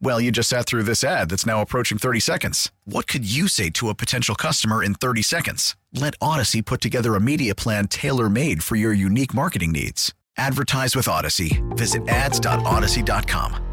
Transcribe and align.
Well, 0.00 0.20
you 0.20 0.30
just 0.30 0.48
sat 0.48 0.66
through 0.66 0.82
this 0.84 1.02
ad 1.02 1.30
that's 1.30 1.46
now 1.46 1.60
approaching 1.60 1.98
30 1.98 2.20
seconds. 2.20 2.70
What 2.84 3.06
could 3.06 3.24
you 3.24 3.48
say 3.48 3.70
to 3.70 3.88
a 3.88 3.94
potential 3.94 4.34
customer 4.34 4.82
in 4.82 4.94
30 4.94 5.22
seconds? 5.22 5.76
Let 5.92 6.14
Odyssey 6.20 6.62
put 6.62 6.80
together 6.80 7.14
a 7.14 7.20
media 7.20 7.54
plan 7.54 7.88
tailor 7.88 8.28
made 8.28 8.62
for 8.62 8.76
your 8.76 8.92
unique 8.92 9.34
marketing 9.34 9.72
needs. 9.72 10.12
Advertise 10.36 10.94
with 10.96 11.08
Odyssey. 11.08 11.62
Visit 11.70 12.06
ads.odyssey.com. 12.08 13.64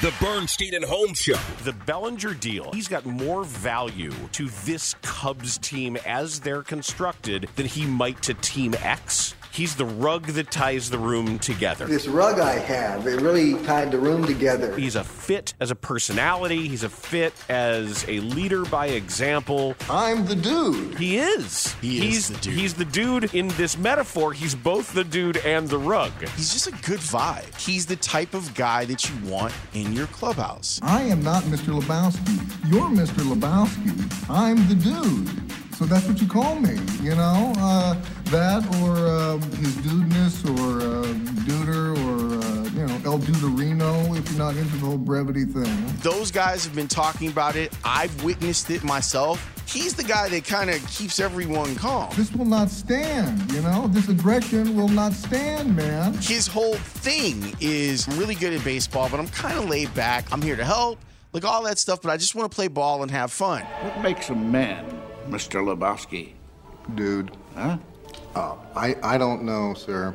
The 0.00 0.14
Bernstein 0.18 0.72
and 0.74 0.84
Holmes 0.84 1.18
Show. 1.18 1.36
The 1.62 1.74
Bellinger 1.74 2.32
deal, 2.32 2.72
he's 2.72 2.88
got 2.88 3.04
more 3.04 3.44
value 3.44 4.14
to 4.32 4.48
this 4.64 4.94
Cubs 5.02 5.58
team 5.58 5.98
as 6.06 6.40
they're 6.40 6.62
constructed 6.62 7.50
than 7.56 7.66
he 7.66 7.84
might 7.84 8.22
to 8.22 8.32
Team 8.32 8.74
X. 8.80 9.34
He's 9.52 9.74
the 9.74 9.84
rug 9.84 10.26
that 10.26 10.50
ties 10.50 10.90
the 10.90 10.98
room 10.98 11.38
together. 11.40 11.86
This 11.86 12.06
rug 12.06 12.38
I 12.38 12.58
have, 12.58 13.06
it 13.06 13.20
really 13.20 13.54
tied 13.64 13.90
the 13.90 13.98
room 13.98 14.24
together. 14.24 14.76
He's 14.76 14.94
a 14.94 15.02
fit 15.02 15.54
as 15.60 15.70
a 15.70 15.74
personality. 15.74 16.68
He's 16.68 16.84
a 16.84 16.88
fit 16.88 17.34
as 17.48 18.04
a 18.08 18.20
leader 18.20 18.64
by 18.64 18.86
example. 18.86 19.74
I'm 19.88 20.24
the 20.26 20.36
dude. 20.36 20.98
He 20.98 21.18
is. 21.18 21.72
He 21.74 21.98
is 21.98 22.02
he's, 22.02 22.28
the 22.28 22.36
dude. 22.38 22.54
He's 22.54 22.74
the 22.74 22.84
dude 22.84 23.34
in 23.34 23.48
this 23.48 23.76
metaphor. 23.76 24.32
He's 24.32 24.54
both 24.54 24.92
the 24.92 25.04
dude 25.04 25.38
and 25.38 25.68
the 25.68 25.78
rug. 25.78 26.12
He's 26.36 26.52
just 26.52 26.68
a 26.68 26.72
good 26.88 27.00
vibe. 27.00 27.54
He's 27.58 27.86
the 27.86 27.96
type 27.96 28.34
of 28.34 28.54
guy 28.54 28.84
that 28.84 29.08
you 29.08 29.28
want 29.28 29.52
in 29.74 29.92
your 29.92 30.06
clubhouse. 30.08 30.78
I 30.82 31.02
am 31.02 31.22
not 31.22 31.42
Mr. 31.44 31.78
Lebowski. 31.78 32.70
You're 32.70 32.88
Mr. 32.88 33.24
Lebowski. 33.24 34.30
I'm 34.30 34.56
the 34.68 34.76
dude. 34.76 35.50
So 35.80 35.86
that's 35.86 36.06
what 36.06 36.20
you 36.20 36.28
call 36.28 36.56
me, 36.56 36.78
you 37.00 37.14
know? 37.14 37.54
Uh, 37.56 37.94
that 38.30 38.64
or 38.80 38.96
uh, 38.96 39.38
his 39.56 39.74
dudeness 39.78 40.44
or 40.44 40.80
uh, 40.80 41.04
duder 41.44 41.96
or, 42.06 42.38
uh, 42.38 42.70
you 42.70 42.86
know, 42.86 43.12
El 43.12 43.18
Duderino 43.18 44.16
if 44.16 44.28
you're 44.30 44.38
not 44.38 44.56
into 44.56 44.76
the 44.76 44.86
whole 44.86 44.98
brevity 44.98 45.44
thing. 45.44 45.84
Those 46.02 46.30
guys 46.30 46.64
have 46.64 46.74
been 46.74 46.86
talking 46.86 47.28
about 47.28 47.56
it. 47.56 47.76
I've 47.84 48.22
witnessed 48.22 48.70
it 48.70 48.84
myself. 48.84 49.44
He's 49.66 49.94
the 49.94 50.04
guy 50.04 50.28
that 50.28 50.44
kind 50.44 50.70
of 50.70 50.84
keeps 50.88 51.18
everyone 51.18 51.74
calm. 51.74 52.10
This 52.16 52.32
will 52.32 52.44
not 52.44 52.70
stand, 52.70 53.50
you 53.50 53.62
know? 53.62 53.88
This 53.88 54.08
aggression 54.08 54.76
will 54.76 54.88
not 54.88 55.12
stand, 55.12 55.74
man. 55.74 56.14
His 56.14 56.46
whole 56.46 56.74
thing 56.74 57.54
is 57.60 58.06
I'm 58.06 58.16
really 58.16 58.36
good 58.36 58.52
at 58.52 58.62
baseball, 58.64 59.08
but 59.10 59.18
I'm 59.18 59.28
kind 59.28 59.58
of 59.58 59.68
laid 59.68 59.92
back. 59.94 60.32
I'm 60.32 60.42
here 60.42 60.56
to 60.56 60.64
help, 60.64 61.00
like 61.32 61.44
all 61.44 61.64
that 61.64 61.78
stuff, 61.78 62.00
but 62.00 62.10
I 62.10 62.16
just 62.16 62.36
want 62.36 62.50
to 62.50 62.54
play 62.54 62.68
ball 62.68 63.02
and 63.02 63.10
have 63.10 63.32
fun. 63.32 63.62
What 63.62 64.02
makes 64.02 64.30
a 64.30 64.36
man, 64.36 64.86
Mr. 65.28 65.60
Lebowski? 65.64 66.34
Dude. 66.94 67.32
Huh? 67.56 67.78
Uh, 68.34 68.56
I, 68.76 68.96
I 69.02 69.18
don't 69.18 69.42
know, 69.44 69.74
sir. 69.74 70.14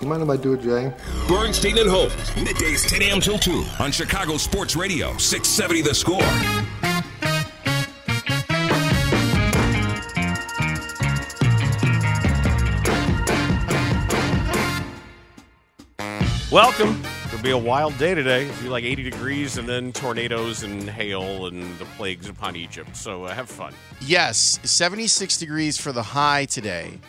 You 0.00 0.08
mind 0.08 0.22
if 0.22 0.28
I 0.28 0.36
do 0.36 0.54
it, 0.54 0.62
Jay? 0.62 0.92
Bernstein 1.28 1.78
and 1.78 1.88
Holmes. 1.88 2.12
Middays 2.30 2.88
10 2.88 3.02
a.m. 3.02 3.20
till 3.20 3.38
2 3.38 3.64
on 3.78 3.92
Chicago 3.92 4.36
Sports 4.36 4.74
Radio, 4.74 5.16
670 5.16 5.82
The 5.82 5.94
Score. 5.94 6.22
Welcome. 16.50 17.02
Be 17.42 17.50
a 17.50 17.58
wild 17.58 17.98
day 17.98 18.14
today. 18.14 18.46
It'll 18.46 18.62
be 18.62 18.68
like 18.68 18.84
80 18.84 19.02
degrees 19.02 19.58
and 19.58 19.68
then 19.68 19.92
tornadoes 19.92 20.62
and 20.62 20.88
hail 20.88 21.46
and 21.46 21.76
the 21.80 21.84
plagues 21.96 22.28
upon 22.28 22.54
Egypt. 22.54 22.96
So 22.96 23.24
uh, 23.24 23.34
have 23.34 23.50
fun. 23.50 23.74
Yes, 24.00 24.60
76 24.62 25.38
degrees 25.38 25.76
for 25.76 25.90
the 25.90 26.04
high 26.04 26.44
today. 26.44 27.00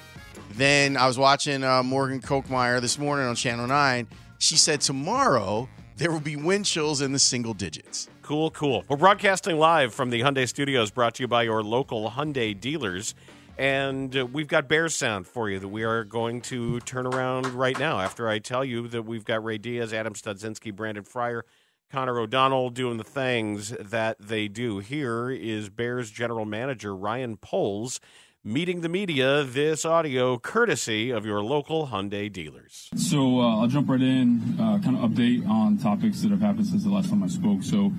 Then 0.54 0.98
I 0.98 1.06
was 1.06 1.20
watching 1.20 1.64
uh, 1.64 1.84
Morgan 1.84 2.20
Kolkmeyer 2.20 2.82
this 2.82 2.98
morning 2.98 3.28
on 3.28 3.36
Channel 3.36 3.68
9. 3.68 4.08
She 4.40 4.56
said 4.56 4.82
tomorrow 4.82 5.70
there 5.98 6.12
will 6.12 6.20
be 6.20 6.36
wind 6.36 6.66
chills 6.66 7.02
in 7.02 7.12
the 7.12 7.20
single 7.20 7.54
digits. 7.54 8.10
Cool, 8.24 8.50
cool. 8.52 8.86
We're 8.88 8.98
broadcasting 8.98 9.60
live 9.60 9.94
from 9.94 10.10
the 10.10 10.22
Hyundai 10.22 10.48
Studios, 10.48 10.90
brought 10.90 11.14
to 11.16 11.24
you 11.24 11.28
by 11.28 11.44
your 11.44 11.62
local 11.62 12.10
Hyundai 12.10 12.60
dealers. 12.60 13.14
And 13.58 14.18
uh, 14.18 14.26
we've 14.26 14.48
got 14.48 14.68
Bears 14.68 14.96
sound 14.96 15.28
for 15.28 15.50
you 15.50 15.60
that 15.60 15.68
we 15.68 15.84
are 15.84 16.04
going 16.04 16.42
to 16.42 16.80
turn 16.82 17.06
around 17.06 17.48
right 17.54 17.78
now 17.78 18.00
after 18.00 18.28
I 18.28 18.40
tell 18.40 18.66
you 18.66 18.88
that 18.88 19.04
we've 19.04 19.26
got 19.26 19.44
Ray 19.44 19.60
Diaz, 19.60 19.94
Adam 19.94 20.14
Studzinski, 20.14 20.76
Brandon 20.76 21.04
Fryer, 21.04 21.46
Connor 21.92 22.20
O'Donnell 22.20 22.72
doing 22.72 22.98
the 22.98 23.04
things 23.04 23.70
that 23.80 24.18
they 24.20 24.48
do. 24.48 24.80
Here 24.80 25.30
is 25.30 25.70
Bears 25.70 26.10
general 26.10 26.46
manager 26.46 26.96
Ryan 26.96 27.38
Poles 27.38 28.00
meeting 28.46 28.82
the 28.82 28.90
media. 28.90 29.44
This 29.44 29.86
audio 29.86 30.38
courtesy 30.38 31.12
of 31.12 31.26
your 31.26 31.42
local 31.42 31.88
Hyundai 31.88 32.32
dealers. 32.32 32.90
So 32.98 33.40
uh, 33.40 33.62
I'll 33.62 33.68
jump 33.68 33.90
right 33.90 34.02
in, 34.02 34.58
uh, 34.60 34.80
kind 34.84 34.98
of 34.98 35.10
update 35.10 35.48
on 35.48 35.78
topics 35.78 36.22
that 36.22 36.32
have 36.32 36.42
happened 36.42 36.68
since 36.68 36.84
the 36.84 36.90
last 36.90 37.10
time 37.10 37.24
I 37.24 37.28
spoke. 37.28 37.64
So 37.64 37.94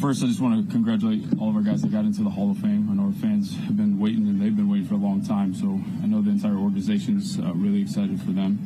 first, 0.00 0.22
I 0.22 0.28
just 0.28 0.40
want 0.40 0.66
to 0.66 0.72
congratulate 0.72 1.24
all 1.38 1.50
of 1.50 1.56
our 1.56 1.62
guys 1.62 1.82
that 1.82 1.92
got 1.92 2.06
into 2.06 2.22
the 2.22 2.30
Hall 2.30 2.50
of 2.50 2.56
Fame. 2.58 2.88
I 2.90 2.94
know 2.94 3.08
our 3.08 3.20
fans 3.20 3.54
have 3.54 3.76
been 3.76 4.00
waiting, 4.00 4.26
and 4.28 4.40
they've 4.40 4.56
been 4.56 4.70
waiting 4.70 4.86
for 4.86 4.94
a 4.94 4.98
long 4.98 5.22
time. 5.22 5.54
So 5.54 5.78
I 6.02 6.06
know 6.06 6.22
the 6.22 6.30
entire 6.30 6.56
organization's 6.56 7.38
uh, 7.38 7.52
really 7.54 7.82
excited 7.82 8.18
for 8.20 8.32
them. 8.32 8.58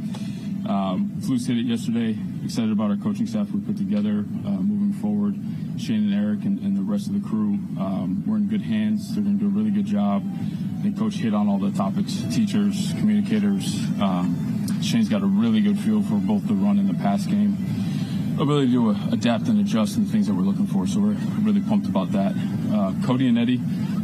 Um, 0.69 1.11
Flus 1.21 1.49
hit 1.49 1.57
it 1.57 1.67
yesterday. 1.67 2.17
Excited 2.45 2.71
about 2.71 2.91
our 2.91 2.97
coaching 2.97 3.27
staff 3.27 3.51
we 3.51 3.61
put 3.61 3.77
together 3.77 4.25
uh, 4.47 4.61
moving 4.63 4.93
forward. 5.01 5.35
Shane 5.81 6.13
and 6.13 6.15
Eric 6.15 6.45
and, 6.45 6.59
and 6.61 6.77
the 6.77 6.83
rest 6.83 7.07
of 7.07 7.15
the 7.15 7.27
crew. 7.27 7.59
Um, 7.81 8.25
we're 8.27 8.37
in 8.37 8.49
good 8.49 8.63
hands. 8.63 9.15
They're 9.15 9.25
going 9.25 9.39
to 9.39 9.45
do 9.45 9.51
a 9.51 9.57
really 9.59 9.71
good 9.71 9.87
job. 9.87 10.23
I 10.79 10.83
think 10.83 10.99
Coach 10.99 11.15
hit 11.15 11.35
on 11.35 11.49
all 11.49 11.59
the 11.59 11.71
topics: 11.71 12.23
teachers, 12.33 12.93
communicators. 12.99 13.75
Um, 14.01 14.67
Shane's 14.83 15.09
got 15.09 15.23
a 15.23 15.27
really 15.27 15.61
good 15.61 15.79
feel 15.79 16.03
for 16.03 16.17
both 16.17 16.47
the 16.47 16.55
run 16.55 16.79
and 16.79 16.89
the 16.89 16.95
pass 16.95 17.27
game. 17.27 17.57
Ability 18.39 18.73
to 18.73 18.91
adapt 19.13 19.49
and 19.49 19.61
adjust 19.61 19.97
and 19.97 20.07
the 20.07 20.13
things 20.13 20.27
that 20.27 20.35
we're 20.35 20.43
looking 20.43 20.67
for. 20.67 20.87
So 20.87 21.01
we're 21.01 21.17
really 21.43 21.61
pumped 21.61 21.87
about 21.87 22.13
that. 22.13 22.33
Uh, 22.73 22.93
Cody 23.07 23.29
and 23.29 23.39
Eddie. 23.39 23.61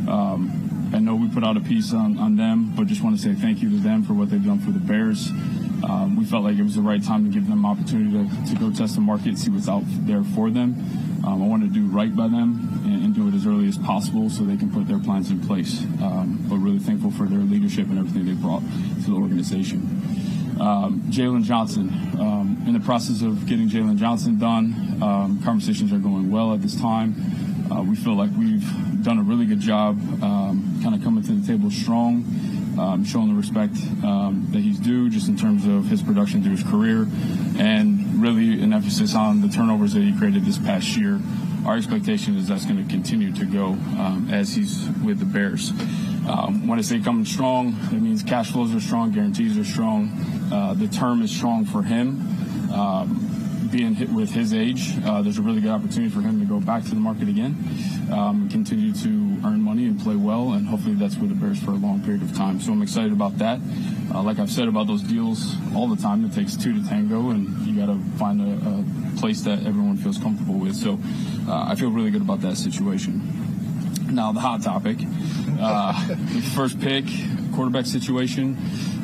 Um, 0.09 0.91
I 0.94 0.98
know 0.98 1.15
we 1.15 1.28
put 1.28 1.44
out 1.44 1.56
a 1.56 1.60
piece 1.60 1.92
on, 1.92 2.19
on 2.19 2.36
them, 2.36 2.72
but 2.76 2.86
just 2.86 3.03
want 3.03 3.16
to 3.16 3.22
say 3.22 3.34
thank 3.34 3.60
you 3.60 3.70
to 3.70 3.76
them 3.76 4.03
for 4.03 4.15
what 4.15 4.31
they've 4.31 4.44
done 4.44 4.60
for 4.60 4.70
the 4.70 4.78
Bears. 4.78 5.31
Um, 5.84 6.16
we 6.16 6.25
felt 6.25 6.44
like 6.44 6.56
it 6.56 6.62
was 6.62 6.75
the 6.75 6.82
right 6.82 7.03
time 7.03 7.25
to 7.25 7.31
give 7.31 7.48
them 7.48 7.66
opportunity 7.66 8.10
to, 8.10 8.54
to 8.54 8.60
go 8.60 8.70
test 8.70 8.94
the 8.94 9.00
market 9.00 9.38
see 9.38 9.50
what's 9.50 9.69
out 9.69 9.82
there 10.06 10.25
for 10.25 10.50
them. 10.50 10.75
Um, 11.25 11.43
I 11.43 11.47
want 11.47 11.62
to 11.62 11.69
do 11.69 11.87
right 11.87 12.15
by 12.15 12.28
them 12.28 12.82
and, 12.84 13.04
and, 13.04 13.15
do 13.15 13.28
it 13.28 13.34
as 13.34 13.47
early 13.47 13.69
as 13.69 13.78
possible 13.78 14.28
so 14.31 14.44
they 14.44 14.56
can 14.56 14.71
put 14.71 14.87
their 14.87 14.99
plans 14.99 15.31
in 15.31 15.41
place. 15.41 15.82
Um, 16.03 16.44
but 16.49 16.56
really 16.56 16.78
thankful 16.78 17.10
for 17.10 17.27
their 17.27 17.38
leadership 17.38 17.88
and 17.88 17.99
everything 17.99 18.27
they 18.27 18.34
brought 18.34 18.60
to 18.60 19.10
the 19.10 19.16
organization. 19.16 19.80
Um, 20.60 21.03
Jaylon 21.09 21.45
Johnson, 21.45 21.89
um, 22.18 22.65
in 22.66 22.72
the 22.72 22.80
process 22.80 23.22
of 23.22 23.47
getting 23.47 23.68
Jaylon 23.68 23.97
Johnson 23.97 24.39
done, 24.39 25.03
um, 25.03 25.42
conversations 25.42 25.92
are 25.92 25.98
going 25.98 26.30
well 26.30 26.54
at 26.54 26.63
this 26.63 26.78
time. 26.80 27.15
Uh, 27.71 27.83
we 27.83 27.97
feel 27.97 28.15
like 28.15 28.30
we've 28.39 28.65
done 29.03 29.18
a 29.18 29.22
really 29.22 29.47
good 29.47 29.60
job 29.60 29.98
kind 30.21 30.95
of 30.95 31.03
coming 31.03 31.22
to 31.24 31.33
the 31.33 31.47
table 31.47 31.71
strong 31.71 32.24
um, 32.78 33.04
showing 33.04 33.28
the 33.28 33.34
respect 33.34 33.77
um, 34.04 34.47
that 34.51 34.60
he's 34.60 34.78
due 34.78 35.09
just 35.09 35.28
in 35.28 35.36
terms 35.36 35.66
of 35.66 35.86
his 35.86 36.03
production 36.03 36.42
through 36.42 36.53
his 36.53 36.63
career 36.63 37.07
and 37.59 37.96
really 38.16 38.63
an 38.63 38.72
emphasis 38.72 39.15
on 39.15 39.41
the 39.41 39.48
turnovers 39.48 39.92
that 39.95 40.03
he 40.03 40.16
created 40.16 40.45
this 40.45 40.59
past 40.59 40.97
year. 40.97 41.21
Our 41.66 41.77
expectation 41.77 42.36
is 42.36 42.48
that's 42.48 42.65
going 42.65 42.83
to 42.83 42.91
continue 42.91 43.33
to 43.33 43.45
go 43.45 43.68
um, 43.98 44.28
as 44.33 44.54
he's 44.54 44.89
with 45.04 45.18
the 45.18 45.24
Bears. 45.24 45.71
Um, 46.28 46.66
when 46.66 46.78
I 46.78 46.83
say 46.83 47.01
coming 47.01 47.24
strong, 47.24 47.77
it 47.92 48.01
means 48.01 48.22
cash 48.22 48.53
flows 48.53 48.74
are 48.74 48.80
strong, 48.80 49.13
guarantees 49.13 49.59
are 49.59 49.65
strong. 49.65 50.10
Uh, 50.53 50.74
the 50.74 50.89
term 50.89 51.22
is 51.22 51.30
strong 51.30 51.65
for 51.65 51.83
him. 51.83 52.72
Um, 52.72 53.68
being 53.71 53.95
hit 53.95 54.10
with 54.10 54.30
his 54.30 54.54
age, 54.54 54.95
uh, 55.04 55.22
there's 55.22 55.39
a 55.39 55.42
really 55.42 55.60
good 55.60 55.71
opportunity 55.71 56.09
for 56.09 56.21
him 56.21 56.41
to 56.41 56.47
go 56.47 56.60
back 56.60 56.84
to 56.84 56.91
the 56.91 56.97
market 56.97 57.28
again. 57.28 57.57
Um, 58.10 58.48
continue 58.48 58.92
to 58.92 59.47
earn 59.47 59.60
money 59.60 59.86
and 59.86 60.00
play 60.00 60.16
well, 60.16 60.53
and 60.53 60.66
hopefully 60.66 60.94
that's 60.94 61.16
with 61.16 61.30
the 61.30 61.34
Bears 61.34 61.62
for 61.62 61.72
a 61.72 61.74
long 61.74 62.03
period 62.03 62.22
of 62.22 62.34
time. 62.36 62.60
So 62.60 62.72
I'm 62.72 62.82
excited 62.82 63.12
about 63.12 63.38
that. 63.38 63.60
Uh, 64.14 64.22
like 64.22 64.38
I've 64.38 64.50
said 64.50 64.68
about 64.68 64.86
those 64.86 65.03
deals 65.03 65.56
all 65.74 65.88
the 65.88 66.00
time, 66.00 66.24
it 66.24 66.32
takes 66.32 66.56
two 66.56 66.80
to 66.80 66.88
tango, 66.88 67.30
and 67.30 67.66
you 67.66 67.76
got 67.78 67.86
to 67.86 67.98
find 68.18 68.41
a, 68.41 68.68
a, 68.68 69.06
place 69.16 69.41
that 69.41 69.60
everyone 69.60 69.97
feels 69.97 70.18
comfortable 70.18 70.58
with. 70.58 70.76
So 70.76 70.98
uh, 71.48 71.68
I 71.70 71.74
feel 71.74 71.91
really 71.91 72.10
good 72.10 72.20
about 72.20 72.42
that 72.42 72.58
situation. 72.58 73.22
Now 74.10 74.30
the 74.32 74.41
hot 74.41 74.62
topic, 74.62 74.98
uh, 75.58 76.16
first 76.54 76.78
pick, 76.78 77.06
quarterback 77.54 77.86
situation. 77.86 78.58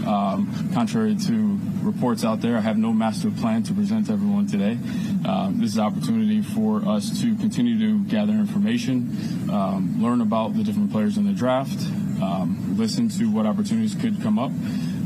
Um, 0.07 0.71
contrary 0.75 1.17
to 1.27 1.59
reports 1.81 2.25
out 2.25 2.41
there, 2.41 2.57
I 2.57 2.61
have 2.61 2.77
no 2.77 2.93
master 2.93 3.31
plan 3.31 3.63
to 3.65 3.73
present 3.73 4.07
to 4.07 4.13
everyone 4.13 4.47
today. 4.47 4.79
Um, 5.25 5.61
this 5.61 5.71
is 5.71 5.77
an 5.77 5.85
opportunity 5.85 6.43
for 6.43 6.87
us 6.89 7.21
to 7.21 7.37
continue 7.37 7.79
to 7.79 8.05
gather 8.09 8.33
information, 8.33 9.49
um, 9.51 10.03
learn 10.03 10.21
about 10.21 10.55
the 10.55 10.65
different 10.65 10.91
players 10.91 11.17
in 11.17 11.27
the 11.27 11.33
draft, 11.33 11.79
um, 12.21 12.77
listen 12.77 13.09
to 13.11 13.31
what 13.31 13.47
opportunities 13.47 13.95
could 13.95 14.21
come 14.21 14.39
up. 14.39 14.51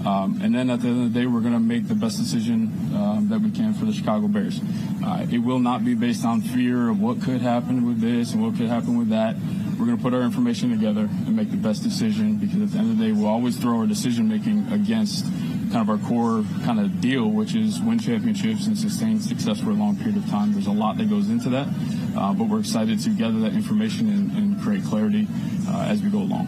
Um, 0.06 0.40
and 0.40 0.54
then 0.54 0.70
at 0.70 0.80
the 0.82 0.88
end 0.88 1.06
of 1.06 1.12
the 1.12 1.20
day, 1.20 1.26
we're 1.26 1.40
going 1.40 1.52
to 1.52 1.58
make 1.58 1.88
the 1.88 1.94
best 1.94 2.18
decision 2.18 2.70
um, 2.94 3.26
that 3.28 3.40
we 3.40 3.50
can 3.50 3.74
for 3.74 3.86
the 3.86 3.92
Chicago 3.92 4.28
Bears. 4.28 4.60
Uh, 5.04 5.26
it 5.30 5.38
will 5.38 5.58
not 5.58 5.84
be 5.84 5.94
based 5.94 6.24
on 6.24 6.40
fear 6.40 6.88
of 6.88 7.00
what 7.00 7.20
could 7.20 7.40
happen 7.40 7.86
with 7.86 8.00
this 8.00 8.32
and 8.32 8.42
what 8.42 8.56
could 8.56 8.68
happen 8.68 8.96
with 8.96 9.08
that. 9.08 9.34
We're 9.78 9.86
going 9.86 9.96
to 9.96 10.02
put 10.02 10.14
our 10.14 10.22
information 10.22 10.70
together 10.70 11.02
and 11.02 11.36
make 11.36 11.50
the 11.50 11.56
best 11.56 11.82
decision 11.82 12.36
because 12.36 12.62
at 12.62 12.70
the 12.70 12.78
end 12.78 12.92
of 12.92 12.98
the 12.98 13.04
day, 13.04 13.12
we'll 13.12 13.26
always 13.26 13.56
throw 13.56 13.80
our 13.80 13.86
decision 13.86 14.28
making 14.28 14.72
against 14.72 15.26
kind 15.72 15.88
of 15.88 15.90
our 15.90 16.08
core 16.08 16.44
kind 16.64 16.80
of 16.80 17.00
deal, 17.00 17.30
which 17.30 17.54
is 17.54 17.80
win 17.80 17.98
championships 17.98 18.66
and 18.66 18.78
sustain 18.78 19.20
success 19.20 19.60
for 19.60 19.70
a 19.70 19.74
long 19.74 19.96
period 19.96 20.16
of 20.16 20.28
time. 20.28 20.52
There's 20.52 20.66
a 20.66 20.72
lot 20.72 20.98
that 20.98 21.08
goes 21.08 21.28
into 21.28 21.48
that, 21.50 21.68
uh, 22.16 22.32
but 22.32 22.48
we're 22.48 22.60
excited 22.60 23.00
to 23.00 23.10
gather 23.10 23.38
that 23.40 23.52
information 23.52 24.08
and, 24.08 24.30
and 24.32 24.60
create 24.60 24.84
clarity 24.84 25.26
uh, 25.68 25.86
as 25.88 26.02
we 26.02 26.10
go 26.10 26.18
along. 26.18 26.46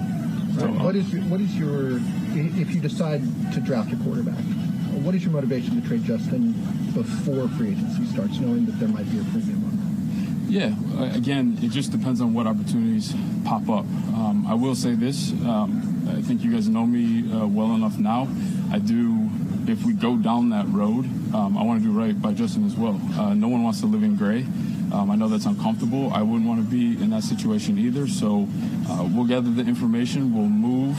So, 0.59 0.67
right. 0.67 0.85
what 0.85 0.97
is 0.97 1.12
your, 1.12 1.23
what 1.25 1.41
is 1.41 1.56
your 1.56 2.00
if 2.35 2.75
you 2.75 2.81
decide 2.81 3.23
to 3.53 3.61
draft 3.61 3.93
a 3.93 3.97
quarterback? 3.97 4.38
What 5.05 5.15
is 5.15 5.23
your 5.23 5.32
motivation 5.32 5.81
to 5.81 5.87
trade 5.87 6.05
Justin 6.05 6.53
before 6.94 7.49
free 7.50 7.70
agency 7.70 8.06
starts, 8.06 8.38
knowing 8.38 8.67
that 8.67 8.79
there 8.81 8.88
might 8.88 9.11
be 9.11 9.19
a 9.19 9.25
premium 9.25 9.65
on 9.65 9.76
that? 9.76 9.88
yeah, 10.50 10.75
uh, 10.99 11.15
again, 11.15 11.59
it 11.62 11.70
just 11.70 11.93
depends 11.93 12.20
on 12.20 12.32
what 12.32 12.47
opportunities 12.47 13.15
pop 13.44 13.69
up. 13.69 13.85
Um, 14.15 14.47
I 14.49 14.55
will 14.55 14.75
say 14.75 14.94
this 14.94 15.32
um, 15.44 15.99
I 16.09 16.23
think 16.23 16.43
you 16.43 16.53
guys 16.53 16.69
know 16.69 16.87
me 16.87 17.31
uh, 17.32 17.47
well 17.47 17.75
enough 17.75 17.99
now. 17.99 18.29
I 18.70 18.79
do, 18.79 19.29
if 19.67 19.85
we 19.85 19.94
go 19.94 20.17
down 20.17 20.50
that 20.50 20.69
road, 20.69 21.05
um, 21.35 21.56
I 21.56 21.62
want 21.62 21.82
to 21.82 21.88
do 21.88 21.99
right 21.99 22.20
by 22.20 22.32
Justin 22.32 22.67
as 22.67 22.76
well. 22.76 23.00
Uh, 23.19 23.35
no 23.35 23.49
one 23.49 23.62
wants 23.62 23.81
to 23.81 23.87
live 23.87 24.03
in 24.03 24.17
gray. 24.17 24.47
Um, 24.93 25.11
I 25.11 25.17
know 25.17 25.29
that's 25.29 25.47
uncomfortable. 25.47 26.12
I 26.12 26.23
wouldn't 26.23 26.47
want 26.47 26.65
to 26.65 26.70
be 26.70 27.03
in 27.03 27.11
that 27.11 27.23
situation 27.23 27.79
either. 27.79 28.06
So 28.09 28.49
uh, 28.88 29.09
we'll 29.11 29.26
gather 29.26 29.50
the 29.50 29.62
information, 29.62 30.35
we'll 30.35 30.44
move 30.44 30.97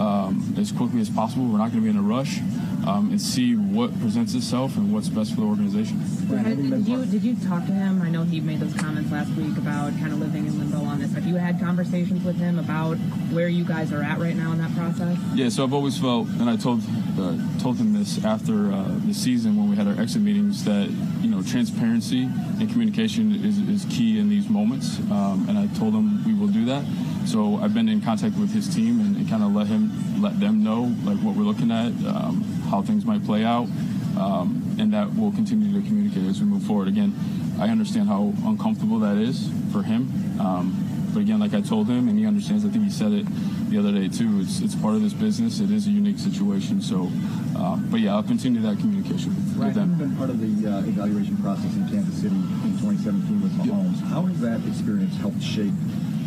um, 0.00 0.54
as 0.58 0.72
quickly 0.72 1.00
as 1.00 1.10
possible. 1.10 1.44
We're 1.46 1.58
not 1.58 1.72
going 1.72 1.84
to 1.84 1.84
be 1.84 1.90
in 1.90 1.96
a 1.96 2.02
rush 2.02 2.38
um, 2.86 3.10
and 3.10 3.20
see 3.20 3.54
what 3.54 3.98
presents 4.00 4.34
itself 4.34 4.76
and 4.76 4.92
what's 4.92 5.08
best 5.08 5.34
for 5.34 5.40
the 5.42 5.46
organization. 5.46 6.00
Did 6.28 6.88
you 6.88 7.04
did 7.06 7.22
you 7.22 7.36
talk 7.48 7.66
to 7.66 7.72
him? 7.72 8.02
I 8.02 8.10
know 8.10 8.24
he 8.24 8.40
made 8.40 8.60
those 8.60 8.74
comments 8.74 9.10
last 9.10 9.30
week 9.32 9.56
about 9.58 9.92
kind 9.98 10.12
of 10.12 10.20
living 10.20 10.46
in 10.46 10.58
limbo 10.58 10.84
on 10.84 11.00
this. 11.00 11.12
Have 11.14 11.26
you 11.26 11.36
had 11.36 11.60
conversations 11.60 12.24
with 12.24 12.36
him 12.36 12.58
about 12.58 12.96
where 13.32 13.48
you 13.48 13.64
guys 13.64 13.92
are 13.92 14.02
at 14.02 14.18
right 14.18 14.36
now 14.36 14.52
in 14.52 14.58
that 14.58 14.74
process? 14.74 15.18
Yeah, 15.34 15.48
so 15.48 15.64
I've 15.64 15.74
always 15.74 15.98
felt, 15.98 16.28
and 16.28 16.48
I 16.48 16.56
told 16.56 16.82
uh, 17.18 17.36
told 17.58 17.76
him 17.76 17.92
this 17.92 18.24
after 18.24 18.72
uh, 18.72 18.98
the 19.06 19.14
season 19.14 19.56
when 19.56 19.68
we 19.68 19.76
had 19.76 19.86
our 19.86 20.00
exit 20.00 20.22
meetings 20.22 20.64
that 20.64 20.88
you 21.20 21.30
know 21.30 21.42
transparency 21.42 22.22
and 22.22 22.70
communication 22.70 23.34
is, 23.44 23.58
is 23.58 23.86
key 23.90 24.18
in 24.18 24.28
these 24.28 24.48
moments, 24.48 24.98
um, 25.10 25.46
and 25.48 25.58
I 25.58 25.66
told 25.78 25.94
him 25.94 26.24
we 26.24 26.34
will 26.34 26.48
do 26.48 26.64
that. 26.66 26.84
So 27.26 27.56
I've 27.56 27.74
been 27.74 27.88
in 27.88 28.00
contact 28.00 28.36
with 28.36 28.52
his 28.52 28.72
team 28.74 29.00
and, 29.00 29.16
and 29.16 29.28
kind 29.28 29.42
of 29.42 29.54
let 29.54 29.66
him 29.66 30.22
let 30.22 30.38
them 30.40 30.62
know 30.62 30.94
like 31.04 31.18
what 31.18 31.34
we're 31.36 31.44
looking 31.44 31.70
at. 31.70 31.92
Um, 32.06 32.44
how 32.70 32.82
things 32.82 33.04
might 33.04 33.24
play 33.24 33.44
out, 33.44 33.68
um, 34.16 34.76
and 34.78 34.92
that 34.94 35.12
we'll 35.14 35.32
continue 35.32 35.80
to 35.80 35.86
communicate 35.86 36.24
as 36.24 36.40
we 36.40 36.46
move 36.46 36.62
forward. 36.62 36.88
Again, 36.88 37.14
I 37.58 37.68
understand 37.68 38.08
how 38.08 38.32
uncomfortable 38.44 39.00
that 39.00 39.16
is 39.16 39.50
for 39.72 39.82
him, 39.82 40.08
um, 40.40 40.90
but 41.12 41.20
again, 41.20 41.40
like 41.40 41.54
I 41.54 41.60
told 41.60 41.88
him, 41.88 42.08
and 42.08 42.18
he 42.18 42.26
understands. 42.26 42.64
I 42.64 42.68
think 42.68 42.84
he 42.84 42.90
said 42.90 43.12
it 43.12 43.26
the 43.70 43.78
other 43.78 43.92
day 43.92 44.08
too. 44.08 44.40
It's 44.40 44.60
it's 44.60 44.74
part 44.74 44.94
of 44.94 45.02
this 45.02 45.12
business. 45.12 45.60
It 45.60 45.70
is 45.70 45.86
a 45.86 45.90
unique 45.90 46.18
situation. 46.18 46.80
So, 46.80 47.10
uh, 47.56 47.76
but 47.90 48.00
yeah, 48.00 48.14
I'll 48.14 48.22
continue 48.22 48.60
that 48.62 48.78
communication 48.78 49.34
with, 49.34 49.56
right. 49.56 49.66
with 49.66 49.74
them. 49.74 49.98
Been 49.98 50.16
part 50.16 50.30
of 50.30 50.38
the 50.38 50.70
uh, 50.70 50.86
evaluation 50.86 51.36
process 51.38 51.74
in 51.74 51.88
Kansas 51.88 52.14
City 52.14 52.34
in 52.34 52.78
2017 52.78 53.42
with 53.42 53.52
Mahomes. 53.58 53.98
Yep. 53.98 54.08
How 54.08 54.22
has 54.22 54.40
that 54.40 54.64
experience 54.66 55.16
helped 55.16 55.42
shape 55.42 55.74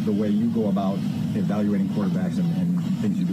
the 0.05 0.11
way 0.11 0.27
you 0.27 0.51
go 0.51 0.67
about 0.67 0.99
evaluating 1.35 1.87
quarterbacks 1.89 2.37
and, 2.37 2.51
and 2.59 2.83
things 2.99 3.17
you 3.17 3.25
do 3.25 3.32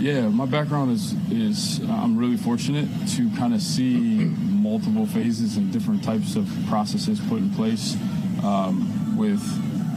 Yeah, 0.00 0.28
my 0.28 0.46
background 0.46 0.92
is 0.92 1.14
is 1.30 1.80
uh, 1.86 1.92
I'm 1.92 2.16
really 2.16 2.38
fortunate 2.38 2.88
to 3.16 3.28
kind 3.36 3.52
of 3.52 3.60
see 3.60 4.24
multiple 4.24 5.04
phases 5.04 5.58
and 5.58 5.70
different 5.70 6.02
types 6.02 6.36
of 6.36 6.48
processes 6.70 7.20
put 7.28 7.36
in 7.36 7.50
place 7.50 7.98
um, 8.42 9.14
with 9.18 9.42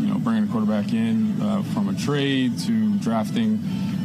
you 0.01 0.07
know 0.07 0.15
bringing 0.19 0.43
a 0.43 0.47
quarterback 0.47 0.91
in 0.91 1.41
uh, 1.41 1.63
from 1.73 1.87
a 1.87 1.95
trade 1.95 2.59
to 2.65 2.97
drafting. 2.97 3.63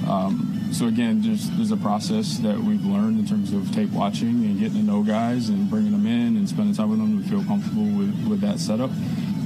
Um, 0.09 0.69
so 0.71 0.87
again, 0.87 1.21
there's 1.21 1.50
there's 1.50 1.73
a 1.73 1.77
process 1.77 2.39
that 2.39 2.56
we've 2.56 2.85
learned 2.85 3.19
in 3.19 3.27
terms 3.27 3.53
of 3.53 3.75
tape 3.75 3.91
watching 3.91 4.44
and 4.44 4.61
getting 4.61 4.77
to 4.77 4.85
know 4.85 5.03
guys 5.03 5.49
and 5.49 5.69
bringing 5.69 5.91
them 5.91 6.06
in 6.06 6.37
and 6.37 6.49
spending 6.49 6.77
time 6.77 6.91
with 6.91 7.01
them 7.01 7.21
to 7.21 7.29
feel 7.29 7.43
comfortable 7.43 7.83
with, 7.83 8.29
with 8.29 8.41
that 8.43 8.61
setup. 8.61 8.91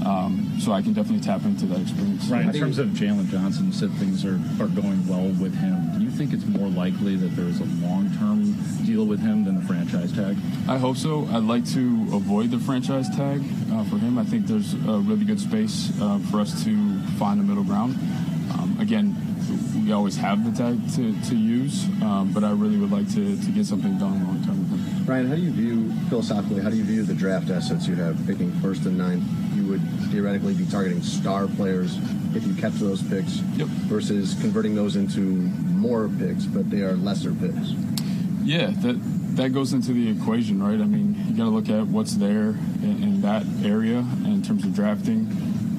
Um, 0.05 0.59
so 0.61 0.73
I 0.73 0.83
can 0.83 0.93
definitely 0.93 1.25
tap 1.25 1.45
into 1.45 1.67
that 1.67 1.81
experience. 1.81 2.27
Right. 2.27 2.47
In 2.47 2.53
terms 2.53 2.79
of 2.79 2.89
Jaylon 2.89 3.29
Johnson, 3.29 3.67
you 3.67 3.73
said 3.73 3.91
things 3.93 4.25
are, 4.25 4.41
are 4.61 4.69
going 4.69 5.07
well 5.07 5.29
with 5.41 5.55
him. 5.55 5.99
Do 5.99 6.05
you 6.05 6.11
think 6.11 6.33
it's 6.33 6.45
more 6.45 6.69
likely 6.69 7.17
that 7.17 7.37
there's 7.37 7.61
a 7.61 7.65
long 7.87 8.11
term 8.19 8.55
deal 8.85 9.05
with 9.07 9.21
him 9.21 9.45
than 9.45 9.61
the 9.61 9.67
franchise 9.67 10.13
tag? 10.13 10.37
I 10.69 10.79
hope 10.79 10.97
so. 10.97 11.27
I'd 11.27 11.45
like 11.45 11.65
to 11.71 12.09
avoid 12.13 12.51
the 12.51 12.59
franchise 12.59 13.09
tag 13.11 13.43
uh, 13.73 13.85
for 13.85 13.99
him. 13.99 14.19
I 14.19 14.25
think 14.25 14.47
there's 14.47 14.75
a 14.75 14.99
really 14.99 15.25
good 15.25 15.41
space 15.41 15.93
uh, 16.01 16.19
for 16.31 16.41
us 16.41 16.65
to 16.65 17.01
find 17.19 17.41
a 17.41 17.43
middle 17.43 17.65
ground. 17.65 17.95
Um, 18.53 18.77
again, 18.81 19.17
we 19.85 19.93
always 19.93 20.17
have 20.17 20.45
the 20.45 20.57
tag 20.57 20.79
to, 20.95 21.21
to 21.29 21.37
use, 21.37 21.85
um, 22.03 22.31
but 22.33 22.45
I 22.45 22.51
really 22.53 22.77
would 22.77 22.91
like 22.91 23.09
to, 23.15 23.37
to 23.37 23.51
get 23.51 23.67
something 23.67 23.99
done 23.99 24.25
long 24.25 24.43
term 24.45 24.59
with 24.59 24.71
him. 24.71 25.07
Ryan, 25.07 25.27
how 25.27 25.35
do 25.35 25.41
you 25.41 25.51
view, 25.51 25.93
philosophically, 26.09 26.63
how 26.63 26.71
do 26.71 26.77
you 26.77 26.85
view 26.85 27.03
the 27.03 27.15
draft 27.15 27.51
assets 27.51 27.89
you 27.89 27.97
have 27.97 28.17
picking 28.27 28.53
first 28.61 28.85
and 28.87 28.97
ninth? 28.97 29.25
Would 29.73 30.11
theoretically 30.11 30.53
be 30.53 30.67
targeting 30.67 31.03
star 31.03 31.47
players 31.47 31.97
if 32.35 32.47
you 32.47 32.53
kept 32.53 32.79
those 32.79 33.03
picks 33.03 33.39
yep. 33.57 33.69
versus 33.89 34.35
converting 34.43 34.75
those 34.75 34.97
into 34.97 35.21
more 35.21 36.11
picks, 36.11 36.45
but 36.45 36.69
they 36.69 36.83
are 36.83 36.93
lesser 36.93 37.33
picks. 37.33 37.71
Yeah, 38.43 38.67
that 38.67 38.97
that 39.37 39.55
goes 39.55 39.73
into 39.73 39.95
the 39.95 40.11
equation, 40.11 40.63
right? 40.63 40.79
I 40.79 40.85
mean, 40.85 41.17
you 41.27 41.35
got 41.35 41.45
to 41.45 41.51
look 41.51 41.71
at 41.71 41.87
what's 41.87 42.17
there 42.17 42.51
in, 42.83 43.03
in, 43.03 43.21
that 43.23 43.47
area 43.65 44.01
in 44.27 44.43
terms 44.43 44.63
of 44.65 44.75
drafting. 44.75 45.21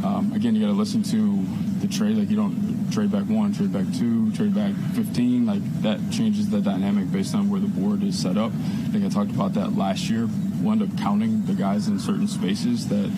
Um, 0.04 0.34
again, 0.34 0.56
you 0.56 0.62
got 0.62 0.72
to 0.72 0.74
listen 0.74 1.04
to 1.04 1.46
the 1.86 1.88
trade. 1.88 2.18
Like 2.18 2.32
you 2.32 2.36
don't 2.36 2.92
trade 2.92 3.12
back 3.12 3.26
one, 3.26 3.54
trade 3.54 3.72
back 3.72 3.86
two, 3.94 4.32
trade 4.32 4.56
back 4.56 4.74
15. 4.96 5.46
Like 5.46 5.82
that 5.84 6.00
changes 6.10 6.50
the 6.50 6.62
dynamic 6.62 7.12
based 7.12 7.36
on 7.36 7.48
where 7.52 7.60
the 7.60 7.68
board 7.68 8.02
is 8.02 8.20
set 8.20 8.38
up. 8.38 8.52
I 8.52 8.90
think 8.90 9.06
I 9.06 9.10
talked 9.10 9.30
about 9.30 9.54
that 9.54 9.78
last 9.78 10.10
year. 10.10 10.28
We'll 10.62 10.72
end 10.72 10.82
up 10.82 10.98
counting 10.98 11.46
the 11.46 11.54
guys 11.54 11.88
in 11.88 12.00
certain 12.00 12.28
spaces 12.28 12.88
that 12.88 13.12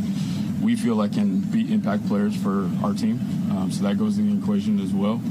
we 0.65 0.75
feel 0.75 0.95
like 0.95 1.13
can 1.13 1.41
be 1.41 1.71
impact 1.71 2.07
players 2.07 2.35
for 2.35 2.69
our 2.83 2.93
team. 2.93 3.19
Um, 3.51 3.71
so 3.71 3.83
that 3.83 3.97
goes 3.97 4.17
in 4.17 4.31
the 4.31 4.41
equation 4.41 4.79
as 4.79 4.91
well. 4.91 5.21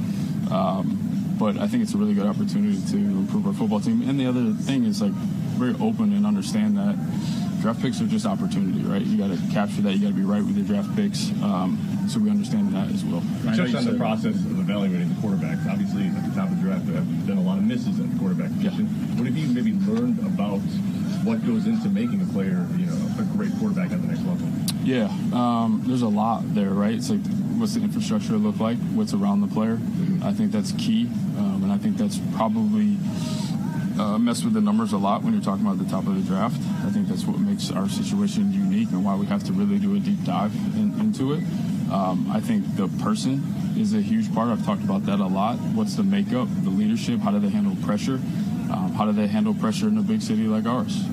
Um, 0.50 1.36
but 1.38 1.58
I 1.58 1.66
think 1.66 1.82
it's 1.82 1.92
a 1.94 1.98
really 1.98 2.14
good 2.14 2.26
opportunity 2.26 2.80
to 2.92 2.96
improve 2.96 3.46
our 3.48 3.52
football 3.52 3.80
team. 3.80 4.08
And 4.08 4.18
the 4.18 4.26
other 4.26 4.52
thing 4.52 4.84
is 4.84 5.02
like 5.02 5.12
very 5.58 5.74
open 5.80 6.12
and 6.12 6.24
understand 6.24 6.78
that 6.78 6.94
draft 7.60 7.82
picks 7.82 8.00
are 8.00 8.06
just 8.06 8.26
opportunity, 8.26 8.80
right? 8.82 9.02
You 9.02 9.18
got 9.18 9.34
to 9.34 9.40
capture 9.52 9.82
that. 9.82 9.94
You 9.94 10.02
got 10.06 10.14
to 10.14 10.14
be 10.14 10.22
right 10.22 10.44
with 10.44 10.56
your 10.56 10.66
draft 10.66 10.94
picks. 10.94 11.30
Um, 11.42 11.80
so 12.08 12.20
we 12.20 12.30
understand 12.30 12.72
that 12.74 12.88
as 12.92 13.02
well. 13.04 13.22
Right. 13.42 13.56
Just 13.56 13.74
on 13.74 13.86
the 13.86 13.98
process 13.98 14.36
of 14.36 14.60
evaluating 14.60 15.08
the 15.08 15.14
quarterbacks, 15.16 15.66
obviously 15.66 16.06
at 16.06 16.22
the 16.28 16.34
top 16.38 16.50
of 16.50 16.56
the 16.56 16.62
draft, 16.62 16.86
there 16.86 16.96
have 16.96 17.26
been 17.26 17.38
a 17.38 17.42
lot 17.42 17.58
of 17.58 17.64
misses 17.64 17.98
at 17.98 18.06
the 18.06 18.18
quarterback 18.20 18.52
position. 18.54 18.86
Yeah. 18.86 19.16
What 19.18 19.26
have 19.26 19.36
you 19.36 19.48
maybe 19.48 19.72
learned 19.90 20.20
about 20.20 20.62
what 21.24 21.44
goes 21.46 21.66
into 21.66 21.88
making 21.88 22.20
a 22.20 22.26
player, 22.32 22.66
you 22.76 22.86
know, 22.86 23.08
a 23.18 23.24
great 23.36 23.50
quarterback 23.58 23.90
at 23.92 24.00
the 24.00 24.08
next 24.08 24.22
level? 24.22 24.46
Yeah, 24.84 25.06
um, 25.32 25.82
there's 25.86 26.02
a 26.02 26.08
lot 26.08 26.42
there, 26.54 26.70
right? 26.70 26.94
It's 26.94 27.10
like, 27.10 27.24
what's 27.58 27.74
the 27.74 27.82
infrastructure 27.82 28.34
look 28.34 28.60
like? 28.60 28.76
What's 28.92 29.14
around 29.14 29.40
the 29.40 29.48
player? 29.48 29.78
I 30.22 30.32
think 30.32 30.52
that's 30.52 30.72
key, 30.72 31.06
um, 31.38 31.60
and 31.62 31.72
I 31.72 31.78
think 31.78 31.96
that's 31.96 32.18
probably 32.34 32.98
uh, 33.98 34.18
mess 34.18 34.44
with 34.44 34.54
the 34.54 34.60
numbers 34.60 34.92
a 34.92 34.98
lot 34.98 35.22
when 35.22 35.32
you're 35.32 35.42
talking 35.42 35.64
about 35.64 35.78
the 35.78 35.90
top 35.90 36.06
of 36.06 36.14
the 36.16 36.22
draft. 36.22 36.60
I 36.84 36.90
think 36.90 37.08
that's 37.08 37.24
what 37.24 37.38
makes 37.38 37.70
our 37.70 37.88
situation 37.88 38.52
unique 38.52 38.90
and 38.90 39.04
why 39.04 39.14
we 39.16 39.26
have 39.26 39.44
to 39.44 39.52
really 39.52 39.78
do 39.78 39.96
a 39.96 40.00
deep 40.00 40.22
dive 40.24 40.54
in, 40.76 40.98
into 41.00 41.32
it. 41.32 41.42
Um, 41.90 42.30
I 42.32 42.40
think 42.40 42.76
the 42.76 42.88
person 43.02 43.42
is 43.76 43.94
a 43.94 44.00
huge 44.00 44.32
part. 44.34 44.48
I've 44.48 44.64
talked 44.64 44.82
about 44.82 45.06
that 45.06 45.20
a 45.20 45.26
lot. 45.26 45.56
What's 45.74 45.94
the 45.94 46.02
makeup, 46.02 46.48
the 46.62 46.70
leadership? 46.70 47.20
How 47.20 47.30
do 47.30 47.38
they 47.38 47.50
handle 47.50 47.76
pressure? 47.84 48.20
Um, 48.72 48.94
how 48.96 49.04
do 49.04 49.12
they 49.12 49.26
handle 49.26 49.54
pressure 49.54 49.88
in 49.88 49.98
a 49.98 50.02
big 50.02 50.22
city 50.22 50.44
like 50.44 50.66
ours? 50.66 51.04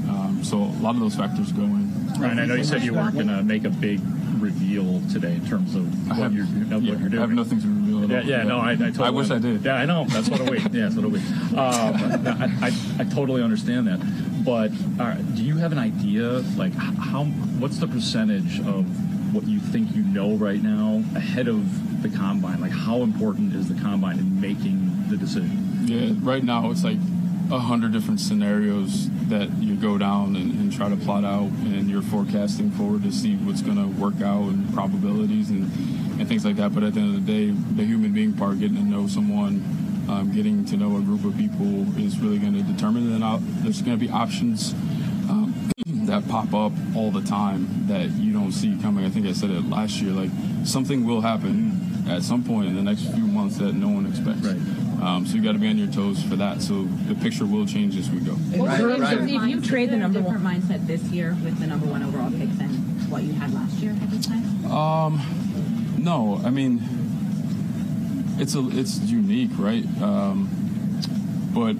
So 0.43 0.57
a 0.57 0.81
lot 0.81 0.95
of 0.95 1.01
those 1.01 1.15
factors 1.15 1.51
go 1.51 1.63
in. 1.63 1.91
Ryan, 2.19 2.39
I 2.39 2.45
know 2.45 2.55
you 2.55 2.63
said 2.63 2.83
you 2.83 2.93
weren't 2.93 3.13
going 3.13 3.27
to 3.27 3.43
make 3.43 3.63
a 3.63 3.69
big 3.69 3.99
reveal 4.39 5.01
today 5.11 5.33
in 5.35 5.45
terms 5.45 5.75
of 5.75 5.83
what, 6.09 6.17
have- 6.17 6.33
you're, 6.33 6.45
of 6.45 6.51
yeah, 6.71 6.75
what 6.75 6.83
you're 6.83 7.09
doing? 7.09 7.17
I 7.17 7.21
have 7.21 7.29
nothing 7.31 7.61
to 7.61 7.67
reveal 7.67 8.03
at 8.03 8.09
Yeah, 8.09 8.17
all. 8.17 8.23
yeah, 8.25 8.43
no, 8.43 8.57
I, 8.59 8.71
I 8.71 8.75
totally. 8.75 9.05
I 9.07 9.09
wish 9.11 9.29
I 9.29 9.37
did. 9.39 9.63
Yeah, 9.63 9.75
I 9.75 9.85
know. 9.85 10.05
That's 10.07 10.29
what 10.29 10.41
I 10.41 10.49
wait. 10.49 10.61
Yeah, 10.73 10.89
that's 10.89 10.95
what 10.95 11.05
I 11.05 11.09
wait. 11.09 11.21
Um, 11.51 12.27
I, 12.63 12.67
I, 12.67 13.01
I 13.01 13.03
totally 13.05 13.43
understand 13.43 13.87
that. 13.87 13.99
But 14.43 14.71
right, 14.97 15.23
do 15.35 15.43
you 15.43 15.57
have 15.57 15.71
an 15.71 15.77
idea, 15.77 16.23
like 16.57 16.73
how, 16.73 17.25
what's 17.25 17.77
the 17.77 17.87
percentage 17.87 18.59
of 18.61 18.85
what 19.35 19.45
you 19.45 19.59
think 19.59 19.95
you 19.95 20.01
know 20.03 20.33
right 20.35 20.61
now 20.61 21.03
ahead 21.15 21.47
of 21.47 22.01
the 22.01 22.09
combine? 22.09 22.59
Like, 22.59 22.71
how 22.71 23.03
important 23.03 23.53
is 23.55 23.67
the 23.73 23.79
combine 23.79 24.17
in 24.17 24.41
making 24.41 25.05
the 25.09 25.17
decision? 25.17 25.85
Yeah, 25.85 26.13
right 26.27 26.43
now 26.43 26.71
it's 26.71 26.83
like 26.83 26.97
a 27.51 27.59
hundred 27.59 27.91
different 27.91 28.19
scenarios 28.19 29.07
that 29.31 29.49
you 29.57 29.75
go 29.75 29.97
down 29.97 30.35
and, 30.35 30.51
and 30.51 30.71
try 30.71 30.89
to 30.89 30.95
plot 30.95 31.25
out, 31.25 31.49
and 31.65 31.89
you're 31.89 32.01
forecasting 32.01 32.69
forward 32.71 33.03
to 33.03 33.11
see 33.11 33.35
what's 33.37 33.61
going 33.61 33.77
to 33.77 33.87
work 33.99 34.21
out 34.21 34.43
and 34.43 34.71
probabilities 34.73 35.49
and, 35.49 35.63
and 36.19 36.27
things 36.27 36.45
like 36.45 36.57
that. 36.57 36.75
But 36.75 36.83
at 36.83 36.93
the 36.93 36.99
end 36.99 37.15
of 37.15 37.25
the 37.25 37.31
day, 37.31 37.49
the 37.75 37.83
human 37.83 38.13
being 38.13 38.33
part, 38.33 38.59
getting 38.59 38.77
to 38.77 38.83
know 38.83 39.07
someone, 39.07 39.63
um, 40.09 40.31
getting 40.33 40.65
to 40.65 40.77
know 40.77 40.97
a 40.97 41.01
group 41.01 41.25
of 41.25 41.35
people 41.37 41.65
is 41.97 42.19
really 42.19 42.37
going 42.37 42.53
to 42.53 42.63
determine. 42.63 43.11
And 43.13 43.23
out, 43.23 43.39
there's 43.63 43.81
going 43.81 43.97
to 43.97 44.05
be 44.05 44.11
options 44.11 44.73
um, 45.29 45.71
that 46.05 46.27
pop 46.27 46.53
up 46.53 46.73
all 46.95 47.11
the 47.11 47.23
time 47.23 47.87
that 47.87 48.11
you 48.11 48.33
don't 48.33 48.51
see 48.51 48.77
coming. 48.81 49.05
I 49.05 49.09
think 49.09 49.25
I 49.25 49.33
said 49.33 49.49
it 49.49 49.69
last 49.69 50.01
year. 50.01 50.11
Like 50.11 50.29
something 50.65 51.05
will 51.05 51.21
happen 51.21 52.05
at 52.09 52.23
some 52.23 52.43
point 52.43 52.67
in 52.67 52.75
the 52.75 52.83
next 52.83 53.05
few 53.13 53.25
months 53.25 53.57
that 53.57 53.73
no 53.73 53.87
one 53.87 54.05
expects. 54.05 54.45
Right. 54.45 54.80
Um, 55.01 55.25
so 55.25 55.35
you 55.35 55.41
got 55.41 55.53
to 55.53 55.59
be 55.59 55.67
on 55.67 55.77
your 55.77 55.87
toes 55.87 56.21
for 56.23 56.35
that. 56.35 56.61
So 56.61 56.83
the 56.83 57.15
picture 57.15 57.45
will 57.45 57.65
change 57.65 57.97
as 57.97 58.09
we 58.09 58.19
go. 58.19 58.35
If 58.37 59.49
you 59.49 59.61
trade 59.61 59.89
the 59.89 59.97
number 59.97 60.21
one 60.21 60.39
mindset 60.41 60.85
this 60.85 61.01
year 61.03 61.35
with 61.43 61.59
the 61.59 61.67
number 61.67 61.87
one 61.87 62.03
overall 62.03 62.29
pick 62.29 62.49
than 62.57 62.69
what 63.09 63.23
you 63.23 63.33
had 63.33 63.53
last 63.53 63.73
year 63.77 63.91
at 63.91 64.09
this 64.11 64.25
time? 64.25 64.65
Um, 64.71 65.95
no, 65.97 66.39
I 66.43 66.49
mean, 66.49 66.81
it's 68.37 68.55
a 68.55 68.67
it's 68.71 68.99
unique, 68.99 69.51
right? 69.57 69.85
Um, 70.01 70.49
but 71.53 71.75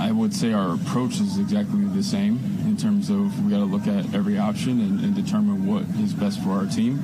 I 0.00 0.10
would 0.10 0.34
say 0.34 0.52
our 0.52 0.74
approach 0.74 1.20
is 1.20 1.38
exactly 1.38 1.84
the 1.84 2.02
same 2.02 2.38
in 2.64 2.76
terms 2.76 3.10
of 3.10 3.44
we 3.44 3.50
got 3.50 3.58
to 3.58 3.64
look 3.64 3.86
at 3.86 4.14
every 4.14 4.38
option 4.38 4.80
and, 4.80 5.00
and 5.00 5.14
determine 5.14 5.66
what 5.66 5.82
is 6.02 6.12
best 6.12 6.42
for 6.42 6.50
our 6.50 6.66
team. 6.66 6.98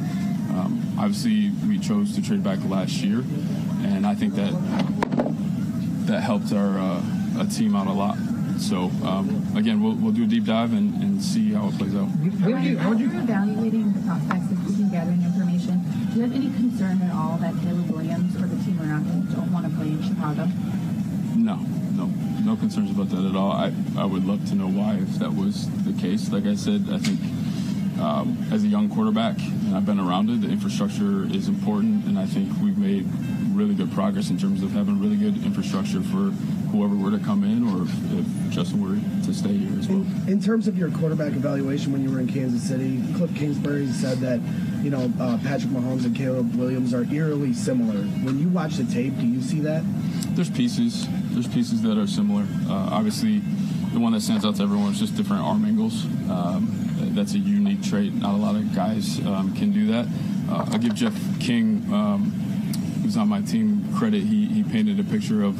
Um, 0.50 0.96
obviously, 0.98 1.50
we 1.68 1.78
chose 1.78 2.14
to 2.16 2.22
trade 2.22 2.42
back 2.42 2.58
last 2.64 3.02
year, 3.02 3.22
and 3.82 4.04
I 4.06 4.14
think 4.14 4.34
that 4.34 4.52
that 6.06 6.20
helped 6.20 6.52
our 6.52 6.78
uh, 6.78 7.02
a 7.40 7.46
team 7.46 7.76
out 7.76 7.86
a 7.86 7.92
lot. 7.92 8.16
So 8.58 8.90
um, 9.04 9.46
again, 9.56 9.82
we'll, 9.82 9.94
we'll 9.94 10.12
do 10.12 10.24
a 10.24 10.26
deep 10.26 10.44
dive 10.44 10.72
and, 10.72 10.94
and 11.02 11.22
see 11.22 11.52
how 11.52 11.68
it 11.68 11.78
plays 11.78 11.94
out. 11.94 12.08
Ryan, 12.40 12.78
as 12.78 13.00
you're 13.00 13.20
evaluating 13.20 13.92
the 13.94 14.00
prospects 14.00 14.52
of 14.52 14.78
and 14.80 14.90
gathering 14.92 15.22
information, 15.22 15.82
do 16.10 16.16
you 16.16 16.22
have 16.22 16.34
any 16.34 16.50
concern 16.52 17.00
at 17.02 17.14
all 17.14 17.38
that 17.38 17.54
Caleb 17.62 17.90
Williams 17.90 18.36
or 18.36 18.46
the 18.46 18.62
team 18.64 18.78
around 18.80 19.04
him 19.04 19.22
don't 19.34 19.50
want 19.52 19.66
to 19.66 19.72
play 19.76 19.88
in 19.88 20.02
Chicago? 20.02 20.46
No, 21.36 21.56
no, 21.96 22.06
no 22.44 22.56
concerns 22.56 22.90
about 22.90 23.08
that 23.10 23.24
at 23.24 23.34
all. 23.34 23.52
I, 23.52 23.72
I 23.96 24.04
would 24.04 24.26
love 24.26 24.46
to 24.50 24.54
know 24.54 24.68
why 24.68 24.96
if 24.96 25.18
that 25.20 25.32
was 25.32 25.68
the 25.84 25.98
case. 26.00 26.30
Like 26.30 26.44
I 26.44 26.54
said, 26.54 26.86
I 26.90 26.98
think 26.98 27.20
um, 28.00 28.46
as 28.52 28.64
a 28.64 28.68
young 28.68 28.90
quarterback, 28.90 29.38
and 29.38 29.74
I've 29.76 29.86
been 29.86 30.00
around 30.00 30.28
it, 30.30 30.42
the 30.42 30.48
infrastructure 30.48 31.24
is 31.24 31.48
important, 31.48 32.04
and 32.06 32.18
I 32.18 32.26
think 32.26 32.50
we've 32.62 32.78
made 32.78 33.06
really 33.60 33.74
good 33.74 33.92
progress 33.92 34.30
in 34.30 34.38
terms 34.38 34.62
of 34.62 34.72
having 34.72 34.98
really 34.98 35.16
good 35.16 35.36
infrastructure 35.44 36.00
for 36.00 36.32
whoever 36.72 36.96
were 36.96 37.10
to 37.10 37.22
come 37.22 37.44
in 37.44 37.68
or 37.68 37.82
if, 37.82 37.92
if 38.18 38.50
Justin 38.50 38.80
were 38.80 38.96
to 39.26 39.34
stay 39.34 39.52
here 39.52 39.78
as 39.78 39.86
well. 39.86 40.04
In 40.26 40.40
terms 40.40 40.66
of 40.66 40.78
your 40.78 40.90
quarterback 40.90 41.32
evaluation 41.32 41.92
when 41.92 42.02
you 42.02 42.10
were 42.10 42.20
in 42.20 42.26
Kansas 42.26 42.62
City, 42.62 43.02
Cliff 43.16 43.34
Kingsbury 43.36 43.86
said 43.88 44.18
that 44.18 44.40
you 44.82 44.88
know 44.88 45.12
uh, 45.20 45.36
Patrick 45.42 45.70
Mahomes 45.70 46.06
and 46.06 46.16
Caleb 46.16 46.54
Williams 46.54 46.94
are 46.94 47.04
eerily 47.12 47.52
similar. 47.52 48.00
When 48.24 48.38
you 48.38 48.48
watch 48.48 48.76
the 48.76 48.84
tape, 48.84 49.18
do 49.18 49.26
you 49.26 49.42
see 49.42 49.60
that? 49.60 49.84
There's 50.34 50.50
pieces. 50.50 51.06
There's 51.32 51.48
pieces 51.48 51.82
that 51.82 51.98
are 51.98 52.06
similar. 52.06 52.46
Uh, 52.66 52.96
obviously, 52.96 53.40
the 53.92 54.00
one 54.00 54.12
that 54.12 54.22
stands 54.22 54.46
out 54.46 54.56
to 54.56 54.62
everyone 54.62 54.92
is 54.92 55.00
just 55.00 55.16
different 55.16 55.42
arm 55.42 55.66
angles. 55.66 56.06
Um, 56.30 56.70
that's 57.14 57.34
a 57.34 57.38
unique 57.38 57.82
trait. 57.82 58.14
Not 58.14 58.34
a 58.34 58.38
lot 58.38 58.56
of 58.56 58.74
guys 58.74 59.18
um, 59.26 59.54
can 59.54 59.70
do 59.70 59.86
that. 59.88 60.06
Uh, 60.48 60.66
I'll 60.72 60.78
give 60.78 60.94
Jeff 60.94 61.14
King, 61.38 61.92
um, 61.92 62.32
who's 63.10 63.16
on 63.16 63.28
my 63.28 63.40
team, 63.40 63.92
credit. 63.96 64.22
He, 64.22 64.46
he 64.46 64.62
painted 64.62 65.00
a 65.00 65.04
picture 65.04 65.42
of, 65.42 65.58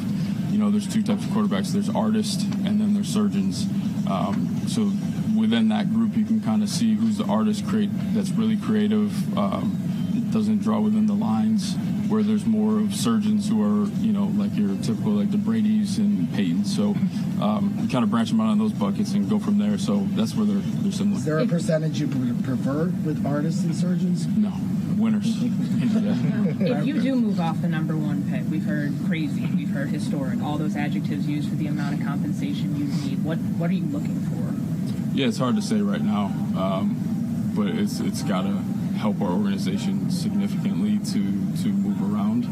you 0.53 0.57
know, 0.57 0.71
there's 0.71 0.87
two 0.87 1.03
types 1.03 1.25
of 1.25 1.31
quarterbacks. 1.31 1.73
There's 1.73 1.89
artists 1.89 2.43
and 2.43 2.79
then 2.79 2.93
there's 2.93 3.09
surgeons. 3.09 3.67
Um, 4.09 4.61
so 4.69 4.89
within 5.37 5.67
that 5.67 5.93
group, 5.93 6.15
you 6.15 6.23
can 6.23 6.39
kind 6.39 6.63
of 6.63 6.69
see 6.69 6.95
who's 6.95 7.17
the 7.17 7.25
artist 7.25 7.67
create 7.67 7.89
that's 8.13 8.29
really 8.29 8.55
creative, 8.55 9.37
um, 9.37 10.29
doesn't 10.31 10.59
draw 10.59 10.79
within 10.79 11.07
the 11.07 11.13
lines. 11.13 11.75
Where 12.07 12.23
there's 12.23 12.45
more 12.45 12.77
of 12.79 12.93
surgeons 12.93 13.47
who 13.47 13.61
are, 13.61 13.87
you 13.99 14.11
know, 14.11 14.25
like 14.35 14.53
your 14.55 14.75
typical 14.81 15.13
like 15.13 15.31
the 15.31 15.37
Brady's 15.37 15.97
and 15.97 16.27
Peytons. 16.29 16.67
So 16.67 16.89
um, 17.41 17.87
kind 17.89 18.03
of 18.03 18.11
branch 18.11 18.29
them 18.29 18.41
out 18.41 18.49
on 18.49 18.59
those 18.59 18.73
buckets 18.73 19.13
and 19.13 19.29
go 19.29 19.39
from 19.39 19.57
there. 19.57 19.77
So 19.77 20.05
that's 20.11 20.35
where 20.35 20.45
they're 20.45 20.57
they're 20.57 20.91
similar. 20.91 21.17
Is 21.17 21.25
there 21.25 21.39
a 21.39 21.47
percentage 21.47 22.01
you 22.01 22.07
pre- 22.07 22.33
prefer 22.43 22.85
with 23.05 23.25
artists 23.25 23.63
and 23.63 23.73
surgeons? 23.73 24.27
No, 24.27 24.51
winners. 25.01 25.25
If 26.61 26.85
you 26.85 27.01
do 27.01 27.15
move 27.15 27.39
off 27.39 27.61
the 27.61 27.67
number 27.67 27.97
one 27.97 28.29
pick, 28.29 28.43
we've 28.49 28.65
heard 28.65 28.93
crazy, 29.07 29.45
we've 29.55 29.69
heard 29.69 29.89
historic, 29.89 30.41
all 30.41 30.57
those 30.57 30.75
adjectives 30.75 31.27
used 31.27 31.49
for 31.49 31.55
the 31.55 31.67
amount 31.67 31.99
of 31.99 32.05
compensation 32.05 32.75
you 32.75 32.85
need. 32.85 33.23
What 33.23 33.37
what 33.57 33.69
are 33.69 33.73
you 33.73 33.85
looking 33.85 34.19
for? 34.29 35.17
Yeah, 35.17 35.27
it's 35.27 35.37
hard 35.37 35.55
to 35.55 35.61
say 35.61 35.81
right 35.81 36.01
now, 36.01 36.25
um, 36.55 37.51
but 37.55 37.67
it's 37.67 37.99
it's 37.99 38.21
got 38.23 38.43
to 38.43 38.53
help 38.97 39.21
our 39.21 39.31
organization 39.31 40.11
significantly 40.11 40.99
to 41.11 41.21
to 41.63 41.69
move 41.69 41.99
around 42.13 42.45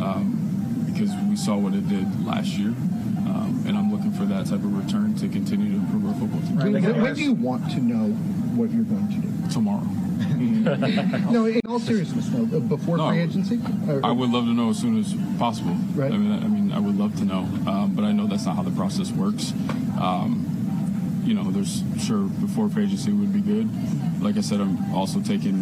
um, 0.00 0.86
because 0.86 1.10
we 1.28 1.36
saw 1.36 1.56
what 1.56 1.74
it 1.74 1.88
did 1.88 2.24
last 2.24 2.56
year, 2.56 2.68
um, 2.70 3.64
and 3.66 3.76
I'm 3.76 3.90
looking 3.92 4.12
for 4.12 4.24
that 4.26 4.46
type 4.46 4.64
of 4.64 4.72
return 4.76 5.14
to 5.16 5.28
continue 5.28 5.72
to 5.72 5.76
improve 5.76 6.06
our 6.06 6.14
football 6.14 6.40
team. 6.40 6.72
When, 6.72 7.02
when 7.02 7.14
do 7.14 7.22
you 7.22 7.32
want 7.32 7.70
to 7.72 7.80
know 7.80 8.08
what 8.56 8.70
you're 8.70 8.84
going 8.84 9.08
to 9.08 9.26
do? 9.26 9.35
Tomorrow. 9.50 9.84
no, 11.30 11.46
in 11.46 11.60
all 11.68 11.78
seriousness, 11.78 12.28
though, 12.28 12.56
uh, 12.56 12.60
before 12.60 12.96
No, 12.96 13.08
free 13.08 13.20
agency? 13.20 13.60
Or- 13.88 14.04
I 14.04 14.10
would 14.10 14.30
love 14.30 14.44
to 14.44 14.52
know 14.52 14.70
as 14.70 14.78
soon 14.78 14.98
as 14.98 15.14
possible. 15.38 15.74
Right. 15.94 16.12
I 16.12 16.16
mean, 16.16 16.32
I 16.32 16.48
mean, 16.48 16.72
I 16.72 16.78
would 16.78 16.96
love 16.98 17.16
to 17.16 17.24
know, 17.24 17.48
um, 17.70 17.92
but 17.94 18.04
I 18.04 18.12
know 18.12 18.26
that's 18.26 18.44
not 18.46 18.56
how 18.56 18.62
the 18.62 18.70
process 18.72 19.10
works. 19.12 19.52
Um, 20.00 20.44
you 21.24 21.34
know, 21.34 21.50
there's 21.50 21.82
sure 22.04 22.22
before 22.24 22.68
free 22.68 22.84
agency 22.84 23.12
would 23.12 23.32
be 23.32 23.40
good. 23.40 23.68
Like 24.22 24.36
I 24.36 24.40
said, 24.40 24.60
I'm 24.60 24.94
also 24.94 25.20
taking, 25.20 25.54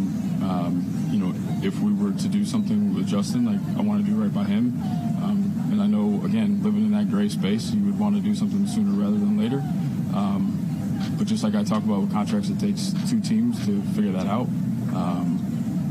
um, 0.43 0.85
you 1.11 1.19
know, 1.19 1.35
if 1.67 1.79
we 1.81 1.93
were 1.93 2.13
to 2.13 2.29
do 2.29 2.45
something 2.45 2.95
with 2.95 3.07
Justin, 3.07 3.45
like 3.47 3.79
I 3.79 3.83
want 3.83 4.05
to 4.05 4.11
do 4.11 4.21
right 4.21 4.33
by 4.33 4.45
him. 4.45 4.81
Um, 5.23 5.53
and 5.73 5.81
I 5.81 5.87
know, 5.87 6.23
again, 6.25 6.63
living 6.63 6.85
in 6.87 6.91
that 6.93 7.11
gray 7.11 7.29
space, 7.29 7.71
you 7.73 7.83
would 7.85 7.99
want 7.99 8.15
to 8.17 8.21
do 8.21 8.35
something 8.35 8.67
sooner 8.67 8.93
rather 8.93 9.17
than 9.17 9.39
later. 9.39 9.63
But 11.25 11.31
just 11.31 11.43
like 11.43 11.55
I 11.55 11.65
talk 11.65 11.83
about 11.83 12.03
with 12.03 12.13
contracts, 12.13 12.51
it 12.51 12.61
takes 12.61 12.93
two 13.09 13.19
teams 13.19 13.65
to 13.65 13.81
figure 13.97 14.13
that 14.13 14.27
out. 14.27 14.45
Um, 14.93 15.41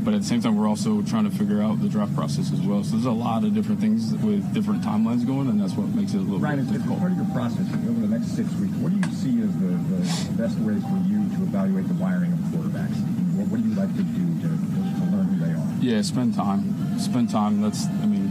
but 0.05 0.13
at 0.13 0.21
the 0.21 0.27
same 0.27 0.43
time, 0.43 0.55
we're 0.55 0.67
also 0.67 1.01
trying 1.01 1.27
to 1.27 1.35
figure 1.35 1.59
out 1.59 1.81
the 1.81 1.89
draft 1.89 2.13
process 2.13 2.53
as 2.53 2.61
well. 2.61 2.83
So 2.83 2.91
there's 2.91 3.07
a 3.07 3.11
lot 3.11 3.43
of 3.43 3.55
different 3.55 3.81
things 3.81 4.13
with 4.17 4.53
different 4.53 4.83
timelines 4.83 5.25
going, 5.25 5.49
and 5.49 5.59
that's 5.59 5.73
what 5.73 5.87
makes 5.95 6.13
it 6.13 6.17
a 6.17 6.21
little 6.21 6.37
Ryan, 6.37 6.65
bit 6.65 6.73
difficult. 6.73 6.99
part 6.99 7.13
of 7.13 7.17
your 7.17 7.25
process 7.33 7.65
over 7.89 7.99
the 8.05 8.13
next 8.13 8.35
six 8.35 8.45
weeks, 8.61 8.77
what 8.77 8.93
do 8.93 8.97
you 9.01 9.09
see 9.15 9.41
as 9.41 9.49
the, 9.57 9.73
the 9.73 10.37
best 10.37 10.53
way 10.59 10.77
for 10.77 11.01
you 11.09 11.25
to 11.33 11.39
evaluate 11.49 11.87
the 11.87 11.95
wiring 11.95 12.31
of 12.33 12.39
quarterbacks? 12.53 12.93
What, 13.33 13.47
what 13.47 13.57
do 13.57 13.67
you 13.67 13.73
like 13.73 13.89
to 13.97 14.05
do 14.05 14.25
to, 14.37 14.49
to 14.53 15.03
learn 15.17 15.33
who 15.33 15.37
they 15.41 15.51
are? 15.57 15.65
Yeah, 15.81 16.03
spend 16.03 16.35
time. 16.35 16.77
Spend 16.99 17.31
time. 17.31 17.59
That's, 17.59 17.87
I 17.87 18.05
mean, 18.05 18.29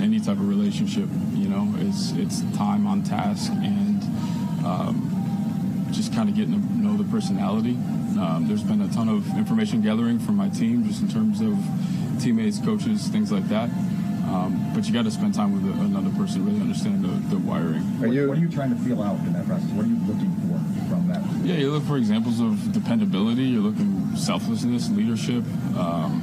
any 0.00 0.20
type 0.20 0.40
of 0.40 0.48
relationship, 0.48 1.10
you 1.34 1.52
know, 1.52 1.68
it's 1.84 2.12
it's 2.12 2.40
time 2.56 2.86
on 2.86 3.02
task 3.02 3.52
and 3.52 4.00
um, 4.64 5.05
just 5.96 6.12
kind 6.14 6.28
of 6.28 6.36
getting 6.36 6.52
to 6.52 6.76
know 6.76 6.96
the 6.96 7.04
personality. 7.10 7.74
Um, 8.20 8.44
there's 8.46 8.62
been 8.62 8.82
a 8.82 8.88
ton 8.88 9.08
of 9.08 9.26
information 9.36 9.80
gathering 9.82 10.18
from 10.18 10.36
my 10.36 10.48
team, 10.48 10.84
just 10.86 11.02
in 11.02 11.08
terms 11.08 11.40
of 11.40 11.56
teammates, 12.22 12.58
coaches, 12.58 13.08
things 13.08 13.32
like 13.32 13.48
that. 13.48 13.70
Um, 14.26 14.72
but 14.74 14.86
you 14.86 14.92
got 14.92 15.04
to 15.04 15.10
spend 15.10 15.34
time 15.34 15.52
with 15.52 15.64
a, 15.64 15.80
another 15.82 16.10
person, 16.18 16.44
really 16.44 16.60
understand 16.60 17.04
the, 17.04 17.34
the 17.34 17.38
wiring. 17.38 17.82
What, 18.00 18.08
what 18.08 18.38
are 18.38 18.40
you 18.40 18.50
trying 18.50 18.76
to 18.76 18.82
feel 18.82 19.02
out 19.02 19.18
in 19.20 19.32
that 19.34 19.46
process? 19.46 19.70
What 19.70 19.84
are 19.84 19.88
you 19.88 20.00
looking 20.04 20.34
for 20.42 20.58
from 20.90 21.08
that? 21.08 21.22
Yeah, 21.46 21.54
you 21.56 21.70
look 21.70 21.84
for 21.84 21.96
examples 21.96 22.40
of 22.40 22.72
dependability. 22.72 23.44
You're 23.44 23.62
looking 23.62 24.16
selflessness, 24.16 24.90
leadership, 24.90 25.44
um, 25.78 26.20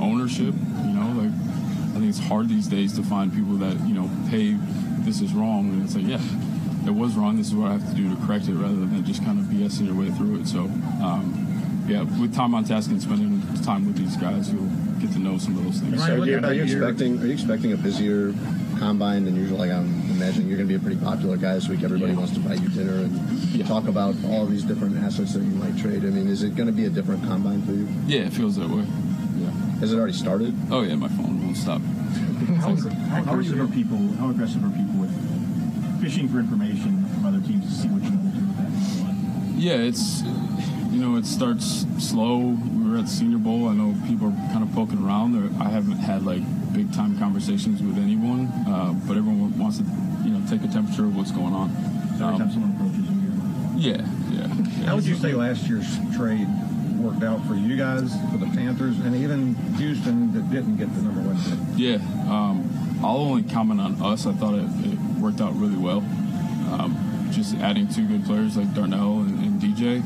ownership. 0.00 0.54
You 0.54 0.94
know, 0.96 1.20
like 1.20 1.32
I 1.94 1.98
think 1.98 2.08
it's 2.08 2.18
hard 2.18 2.48
these 2.48 2.66
days 2.66 2.94
to 2.96 3.02
find 3.02 3.32
people 3.32 3.54
that 3.56 3.78
you 3.86 3.94
know, 3.94 4.08
hey, 4.30 4.56
this 5.04 5.20
is 5.20 5.34
wrong, 5.34 5.68
and 5.68 5.84
it's 5.84 5.94
like, 5.94 6.06
yeah, 6.06 6.22
it 6.86 6.94
was 6.94 7.14
wrong. 7.16 7.36
This 7.36 7.48
is 7.48 7.54
what 7.54 7.70
I 7.70 7.72
have 7.74 7.88
to 7.88 7.94
do 7.94 8.14
to 8.14 8.26
correct 8.26 8.48
it, 8.48 8.54
rather 8.54 8.74
than 8.74 9.04
just 9.04 9.24
kind 9.24 9.38
of 9.38 9.46
BSing 9.46 9.86
your 9.86 9.94
way 9.94 10.10
through 10.10 10.40
it. 10.40 10.46
So, 10.46 10.60
um, 11.02 11.84
yeah, 11.86 12.02
with 12.02 12.34
time 12.34 12.54
on 12.54 12.64
task 12.64 12.90
and 12.90 13.00
spending 13.00 13.42
time 13.62 13.86
with 13.86 13.96
these 13.96 14.16
guys, 14.16 14.52
you'll 14.52 14.70
get 15.00 15.12
to 15.12 15.18
know 15.18 15.38
some 15.38 15.56
of 15.58 15.64
those 15.64 15.80
things. 15.80 16.04
So 16.04 16.20
are 16.20 16.26
you, 16.26 16.38
are 16.38 16.54
you 16.54 16.62
expecting 16.62 17.20
are 17.20 17.26
you 17.26 17.32
expecting 17.32 17.72
a 17.72 17.76
busier 17.76 18.32
combine 18.78 19.24
than 19.24 19.36
usual? 19.36 19.58
Like 19.58 19.70
I'm 19.70 19.88
imagining 20.10 20.48
you're 20.48 20.56
going 20.56 20.68
to 20.68 20.78
be 20.78 20.80
a 20.80 20.84
pretty 20.84 21.00
popular 21.04 21.36
guy 21.36 21.54
this 21.54 21.68
week. 21.68 21.82
Everybody 21.82 22.14
wants 22.14 22.32
to 22.34 22.40
buy 22.40 22.54
you 22.54 22.68
dinner 22.70 23.04
and 23.04 23.66
talk 23.66 23.86
about 23.86 24.14
all 24.26 24.46
these 24.46 24.64
different 24.64 24.96
assets 24.98 25.34
that 25.34 25.42
you 25.42 25.50
might 25.56 25.76
trade. 25.76 26.04
I 26.04 26.08
mean, 26.10 26.28
is 26.28 26.42
it 26.42 26.56
going 26.56 26.68
to 26.68 26.72
be 26.72 26.86
a 26.86 26.90
different 26.90 27.22
combine 27.24 27.62
for 27.62 27.72
you? 27.72 27.88
Yeah, 28.06 28.26
it 28.26 28.32
feels 28.32 28.56
that 28.56 28.68
way. 28.68 28.86
Yeah. 29.36 29.50
Has 29.80 29.92
it 29.92 29.96
already 29.96 30.14
started? 30.14 30.54
Oh 30.70 30.82
yeah, 30.82 30.94
my 30.94 31.08
phone 31.08 31.42
won't 31.44 31.56
stop. 31.56 31.82
How, 32.60 32.74
how 32.76 33.32
aggressive 33.32 33.60
are 33.60 33.66
people? 33.66 33.98
How 34.18 34.30
aggressive 34.30 34.64
are 34.64 34.70
people 34.70 34.93
with 34.93 34.93
fishing 36.04 36.28
for 36.28 36.38
information 36.38 37.02
from 37.14 37.24
other 37.24 37.40
teams 37.40 37.64
to 37.64 37.72
see 37.82 37.88
what 37.88 38.02
you 38.04 38.10
will 38.10 38.28
do 38.36 38.44
with 38.44 38.56
that? 38.60 39.56
Yeah, 39.56 39.88
it's 39.88 40.20
you 40.92 41.00
know 41.00 41.16
it 41.16 41.24
starts 41.24 41.86
slow. 41.98 42.38
We 42.76 42.90
were 42.90 42.98
at 42.98 43.04
the 43.04 43.10
Senior 43.10 43.38
Bowl. 43.38 43.68
I 43.68 43.72
know 43.74 43.96
people 44.06 44.28
are 44.28 44.52
kind 44.52 44.62
of 44.62 44.70
poking 44.74 45.02
around. 45.02 45.32
I 45.62 45.70
haven't 45.70 45.96
had 45.96 46.26
like 46.26 46.42
big 46.74 46.92
time 46.92 47.18
conversations 47.18 47.80
with 47.82 47.96
anyone, 47.96 48.48
uh, 48.68 48.92
but 49.08 49.16
everyone 49.16 49.56
wants 49.58 49.78
to 49.78 49.84
you 50.24 50.30
know 50.36 50.42
take 50.46 50.62
a 50.62 50.68
temperature 50.68 51.04
of 51.06 51.16
what's 51.16 51.32
going 51.32 51.54
on. 51.54 51.70
Every 52.20 52.36
time 52.36 52.50
someone 52.52 52.76
approaches 52.76 53.08
you, 53.08 53.90
Yeah, 53.90 54.04
yeah. 54.30 54.46
yeah. 54.82 54.86
How 54.86 54.96
would 54.96 55.06
you 55.06 55.14
say 55.16 55.32
last 55.32 55.66
year's 55.68 55.88
trade 56.14 56.46
worked 57.00 57.22
out 57.24 57.44
for 57.46 57.54
you 57.54 57.76
guys, 57.78 58.12
for 58.30 58.36
the 58.36 58.46
Panthers, 58.52 58.98
and 59.00 59.16
even 59.16 59.54
Houston 59.80 60.34
that 60.34 60.50
didn't 60.50 60.76
get 60.76 60.94
the 60.94 61.00
number 61.00 61.22
one 61.22 61.36
pick? 61.40 61.58
Yeah, 61.80 61.96
um, 62.28 62.68
I'll 63.02 63.16
only 63.18 63.42
comment 63.42 63.80
on 63.80 64.00
us. 64.02 64.26
I 64.26 64.32
thought 64.32 64.54
it, 64.54 64.68
it 64.84 64.93
worked 65.24 65.40
out 65.40 65.54
really 65.56 65.78
well. 65.78 65.98
Um, 66.70 67.30
just 67.32 67.56
adding 67.56 67.88
two 67.88 68.06
good 68.06 68.26
players 68.26 68.58
like 68.58 68.72
Darnell 68.74 69.20
and, 69.20 69.38
and 69.40 69.60
DJ. 69.60 70.02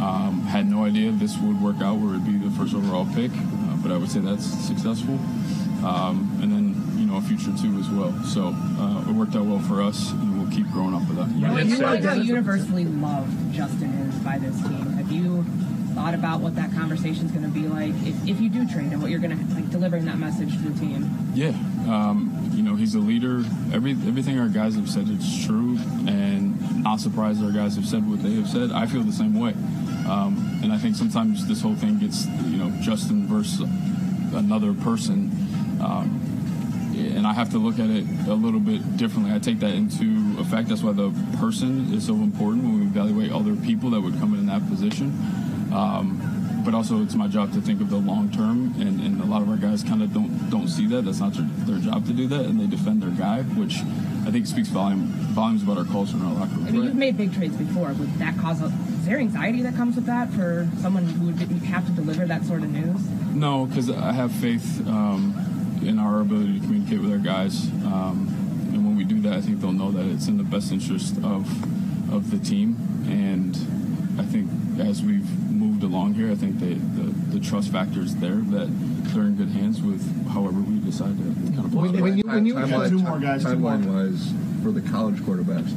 Um, 0.00 0.42
had 0.42 0.70
no 0.70 0.84
idea 0.84 1.10
this 1.10 1.36
would 1.38 1.60
work 1.60 1.82
out 1.82 1.98
where 1.98 2.14
it'd 2.14 2.24
be 2.24 2.36
the 2.38 2.50
first 2.50 2.74
overall 2.74 3.06
pick, 3.14 3.32
uh, 3.32 3.76
but 3.82 3.90
I 3.90 3.96
would 3.96 4.10
say 4.10 4.20
that's 4.20 4.44
successful. 4.44 5.18
Um, 5.84 6.38
and 6.40 6.52
then, 6.52 6.98
you 6.98 7.06
know, 7.06 7.16
a 7.16 7.20
future 7.20 7.52
two 7.60 7.78
as 7.78 7.88
well. 7.90 8.12
So 8.24 8.54
uh, 8.54 9.10
it 9.10 9.12
worked 9.12 9.34
out 9.34 9.44
well 9.44 9.58
for 9.58 9.82
us, 9.82 10.12
and 10.12 10.38
we'll 10.40 10.50
keep 10.50 10.70
growing 10.70 10.94
up 10.94 11.06
with 11.08 11.18
that. 11.18 11.28
You 11.30 11.48
know 11.48 11.86
like 11.86 12.02
how 12.02 12.14
universally 12.14 12.84
loved 12.84 13.52
Justin 13.52 13.90
is 13.90 14.14
by 14.16 14.38
this 14.38 14.56
team. 14.62 14.92
Have 14.94 15.10
you 15.10 15.44
thought 15.94 16.14
about 16.14 16.40
what 16.40 16.56
that 16.56 16.72
conversation 16.72 17.26
is 17.26 17.30
going 17.30 17.44
to 17.44 17.50
be 17.50 17.68
like 17.68 17.94
if, 18.02 18.28
if 18.28 18.40
you 18.40 18.48
do 18.48 18.66
trade 18.68 18.92
and 18.92 19.00
what 19.00 19.10
you're 19.10 19.20
going 19.20 19.36
to 19.36 19.54
like 19.54 19.70
delivering 19.70 20.04
that 20.06 20.18
message 20.18 20.52
to 20.52 20.68
the 20.68 20.78
team? 20.78 21.08
Yeah, 21.34 21.48
um, 21.88 22.33
you 22.33 22.33
know 22.64 22.76
he's 22.76 22.94
a 22.94 22.98
leader. 22.98 23.44
Every 23.72 23.92
everything 23.92 24.38
our 24.38 24.48
guys 24.48 24.74
have 24.74 24.88
said 24.88 25.08
is 25.08 25.46
true, 25.46 25.78
and 26.06 26.82
not 26.82 27.00
surprised 27.00 27.42
our 27.44 27.52
guys 27.52 27.76
have 27.76 27.86
said 27.86 28.08
what 28.08 28.22
they 28.22 28.34
have 28.34 28.48
said. 28.48 28.72
I 28.72 28.86
feel 28.86 29.02
the 29.02 29.12
same 29.12 29.38
way, 29.38 29.52
um, 30.08 30.60
and 30.62 30.72
I 30.72 30.78
think 30.78 30.96
sometimes 30.96 31.46
this 31.46 31.60
whole 31.60 31.76
thing 31.76 31.98
gets 31.98 32.26
you 32.26 32.56
know 32.56 32.70
Justin 32.80 33.26
versus 33.26 33.60
another 34.34 34.74
person. 34.74 35.30
Um, 35.80 36.20
and 36.96 37.26
I 37.26 37.32
have 37.32 37.50
to 37.50 37.58
look 37.58 37.78
at 37.78 37.90
it 37.90 38.04
a 38.28 38.34
little 38.34 38.60
bit 38.60 38.96
differently. 38.96 39.34
I 39.34 39.38
take 39.38 39.58
that 39.60 39.74
into 39.74 40.36
effect. 40.38 40.68
That's 40.68 40.82
why 40.82 40.92
the 40.92 41.10
person 41.38 41.92
is 41.92 42.06
so 42.06 42.14
important 42.14 42.64
when 42.64 42.80
we 42.80 42.86
evaluate 42.86 43.32
other 43.32 43.56
people 43.56 43.90
that 43.90 44.00
would 44.00 44.14
come 44.20 44.34
in 44.34 44.46
that 44.46 44.66
position. 44.68 45.06
Um, 45.72 46.33
but 46.64 46.74
also, 46.74 47.02
it's 47.02 47.14
my 47.14 47.28
job 47.28 47.52
to 47.52 47.60
think 47.60 47.80
of 47.80 47.90
the 47.90 47.96
long 47.96 48.30
term, 48.30 48.74
and, 48.80 49.00
and 49.00 49.20
a 49.20 49.26
lot 49.26 49.42
of 49.42 49.48
our 49.50 49.56
guys 49.56 49.82
kind 49.82 50.02
of 50.02 50.12
don't 50.14 50.50
don't 50.50 50.68
see 50.68 50.86
that. 50.88 51.04
That's 51.04 51.20
not 51.20 51.34
their, 51.34 51.46
their 51.66 51.78
job 51.78 52.06
to 52.06 52.12
do 52.12 52.26
that, 52.28 52.46
and 52.46 52.58
they 52.58 52.66
defend 52.66 53.02
their 53.02 53.10
guy, 53.10 53.42
which 53.42 53.80
I 54.26 54.30
think 54.30 54.46
speaks 54.46 54.68
volume 54.68 55.06
volumes 55.34 55.62
about 55.62 55.78
our 55.78 55.84
culture 55.84 56.14
and 56.16 56.22
our 56.22 56.32
locker 56.32 56.54
room. 56.54 56.66
I 56.66 56.70
mean, 56.70 56.84
you've 56.84 56.94
made 56.94 57.16
big 57.16 57.34
trades 57.34 57.56
before. 57.56 57.92
Would 57.92 58.14
that 58.14 58.38
cause 58.38 58.62
a, 58.62 58.66
is 58.66 59.04
there 59.04 59.18
anxiety 59.18 59.62
that 59.62 59.74
comes 59.74 59.96
with 59.96 60.06
that 60.06 60.30
for 60.32 60.68
someone 60.80 61.04
who 61.04 61.26
would 61.26 61.36
have 61.64 61.84
to 61.86 61.92
deliver 61.92 62.26
that 62.26 62.44
sort 62.44 62.62
of 62.62 62.70
news? 62.70 63.00
No, 63.34 63.66
because 63.66 63.90
I 63.90 64.12
have 64.12 64.32
faith 64.32 64.86
um, 64.88 65.80
in 65.82 65.98
our 65.98 66.20
ability 66.20 66.60
to 66.60 66.60
communicate 66.60 67.00
with 67.00 67.10
our 67.10 67.18
guys, 67.18 67.68
um, 67.84 68.28
and 68.72 68.86
when 68.86 68.96
we 68.96 69.04
do 69.04 69.20
that, 69.22 69.34
I 69.34 69.40
think 69.42 69.60
they'll 69.60 69.72
know 69.72 69.90
that 69.92 70.06
it's 70.06 70.28
in 70.28 70.38
the 70.38 70.44
best 70.44 70.72
interest 70.72 71.16
of 71.18 71.46
of 72.12 72.30
the 72.30 72.38
team. 72.38 72.76
And 73.08 73.54
I 74.18 74.24
think 74.24 74.48
as 74.80 75.02
we've 75.02 75.28
moved 75.74 75.84
along 75.92 76.14
here, 76.14 76.30
I 76.30 76.34
think 76.34 76.58
they, 76.60 76.74
the 76.74 77.12
the 77.34 77.40
trust 77.40 77.72
factor 77.72 78.00
is 78.00 78.14
there 78.16 78.36
that 78.36 78.68
they're 79.12 79.24
in 79.24 79.36
good 79.36 79.48
hands 79.48 79.82
with 79.82 80.02
however 80.28 80.60
we 80.60 80.78
decide 80.78 81.16
to 81.18 81.24
kind 81.52 81.64
of 81.66 81.72
play. 81.72 81.88
When, 82.00 82.18
you, 82.18 82.24
when 82.24 82.46
you 82.46 82.54
Timeline- 82.54 82.88
two 82.90 82.98
more 82.98 83.18
guys, 83.18 83.42
two 83.44 83.56
more. 83.56 83.72
timeline 83.72 84.10
wise, 84.12 84.32
for 84.62 84.70
the 84.70 84.80
college 84.90 85.16
quarterbacks, 85.16 85.70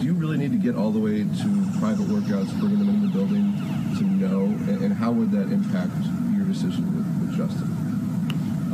do 0.00 0.06
you 0.06 0.14
really 0.14 0.38
need 0.38 0.50
to 0.52 0.58
get 0.58 0.74
all 0.74 0.90
the 0.90 0.98
way 0.98 1.22
to 1.22 1.78
private 1.78 2.06
workouts, 2.06 2.50
bringing 2.58 2.78
them 2.78 2.88
into 2.88 3.06
the 3.06 3.12
building 3.12 3.52
to 3.98 4.04
know? 4.04 4.42
And, 4.42 4.82
and 4.84 4.92
how 4.94 5.12
would 5.12 5.30
that 5.32 5.52
impact 5.52 5.92
your 6.36 6.46
decision 6.46 6.84
with, 6.96 7.28
with 7.28 7.36
Justin? 7.36 7.68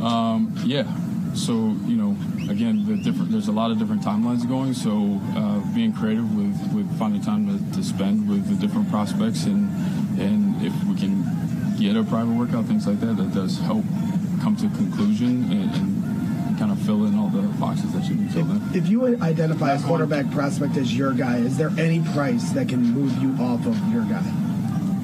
Um, 0.03 0.53
yeah. 0.65 0.85
So 1.35 1.53
you 1.85 1.97
know, 1.97 2.15
again, 2.49 2.85
the 2.87 2.95
different. 2.97 3.29
There's 3.31 3.49
a 3.49 3.51
lot 3.51 3.69
of 3.69 3.77
different 3.77 4.01
timelines 4.01 4.47
going. 4.47 4.73
So 4.73 5.19
uh, 5.35 5.59
being 5.75 5.93
creative 5.93 6.33
with 6.33 6.55
with 6.73 6.87
finding 6.97 7.21
time 7.21 7.45
to, 7.47 7.75
to 7.75 7.83
spend 7.83 8.27
with 8.29 8.47
the 8.47 8.55
different 8.55 8.89
prospects, 8.89 9.43
and 9.43 9.59
and 9.59 9.69
if 9.69 9.69
we 9.69 9.69
can 9.69 9.94
get 11.85 11.95
a 11.95 12.03
private 12.03 12.33
workout, 12.33 12.65
things 12.65 12.87
like 12.87 12.99
that, 12.99 13.17
that 13.17 13.33
does 13.33 13.59
help 13.59 13.83
come 14.41 14.55
to 14.57 14.67
conclusion 14.69 15.51
and, 15.51 15.75
and 15.75 16.59
kind 16.59 16.71
of 16.71 16.79
fill 16.81 17.05
in 17.05 17.17
all 17.17 17.29
the 17.29 17.41
boxes 17.59 17.93
that 17.93 18.03
should 18.03 18.19
be 18.19 18.27
filled 18.27 18.49
in. 18.49 18.61
If 18.73 18.87
you 18.87 19.05
identify 19.21 19.73
a 19.73 19.81
quarterback 19.81 20.29
prospect 20.31 20.77
as 20.77 20.95
your 20.95 21.13
guy, 21.13 21.37
is 21.37 21.57
there 21.57 21.71
any 21.77 22.01
price 22.13 22.51
that 22.51 22.69
can 22.69 22.81
move 22.81 23.15
you 23.21 23.33
off 23.43 23.65
of 23.65 23.77
your 23.93 24.03
guy? 24.03 24.25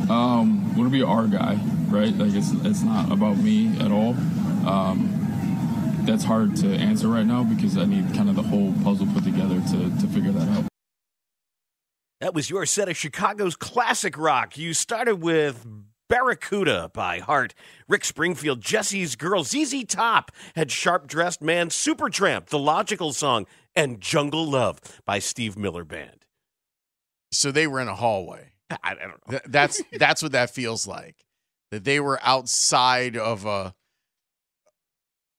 Um, 0.10 0.76
would 0.76 0.88
it 0.88 0.92
be 0.92 1.04
our 1.04 1.28
guy, 1.28 1.60
right? 1.88 2.16
Like 2.16 2.34
it's 2.34 2.52
it's 2.52 2.82
not 2.82 3.12
about 3.12 3.38
me 3.38 3.78
at 3.80 3.92
all. 3.92 4.16
Um, 4.68 5.18
that's 6.06 6.24
hard 6.24 6.56
to 6.58 6.74
answer 6.74 7.08
right 7.08 7.26
now 7.26 7.44
because 7.44 7.78
I 7.78 7.86
need 7.86 8.14
kind 8.16 8.28
of 8.28 8.36
the 8.36 8.44
whole 8.44 8.74
puzzle 8.84 9.08
put 9.14 9.24
together 9.24 9.62
to 9.62 10.02
to 10.02 10.08
figure 10.08 10.32
that 10.32 10.50
out. 10.50 10.66
That 12.20 12.34
was 12.34 12.50
your 12.50 12.66
set 12.66 12.90
of 12.90 12.98
Chicago's 12.98 13.56
classic 13.56 14.18
rock. 14.18 14.58
You 14.58 14.74
started 14.74 15.16
with 15.16 15.66
Barracuda 16.12 16.92
by 16.94 17.20
Heart, 17.20 17.56
Rick 17.88 18.04
Springfield, 18.04 18.60
Jesse's 18.60 19.16
Girl, 19.16 19.46
ZZ 19.46 19.86
Top 19.86 20.30
had 20.56 20.70
Sharp 20.70 21.08
Dressed 21.08 21.42
Man, 21.42 21.70
Supertramp, 21.70 22.48
The 22.48 22.60
Logical 22.60 23.14
Song, 23.14 23.48
and 23.78 24.02
Jungle 24.02 24.46
Love 24.46 24.82
by 25.06 25.20
Steve 25.20 25.58
Miller 25.58 25.86
Band. 25.86 26.26
So 27.32 27.50
they 27.50 27.66
were 27.66 27.80
in 27.80 27.88
a 27.88 27.96
hallway. 27.96 28.52
I, 28.70 28.78
I 28.84 28.94
don't 28.96 29.32
know. 29.32 29.40
That's 29.46 29.82
that's 29.94 30.22
what 30.22 30.34
that 30.34 30.50
feels 30.50 30.86
like. 30.86 31.24
That 31.72 31.86
they 31.86 32.02
were 32.02 32.20
outside 32.22 33.16
of 33.16 33.46
a 33.46 33.74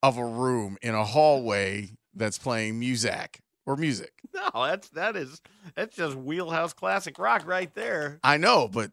of 0.03 0.17
a 0.17 0.25
room 0.25 0.79
in 0.81 0.95
a 0.95 1.05
hallway 1.05 1.91
that's 2.15 2.39
playing 2.39 2.79
music 2.79 3.43
or 3.67 3.77
music. 3.77 4.13
No, 4.35 4.65
that's 4.65 4.89
that 4.91 5.17
is 5.17 5.43
that's 5.75 5.95
just 5.95 6.17
wheelhouse 6.17 6.73
classic 6.73 7.19
rock 7.19 7.47
right 7.47 7.73
there. 7.75 8.21
I 8.25 8.39
know, 8.39 8.69
but 8.69 8.91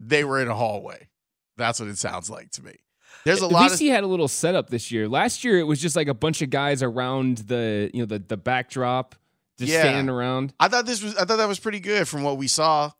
they 0.00 0.24
were 0.24 0.40
in 0.40 0.48
a 0.48 0.54
hallway. 0.54 1.08
That's 1.56 1.80
what 1.80 1.88
it 1.88 1.98
sounds 1.98 2.28
like 2.30 2.50
to 2.52 2.62
me. 2.64 2.74
There's 3.24 3.40
a 3.40 3.46
lot 3.46 3.62
least 3.62 3.74
of 3.74 3.80
he 3.80 3.88
had 3.88 4.04
a 4.04 4.06
little 4.06 4.28
setup 4.28 4.70
this 4.70 4.92
year. 4.92 5.08
Last 5.08 5.42
year 5.42 5.58
it 5.58 5.64
was 5.64 5.80
just 5.80 5.96
like 5.96 6.06
a 6.08 6.14
bunch 6.14 6.42
of 6.42 6.50
guys 6.50 6.82
around 6.82 7.38
the 7.38 7.90
you 7.92 8.00
know 8.00 8.06
the 8.06 8.18
the 8.18 8.36
backdrop, 8.36 9.14
just 9.58 9.72
Yeah. 9.72 9.80
standing 9.80 10.08
around. 10.08 10.52
I 10.60 10.68
thought 10.68 10.86
this 10.86 11.02
was 11.02 11.16
I 11.16 11.24
thought 11.24 11.36
that 11.38 11.48
was 11.48 11.58
pretty 11.58 11.80
good 11.80 12.06
from 12.06 12.22
what 12.22 12.36
we 12.36 12.46
saw. 12.46 12.90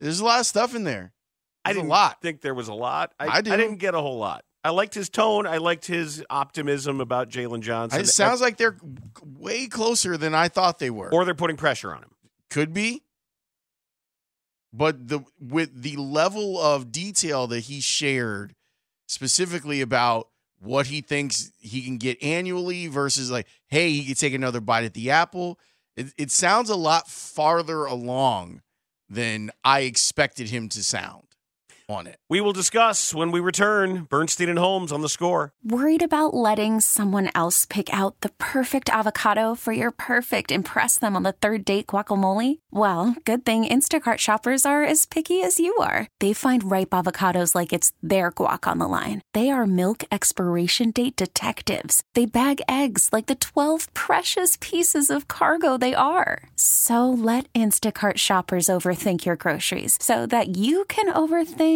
There's 0.00 0.20
a 0.20 0.24
lot 0.24 0.40
of 0.40 0.46
stuff 0.46 0.74
in 0.74 0.84
there. 0.84 1.12
I 1.64 1.72
didn't 1.72 1.86
a 1.86 1.90
lot. 1.90 2.20
think 2.22 2.40
there 2.42 2.54
was 2.54 2.68
a 2.68 2.74
lot. 2.74 3.12
I, 3.18 3.26
I 3.26 3.40
do. 3.40 3.52
I 3.52 3.56
didn't 3.56 3.76
get 3.76 3.94
a 3.94 4.00
whole 4.00 4.18
lot. 4.18 4.44
I 4.64 4.70
liked 4.70 4.94
his 4.94 5.08
tone. 5.08 5.46
I 5.46 5.58
liked 5.58 5.86
his 5.86 6.24
optimism 6.28 7.00
about 7.00 7.28
Jaylon 7.28 7.60
Johnson. 7.60 8.00
It 8.00 8.08
sounds 8.08 8.40
like 8.40 8.56
they're 8.56 8.76
way 9.24 9.66
closer 9.66 10.16
than 10.16 10.34
I 10.34 10.48
thought 10.48 10.78
they 10.80 10.90
were. 10.90 11.12
or 11.12 11.24
they're 11.24 11.34
putting 11.34 11.56
pressure 11.56 11.94
on 11.94 12.02
him. 12.02 12.10
Could 12.50 12.72
be. 12.72 13.02
But 14.72 15.08
the 15.08 15.20
with 15.40 15.82
the 15.82 15.96
level 15.96 16.60
of 16.60 16.92
detail 16.92 17.46
that 17.48 17.60
he 17.60 17.80
shared 17.80 18.54
specifically 19.06 19.80
about 19.80 20.28
what 20.58 20.86
he 20.86 21.00
thinks 21.00 21.52
he 21.60 21.82
can 21.82 21.98
get 21.98 22.22
annually 22.22 22.86
versus 22.86 23.30
like, 23.30 23.46
hey, 23.68 23.90
he 23.92 24.06
could 24.06 24.18
take 24.18 24.34
another 24.34 24.60
bite 24.60 24.84
at 24.84 24.94
the 24.94 25.10
apple. 25.10 25.58
It, 25.96 26.12
it 26.18 26.30
sounds 26.30 26.70
a 26.70 26.76
lot 26.76 27.08
farther 27.08 27.84
along 27.84 28.62
than 29.08 29.50
I 29.64 29.80
expected 29.80 30.50
him 30.50 30.68
to 30.70 30.82
sound 30.82 31.35
on 31.88 32.06
it. 32.06 32.16
We 32.28 32.40
will 32.40 32.52
discuss 32.52 33.14
when 33.14 33.30
we 33.30 33.40
return. 33.40 34.04
Bernstein 34.10 34.48
and 34.48 34.58
Holmes 34.58 34.92
on 34.92 35.02
the 35.02 35.08
score. 35.08 35.52
Worried 35.62 36.02
about 36.02 36.34
letting 36.34 36.80
someone 36.80 37.30
else 37.34 37.64
pick 37.64 37.92
out 37.92 38.20
the 38.20 38.30
perfect 38.38 38.88
avocado 38.88 39.54
for 39.54 39.72
your 39.72 39.90
perfect 39.90 40.50
impress 40.50 40.98
them 40.98 41.16
on 41.16 41.22
the 41.22 41.32
third 41.32 41.64
date 41.64 41.88
guacamole? 41.88 42.58
Well, 42.70 43.14
good 43.24 43.44
thing 43.44 43.64
Instacart 43.64 44.18
shoppers 44.18 44.64
are 44.64 44.84
as 44.84 45.06
picky 45.06 45.42
as 45.42 45.58
you 45.60 45.74
are. 45.76 46.08
They 46.20 46.32
find 46.32 46.70
ripe 46.70 46.90
avocados 46.90 47.54
like 47.54 47.72
it's 47.72 47.92
their 48.02 48.30
guac 48.30 48.70
on 48.70 48.78
the 48.78 48.88
line. 48.88 49.22
They 49.34 49.50
are 49.50 49.66
milk 49.66 50.04
expiration 50.12 50.92
date 50.92 51.16
detectives. 51.16 52.02
They 52.14 52.26
bag 52.26 52.62
eggs 52.68 53.10
like 53.12 53.26
the 53.26 53.34
12 53.34 53.92
precious 53.94 54.56
pieces 54.60 55.10
of 55.10 55.26
cargo 55.26 55.76
they 55.76 55.94
are. 55.94 56.48
So 56.54 57.10
let 57.10 57.52
Instacart 57.54 58.18
shoppers 58.18 58.66
overthink 58.66 59.24
your 59.24 59.36
groceries 59.36 59.98
so 60.00 60.26
that 60.26 60.56
you 60.56 60.84
can 60.84 61.12
overthink 61.12 61.75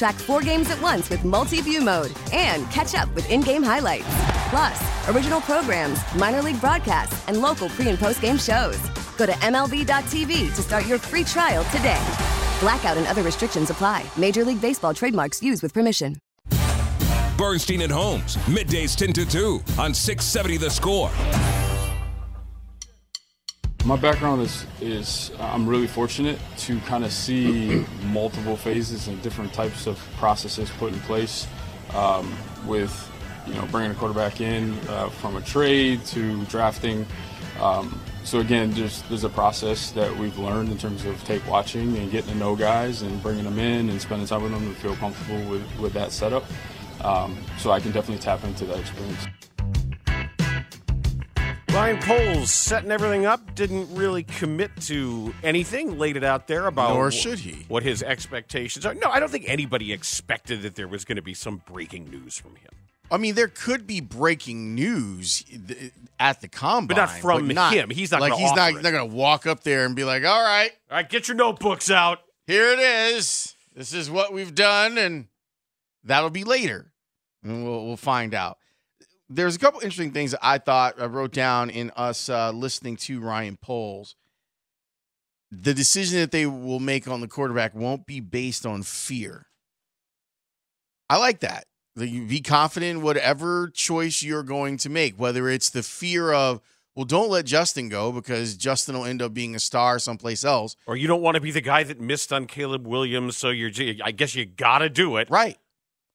Track 0.00 0.14
four 0.14 0.40
games 0.40 0.70
at 0.70 0.80
once 0.80 1.10
with 1.10 1.26
multi 1.26 1.60
view 1.60 1.82
mode 1.82 2.10
and 2.32 2.64
catch 2.70 2.94
up 2.94 3.14
with 3.14 3.30
in 3.30 3.42
game 3.42 3.62
highlights. 3.62 4.06
Plus, 4.48 5.08
original 5.10 5.42
programs, 5.42 6.00
minor 6.14 6.40
league 6.40 6.58
broadcasts, 6.58 7.22
and 7.28 7.42
local 7.42 7.68
pre 7.68 7.90
and 7.90 7.98
post 7.98 8.22
game 8.22 8.38
shows. 8.38 8.78
Go 9.18 9.26
to 9.26 9.32
MLB.tv 9.32 10.54
to 10.56 10.62
start 10.62 10.86
your 10.86 10.96
free 10.96 11.22
trial 11.22 11.64
today. 11.64 12.02
Blackout 12.60 12.96
and 12.96 13.06
other 13.08 13.22
restrictions 13.22 13.68
apply. 13.68 14.02
Major 14.16 14.42
League 14.42 14.62
Baseball 14.62 14.94
trademarks 14.94 15.42
used 15.42 15.62
with 15.62 15.74
permission. 15.74 16.16
Bernstein 17.36 17.82
and 17.82 17.92
Holmes, 17.92 18.36
middays 18.46 18.96
10 18.96 19.12
to 19.12 19.26
2 19.26 19.62
on 19.78 19.92
670 19.92 20.56
The 20.56 20.70
Score. 20.70 21.10
My 23.86 23.96
background 23.96 24.42
is 24.42 24.66
is 24.82 25.30
uh, 25.38 25.44
I'm 25.44 25.66
really 25.66 25.86
fortunate 25.86 26.38
to 26.58 26.78
kind 26.80 27.02
of 27.02 27.10
see 27.10 27.84
multiple 28.04 28.54
phases 28.54 29.08
and 29.08 29.20
different 29.22 29.54
types 29.54 29.86
of 29.86 29.98
processes 30.18 30.70
put 30.78 30.92
in 30.92 31.00
place 31.00 31.46
um, 31.94 32.30
with 32.66 33.10
you 33.46 33.54
know 33.54 33.66
bringing 33.70 33.90
a 33.90 33.94
quarterback 33.94 34.42
in 34.42 34.78
uh, 34.88 35.08
from 35.08 35.36
a 35.36 35.40
trade 35.40 36.04
to 36.06 36.44
drafting. 36.44 37.06
Um, 37.58 37.98
so 38.22 38.40
again, 38.40 38.70
there's 38.72 39.00
there's 39.02 39.24
a 39.24 39.30
process 39.30 39.92
that 39.92 40.14
we've 40.14 40.38
learned 40.38 40.70
in 40.70 40.76
terms 40.76 41.06
of 41.06 41.22
tape 41.24 41.46
watching 41.46 41.96
and 41.96 42.10
getting 42.10 42.32
to 42.32 42.36
know 42.36 42.54
guys 42.54 43.00
and 43.00 43.22
bringing 43.22 43.44
them 43.44 43.58
in 43.58 43.88
and 43.88 44.00
spending 44.00 44.26
time 44.26 44.42
with 44.42 44.52
them 44.52 44.74
to 44.74 44.78
feel 44.78 44.94
comfortable 44.96 45.42
with 45.50 45.64
with 45.78 45.94
that 45.94 46.12
setup. 46.12 46.44
Um, 47.00 47.42
so 47.58 47.70
I 47.70 47.80
can 47.80 47.92
definitely 47.92 48.22
tap 48.22 48.44
into 48.44 48.66
that 48.66 48.78
experience. 48.78 49.26
Ryan 51.72 51.98
Poles 52.02 52.50
setting 52.50 52.90
everything 52.90 53.26
up, 53.26 53.54
didn't 53.54 53.94
really 53.94 54.24
commit 54.24 54.72
to 54.82 55.32
anything, 55.44 55.98
laid 55.98 56.16
it 56.16 56.24
out 56.24 56.48
there 56.48 56.66
about 56.66 56.94
Nor 56.94 57.12
should 57.12 57.38
he. 57.38 57.64
what 57.68 57.84
his 57.84 58.02
expectations 58.02 58.84
are. 58.84 58.92
No, 58.94 59.08
I 59.08 59.20
don't 59.20 59.30
think 59.30 59.44
anybody 59.48 59.92
expected 59.92 60.62
that 60.62 60.74
there 60.74 60.88
was 60.88 61.04
going 61.04 61.16
to 61.16 61.22
be 61.22 61.32
some 61.32 61.62
breaking 61.66 62.10
news 62.10 62.36
from 62.36 62.56
him. 62.56 62.70
I 63.08 63.18
mean, 63.18 63.36
there 63.36 63.46
could 63.48 63.86
be 63.86 64.00
breaking 64.00 64.74
news 64.74 65.44
at 66.18 66.40
the 66.40 66.48
combine, 66.48 66.88
But 66.88 66.96
not 66.96 67.10
from 67.10 67.48
him. 67.48 67.90
He's 67.90 68.10
not 68.10 68.20
like 68.20 68.32
he's 68.34 68.52
not, 68.52 68.74
not 68.74 68.82
going 68.82 69.08
to 69.08 69.14
walk 69.16 69.46
up 69.46 69.62
there 69.62 69.86
and 69.86 69.94
be 69.94 70.04
like, 70.04 70.24
"All 70.24 70.42
right, 70.42 70.70
All 70.90 70.96
right, 70.96 71.08
get 71.08 71.28
your 71.28 71.36
notebooks 71.36 71.90
out. 71.90 72.18
here 72.46 72.72
it 72.72 72.78
is. 72.80 73.54
This 73.74 73.94
is 73.94 74.10
what 74.10 74.32
we've 74.32 74.54
done," 74.54 74.98
and 74.98 75.26
that'll 76.04 76.30
be 76.30 76.44
later, 76.44 76.92
and 77.44 77.64
we'll 77.64 77.86
we'll 77.86 77.96
find 77.96 78.34
out. 78.34 78.58
There's 79.32 79.54
a 79.54 79.60
couple 79.60 79.80
interesting 79.80 80.10
things 80.10 80.32
that 80.32 80.40
I 80.42 80.58
thought 80.58 81.00
I 81.00 81.06
wrote 81.06 81.32
down 81.32 81.70
in 81.70 81.92
us 81.94 82.28
uh, 82.28 82.50
listening 82.50 82.96
to 82.96 83.20
Ryan 83.20 83.56
Poles. 83.56 84.16
The 85.52 85.72
decision 85.72 86.18
that 86.18 86.32
they 86.32 86.46
will 86.46 86.80
make 86.80 87.06
on 87.06 87.20
the 87.20 87.28
quarterback 87.28 87.72
won't 87.72 88.06
be 88.06 88.18
based 88.18 88.66
on 88.66 88.82
fear. 88.82 89.46
I 91.08 91.16
like 91.18 91.40
that. 91.40 91.66
You 91.96 92.26
be 92.26 92.40
confident 92.40 92.98
in 92.98 93.02
whatever 93.02 93.68
choice 93.68 94.22
you're 94.22 94.42
going 94.42 94.76
to 94.78 94.88
make, 94.88 95.14
whether 95.14 95.48
it's 95.48 95.70
the 95.70 95.82
fear 95.82 96.32
of, 96.32 96.60
well, 96.96 97.04
don't 97.04 97.30
let 97.30 97.46
Justin 97.46 97.88
go 97.88 98.10
because 98.10 98.56
Justin 98.56 98.96
will 98.96 99.04
end 99.04 99.22
up 99.22 99.32
being 99.32 99.54
a 99.54 99.60
star 99.60 99.98
someplace 99.98 100.44
else. 100.44 100.74
Or 100.86 100.96
you 100.96 101.06
don't 101.06 101.22
want 101.22 101.36
to 101.36 101.40
be 101.40 101.50
the 101.50 101.60
guy 101.60 101.84
that 101.84 102.00
missed 102.00 102.32
on 102.32 102.46
Caleb 102.46 102.86
Williams, 102.86 103.36
so 103.36 103.50
you're. 103.50 103.70
I 104.02 104.10
guess 104.10 104.34
you 104.34 104.44
got 104.44 104.78
to 104.78 104.88
do 104.88 105.16
it. 105.18 105.30
Right. 105.30 105.56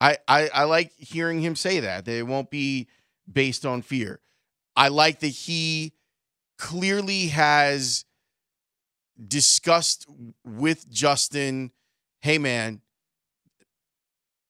I, 0.01 0.17
I, 0.28 0.49
I 0.54 0.63
like 0.65 0.91
hearing 0.97 1.39
him 1.41 1.56
say 1.56 1.80
that, 1.80 2.06
that 2.06 2.17
it 2.17 2.28
won't 2.28 2.49
be 2.49 2.88
based 3.32 3.66
on 3.66 3.82
fear. 3.82 4.20
I 4.76 4.90
like 4.90 5.20
that 5.20 5.28
he 5.28 5.94
clearly 6.58 7.28
has 7.28 8.06
discussed 9.28 10.08
with 10.44 10.90
Justin, 10.90 11.72
hey, 12.22 12.38
man, 12.38 12.82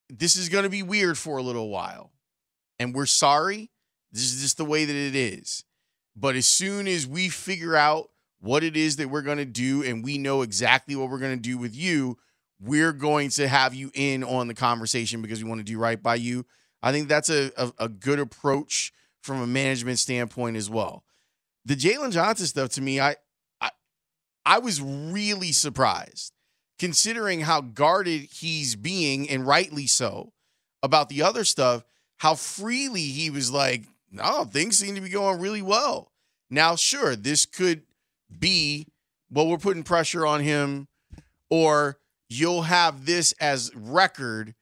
this 0.09 0.35
is 0.35 0.49
going 0.49 0.63
to 0.63 0.69
be 0.69 0.83
weird 0.83 1.17
for 1.17 1.37
a 1.37 1.43
little 1.43 1.69
while. 1.69 2.11
And 2.79 2.93
we're 2.93 3.05
sorry. 3.05 3.71
This 4.11 4.33
is 4.33 4.41
just 4.41 4.57
the 4.57 4.65
way 4.65 4.85
that 4.85 4.95
it 4.95 5.15
is. 5.15 5.63
But 6.15 6.35
as 6.35 6.47
soon 6.47 6.87
as 6.87 7.05
we 7.05 7.29
figure 7.29 7.75
out 7.75 8.09
what 8.39 8.63
it 8.63 8.77
is 8.77 8.97
that 8.97 9.09
we're 9.09 9.21
going 9.21 9.37
to 9.37 9.45
do 9.45 9.83
and 9.83 10.03
we 10.03 10.17
know 10.17 10.41
exactly 10.41 10.95
what 10.95 11.09
we're 11.09 11.19
going 11.19 11.35
to 11.35 11.41
do 11.41 11.57
with 11.57 11.75
you, 11.75 12.17
we're 12.61 12.93
going 12.93 13.29
to 13.31 13.47
have 13.47 13.73
you 13.73 13.91
in 13.93 14.23
on 14.23 14.47
the 14.47 14.53
conversation 14.53 15.21
because 15.21 15.43
we 15.43 15.49
want 15.49 15.59
to 15.59 15.65
do 15.65 15.77
right 15.77 16.01
by 16.01 16.15
you. 16.15 16.45
I 16.85 16.91
think 16.91 17.09
that's 17.09 17.31
a, 17.31 17.51
a, 17.57 17.73
a 17.79 17.89
good 17.89 18.19
approach 18.19 18.93
from 19.23 19.41
a 19.41 19.47
management 19.47 19.97
standpoint 19.97 20.55
as 20.55 20.69
well. 20.69 21.03
The 21.65 21.75
Jaylon 21.75 22.11
Johnson 22.11 22.45
stuff 22.45 22.69
to 22.73 22.81
me, 22.81 22.99
I, 22.99 23.15
I 23.59 23.71
I 24.45 24.59
was 24.59 24.79
really 24.79 25.51
surprised 25.51 26.31
considering 26.77 27.41
how 27.41 27.61
guarded 27.61 28.27
he's 28.31 28.75
being, 28.75 29.27
and 29.27 29.47
rightly 29.47 29.87
so, 29.87 30.31
about 30.83 31.09
the 31.09 31.23
other 31.23 31.43
stuff, 31.43 31.83
how 32.17 32.35
freely 32.35 33.01
he 33.01 33.31
was 33.31 33.49
like, 33.49 33.85
no, 34.11 34.43
things 34.43 34.77
seem 34.77 34.93
to 34.93 35.01
be 35.01 35.09
going 35.09 35.41
really 35.41 35.63
well. 35.63 36.11
Now, 36.51 36.75
sure, 36.75 37.15
this 37.15 37.47
could 37.47 37.81
be, 38.37 38.85
well, 39.31 39.47
we're 39.47 39.57
putting 39.57 39.81
pressure 39.81 40.25
on 40.25 40.41
him, 40.41 40.87
or 41.49 41.97
you'll 42.29 42.63
have 42.63 43.07
this 43.07 43.31
as 43.39 43.71
record 43.75 44.53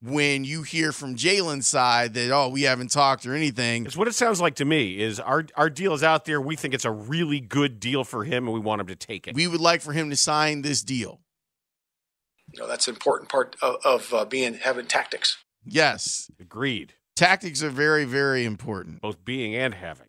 when 0.00 0.44
you 0.44 0.62
hear 0.62 0.92
from 0.92 1.16
Jaylon's 1.16 1.66
side 1.66 2.14
that, 2.14 2.30
oh, 2.30 2.48
we 2.48 2.62
haven't 2.62 2.90
talked 2.90 3.26
or 3.26 3.34
anything. 3.34 3.86
It's 3.86 3.96
what 3.96 4.08
it 4.08 4.14
sounds 4.14 4.40
like 4.40 4.56
to 4.56 4.64
me. 4.64 5.00
Is 5.00 5.18
our 5.20 5.44
our 5.56 5.70
deal 5.70 5.92
is 5.94 6.02
out 6.02 6.24
there. 6.24 6.40
We 6.40 6.56
think 6.56 6.74
it's 6.74 6.84
a 6.84 6.90
really 6.90 7.40
good 7.40 7.80
deal 7.80 8.04
for 8.04 8.24
him, 8.24 8.46
and 8.46 8.54
we 8.54 8.60
want 8.60 8.80
him 8.80 8.86
to 8.88 8.96
take 8.96 9.26
it. 9.26 9.34
We 9.34 9.46
would 9.46 9.60
like 9.60 9.80
for 9.80 9.92
him 9.92 10.10
to 10.10 10.16
sign 10.16 10.62
this 10.62 10.82
deal. 10.82 11.20
You 12.52 12.62
know, 12.62 12.68
that's 12.68 12.88
an 12.88 12.94
important 12.94 13.28
part 13.28 13.56
of, 13.60 13.76
of 13.84 14.14
uh, 14.14 14.24
being 14.24 14.54
having 14.54 14.86
tactics. 14.86 15.36
Yes. 15.64 16.30
Agreed. 16.40 16.94
Tactics 17.14 17.62
are 17.62 17.70
very, 17.70 18.04
very 18.04 18.44
important. 18.44 19.02
Both 19.02 19.24
being 19.24 19.54
and 19.54 19.74
having. 19.74 20.06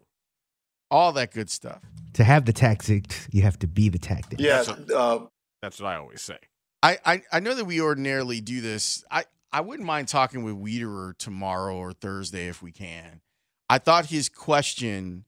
All 0.91 1.11
that 1.13 1.33
good 1.33 1.49
stuff. 1.49 1.81
To 2.13 2.23
have 2.23 2.45
the 2.45 2.53
tactics, 2.53 3.27
you 3.31 3.41
have 3.41 3.59
to 3.59 3.67
be 3.67 3.89
the 3.89 3.99
tactic. 3.99 4.39
Yeah, 4.39 4.63
That's 4.63 4.91
uh, 4.91 5.19
That's 5.61 5.79
what 5.79 5.89
I 5.89 5.97
always 5.97 6.21
say. 6.21 6.37
I, 6.81 6.97
I, 7.05 7.21
I 7.31 7.39
know 7.41 7.55
that 7.55 7.65
we 7.65 7.81
ordinarily 7.81 8.41
do 8.41 8.61
this. 8.61 9.03
I, 9.11 9.25
I 9.51 9.61
wouldn't 9.61 9.87
mind 9.87 10.07
talking 10.07 10.43
with 10.43 10.55
Wiederer 10.55 11.17
tomorrow 11.17 11.75
or 11.75 11.93
Thursday 11.93 12.47
if 12.47 12.61
we 12.61 12.71
can. 12.71 13.21
I 13.69 13.77
thought 13.77 14.07
his 14.07 14.29
question 14.29 15.25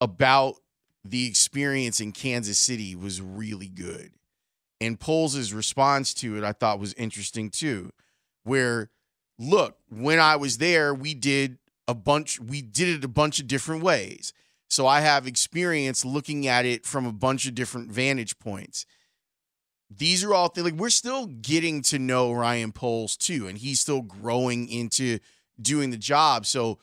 about 0.00 0.56
the 1.04 1.26
experience 1.26 2.00
in 2.00 2.12
Kansas 2.12 2.58
City 2.58 2.94
was 2.94 3.20
really 3.20 3.68
good. 3.68 4.12
And 4.80 5.00
Poles' 5.00 5.52
response 5.52 6.12
to 6.14 6.36
it, 6.36 6.44
I 6.44 6.52
thought 6.52 6.78
was 6.78 6.92
interesting 6.94 7.50
too. 7.50 7.90
Where, 8.44 8.90
look, 9.38 9.78
when 9.88 10.20
I 10.20 10.36
was 10.36 10.58
there, 10.58 10.94
we 10.94 11.14
did 11.14 11.58
a 11.88 11.94
bunch, 11.94 12.38
we 12.40 12.62
did 12.62 12.88
it 12.88 13.04
a 13.04 13.08
bunch 13.08 13.40
of 13.40 13.46
different 13.46 13.82
ways. 13.82 14.32
So 14.68 14.86
I 14.86 15.00
have 15.00 15.26
experience 15.26 16.04
looking 16.04 16.46
at 16.46 16.66
it 16.66 16.84
from 16.84 17.06
a 17.06 17.12
bunch 17.12 17.46
of 17.46 17.54
different 17.54 17.90
vantage 17.90 18.38
points 18.38 18.84
these 19.90 20.24
are 20.24 20.34
all 20.34 20.48
things 20.48 20.64
like 20.64 20.74
we're 20.74 20.90
still 20.90 21.26
getting 21.26 21.82
to 21.82 21.98
know 21.98 22.32
Ryan 22.32 22.72
Poles 22.72 23.16
too, 23.16 23.46
and 23.46 23.56
he's 23.58 23.80
still 23.80 24.02
growing 24.02 24.68
into 24.68 25.18
doing 25.60 25.90
the 25.90 25.96
job. 25.96 26.46
So 26.46 26.78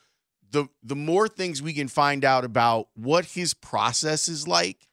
the 0.51 0.67
the 0.81 0.95
more 0.95 1.27
things 1.27 1.61
we 1.61 1.73
can 1.73 1.87
find 1.87 2.23
out 2.23 2.45
about 2.45 2.87
what 2.95 3.25
his 3.25 3.53
process 3.53 4.27
is 4.29 4.47
like, 4.47 4.87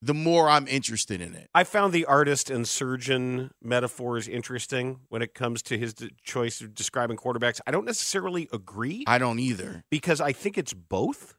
the 0.00 0.14
more 0.14 0.48
I'm 0.48 0.66
interested 0.66 1.20
in 1.20 1.34
it. 1.34 1.50
I 1.54 1.64
found 1.64 1.92
the 1.92 2.06
artist 2.06 2.50
and 2.50 2.66
surgeon 2.66 3.50
metaphors 3.62 4.26
interesting 4.28 5.00
when 5.08 5.22
it 5.22 5.34
comes 5.34 5.62
to 5.62 5.78
his 5.78 5.94
d- 5.94 6.10
choice 6.24 6.60
of 6.60 6.74
describing 6.74 7.16
quarterbacks. 7.16 7.60
I 7.66 7.70
don't 7.70 7.84
necessarily 7.84 8.48
agree 8.52 9.04
I 9.06 9.18
don't 9.18 9.38
either. 9.38 9.84
because 9.90 10.20
I 10.20 10.32
think 10.32 10.56
it's 10.56 10.72
both. 10.72 11.36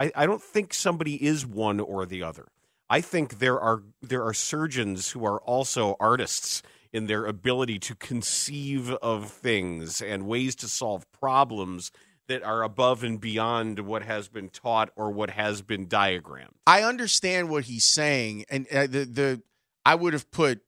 I, 0.00 0.12
I 0.14 0.26
don't 0.26 0.42
think 0.42 0.74
somebody 0.74 1.24
is 1.24 1.46
one 1.46 1.80
or 1.80 2.06
the 2.06 2.22
other. 2.22 2.48
I 2.90 3.00
think 3.00 3.38
there 3.38 3.60
are 3.60 3.82
there 4.02 4.24
are 4.24 4.34
surgeons 4.34 5.10
who 5.10 5.24
are 5.24 5.40
also 5.40 5.96
artists 6.00 6.62
in 6.92 7.06
their 7.06 7.26
ability 7.26 7.78
to 7.78 7.94
conceive 7.94 8.90
of 8.94 9.30
things 9.30 10.00
and 10.00 10.26
ways 10.26 10.54
to 10.56 10.68
solve 10.68 11.10
problems 11.12 11.90
that 12.28 12.42
are 12.42 12.62
above 12.62 13.02
and 13.02 13.20
beyond 13.20 13.80
what 13.80 14.02
has 14.02 14.28
been 14.28 14.48
taught 14.48 14.90
or 14.96 15.10
what 15.10 15.30
has 15.30 15.62
been 15.62 15.88
diagrammed. 15.88 16.54
I 16.66 16.82
understand 16.82 17.48
what 17.48 17.64
he's 17.64 17.84
saying, 17.84 18.44
and 18.48 18.66
uh, 18.72 18.86
the 18.86 19.04
the 19.04 19.42
I 19.84 19.94
would 19.94 20.12
have 20.12 20.30
put. 20.30 20.60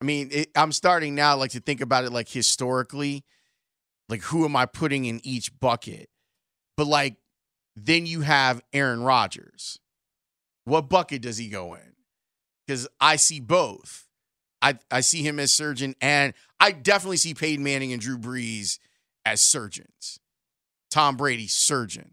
I 0.00 0.04
mean, 0.04 0.30
it, 0.32 0.50
I'm 0.56 0.72
starting 0.72 1.14
now 1.14 1.36
like 1.36 1.52
to 1.52 1.60
think 1.60 1.80
about 1.80 2.04
it 2.04 2.12
like 2.12 2.28
historically, 2.28 3.24
like 4.08 4.22
who 4.22 4.44
am 4.44 4.56
I 4.56 4.66
putting 4.66 5.04
in 5.04 5.20
each 5.22 5.58
bucket? 5.58 6.08
But 6.76 6.86
like, 6.86 7.16
then 7.76 8.06
you 8.06 8.22
have 8.22 8.62
Aaron 8.72 9.02
Rodgers, 9.02 9.78
What 10.64 10.88
bucket 10.88 11.22
does 11.22 11.38
he 11.38 11.48
go 11.48 11.74
in? 11.74 11.94
Because 12.66 12.88
I 13.00 13.16
see 13.16 13.40
both. 13.40 14.06
I, 14.60 14.78
I 14.90 15.00
see 15.00 15.22
him 15.22 15.40
as 15.40 15.52
surgeon, 15.52 15.96
and 16.00 16.34
I 16.60 16.70
definitely 16.70 17.16
see 17.16 17.34
Peyton 17.34 17.64
Manning 17.64 17.92
and 17.92 18.00
Drew 18.00 18.16
Brees 18.16 18.78
as 19.26 19.40
surgeons. 19.40 20.20
Tom 20.90 21.16
Brady, 21.16 21.48
surgeon. 21.48 22.12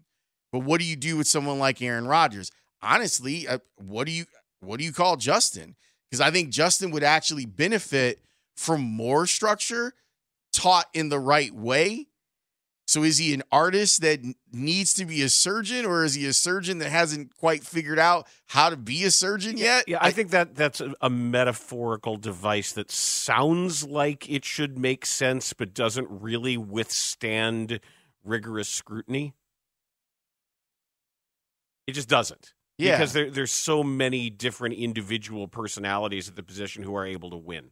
But 0.51 0.59
what 0.59 0.79
do 0.79 0.85
you 0.85 0.95
do 0.95 1.17
with 1.17 1.27
someone 1.27 1.59
like 1.59 1.81
Aaron 1.81 2.07
Rodgers? 2.07 2.51
Honestly, 2.81 3.47
uh, 3.47 3.59
what 3.75 4.07
do 4.07 4.11
you 4.11 4.25
what 4.61 4.79
do 4.79 4.85
you 4.85 4.91
call 4.91 5.15
Justin? 5.15 5.75
Because 6.09 6.21
I 6.21 6.31
think 6.31 6.49
Justin 6.49 6.91
would 6.91 7.03
actually 7.03 7.45
benefit 7.45 8.19
from 8.57 8.81
more 8.81 9.27
structure 9.27 9.93
taught 10.51 10.87
in 10.93 11.09
the 11.09 11.19
right 11.19 11.53
way. 11.53 12.07
So 12.89 13.03
is 13.03 13.19
he 13.19 13.35
an 13.35 13.43
artist 13.51 14.01
that 14.01 14.19
needs 14.51 14.95
to 14.95 15.05
be 15.05 15.21
a 15.21 15.29
surgeon, 15.29 15.85
or 15.85 16.03
is 16.03 16.15
he 16.15 16.25
a 16.25 16.33
surgeon 16.33 16.79
that 16.79 16.89
hasn't 16.89 17.37
quite 17.37 17.63
figured 17.63 17.99
out 17.99 18.27
how 18.47 18.71
to 18.71 18.77
be 18.77 19.03
a 19.03 19.11
surgeon 19.11 19.59
yet? 19.59 19.83
Yeah, 19.87 19.99
I 20.01 20.09
think 20.09 20.31
that 20.31 20.55
that's 20.55 20.81
a, 20.81 20.95
a 20.99 21.07
metaphorical 21.07 22.17
device 22.17 22.71
that 22.71 22.89
sounds 22.89 23.83
like 23.83 24.27
it 24.27 24.43
should 24.43 24.79
make 24.79 25.05
sense, 25.05 25.53
but 25.53 25.75
doesn't 25.75 26.07
really 26.09 26.57
withstand 26.57 27.79
rigorous 28.23 28.69
scrutiny. 28.69 29.35
It 31.85 31.91
just 31.91 32.09
doesn't. 32.09 32.55
Yeah. 32.79 32.97
Because 32.97 33.13
there, 33.13 33.29
there's 33.29 33.51
so 33.51 33.83
many 33.83 34.31
different 34.31 34.73
individual 34.73 35.47
personalities 35.47 36.27
at 36.27 36.35
the 36.35 36.41
position 36.41 36.81
who 36.81 36.95
are 36.95 37.05
able 37.05 37.29
to 37.29 37.37
win. 37.37 37.69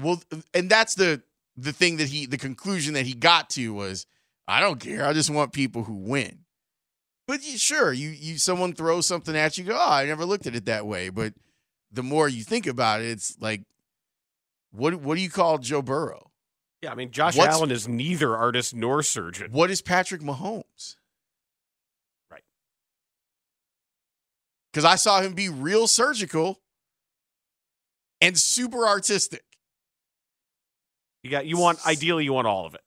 Well, 0.00 0.22
and 0.54 0.70
that's 0.70 0.94
the 0.94 1.22
the 1.54 1.74
thing 1.74 1.98
that 1.98 2.08
he 2.08 2.24
the 2.24 2.38
conclusion 2.38 2.94
that 2.94 3.04
he 3.04 3.12
got 3.12 3.50
to 3.50 3.74
was 3.74 4.06
I 4.48 4.60
don't 4.60 4.80
care. 4.80 5.04
I 5.06 5.12
just 5.12 5.28
want 5.30 5.52
people 5.52 5.84
who 5.84 5.94
win. 5.94 6.40
But 7.26 7.46
you, 7.46 7.58
sure, 7.58 7.92
you 7.92 8.08
you 8.08 8.38
someone 8.38 8.72
throws 8.72 9.06
something 9.06 9.36
at 9.36 9.58
you, 9.58 9.64
go, 9.64 9.76
oh, 9.78 9.90
I 9.92 10.06
never 10.06 10.24
looked 10.24 10.46
at 10.46 10.56
it 10.56 10.64
that 10.64 10.86
way. 10.86 11.10
But 11.10 11.34
the 11.92 12.02
more 12.02 12.26
you 12.28 12.42
think 12.42 12.66
about 12.66 13.02
it, 13.02 13.08
it's 13.08 13.36
like, 13.38 13.62
what 14.70 14.94
what 14.96 15.16
do 15.16 15.20
you 15.20 15.28
call 15.28 15.58
Joe 15.58 15.82
Burrow? 15.82 16.30
Yeah, 16.80 16.92
I 16.92 16.94
mean, 16.94 17.10
Josh 17.10 17.36
What's- 17.36 17.54
Allen 17.54 17.70
is 17.70 17.86
neither 17.86 18.34
artist 18.36 18.74
nor 18.74 19.02
surgeon. 19.02 19.52
What 19.52 19.70
is 19.70 19.82
Patrick 19.82 20.22
Mahomes? 20.22 20.96
Right. 22.30 22.44
Because 24.72 24.86
I 24.86 24.94
saw 24.94 25.20
him 25.20 25.34
be 25.34 25.48
real 25.50 25.86
surgical 25.86 26.60
and 28.22 28.38
super 28.38 28.86
artistic. 28.86 29.44
You 31.22 31.30
got 31.30 31.44
you 31.44 31.58
want 31.58 31.84
ideally 31.86 32.24
you 32.24 32.32
want 32.32 32.46
all 32.46 32.64
of 32.64 32.74
it. 32.74 32.80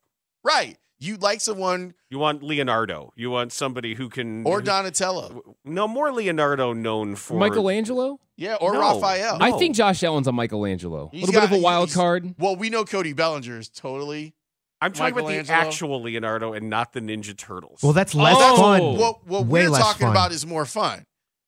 Right. 0.44 0.78
You 1.02 1.18
like 1.18 1.42
someone 1.42 1.96
You 2.12 2.20
want 2.20 2.44
Leonardo. 2.44 3.12
You 3.16 3.32
want 3.32 3.52
somebody 3.52 3.96
who 3.96 4.08
can 4.08 4.46
or 4.46 4.62
Donatello. 4.62 5.56
No, 5.66 5.88
more 5.88 6.12
Leonardo 6.12 6.74
known 6.74 7.16
for 7.16 7.40
Michelangelo? 7.40 8.20
Yeah, 8.38 8.56
or 8.56 8.74
No, 8.74 8.80
Raphael. 8.80 9.38
I 9.42 9.52
think 9.58 9.76
Josh 9.76 10.04
Allen's 10.04 10.28
a 10.28 10.32
Michelangelo. 10.32 11.10
A 11.12 11.16
He's 11.16 11.26
little 11.26 11.42
bit 11.42 11.52
of 11.52 11.58
a 11.58 11.62
wild 11.62 11.92
card. 11.92 12.36
Well, 12.38 12.56
we 12.56 12.70
know 12.70 12.86
Cody 12.86 13.14
Bellinger 13.14 13.58
is 13.58 13.68
totally. 13.70 14.36
I'm 14.80 14.94
talking 14.94 15.18
about 15.18 15.28
the 15.28 15.52
actual 15.52 16.02
Leonardo 16.02 16.54
and 16.54 16.70
not 16.70 16.94
the 16.94 17.00
Ninja 17.02 17.36
Turtles. 17.38 17.82
Well, 17.84 17.94
that's 17.94 18.16
less 18.16 18.36
Oh. 18.38 18.58
fun. 18.58 18.98
What 18.98 19.28
what 19.28 19.46
Way 19.46 19.64
we're 19.64 19.70
less 19.72 19.82
talking 19.84 20.08
fun. 20.08 20.12
about 20.12 20.32
is 20.32 20.46
more 20.46 20.66
fun. 20.66 21.06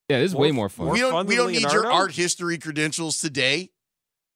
Yeah, 0.09 0.19
this 0.19 0.31
is 0.31 0.33
More 0.33 0.41
way 0.41 0.51
more 0.51 0.69
fun. 0.69 0.85
more 0.87 0.93
we 0.93 0.99
don't 0.99 1.11
fun 1.11 1.25
we 1.27 1.35
don't 1.35 1.51
need 1.51 1.71
your 1.71 1.91
art 1.91 2.11
history 2.13 2.57
credentials 2.57 3.21
today. 3.21 3.69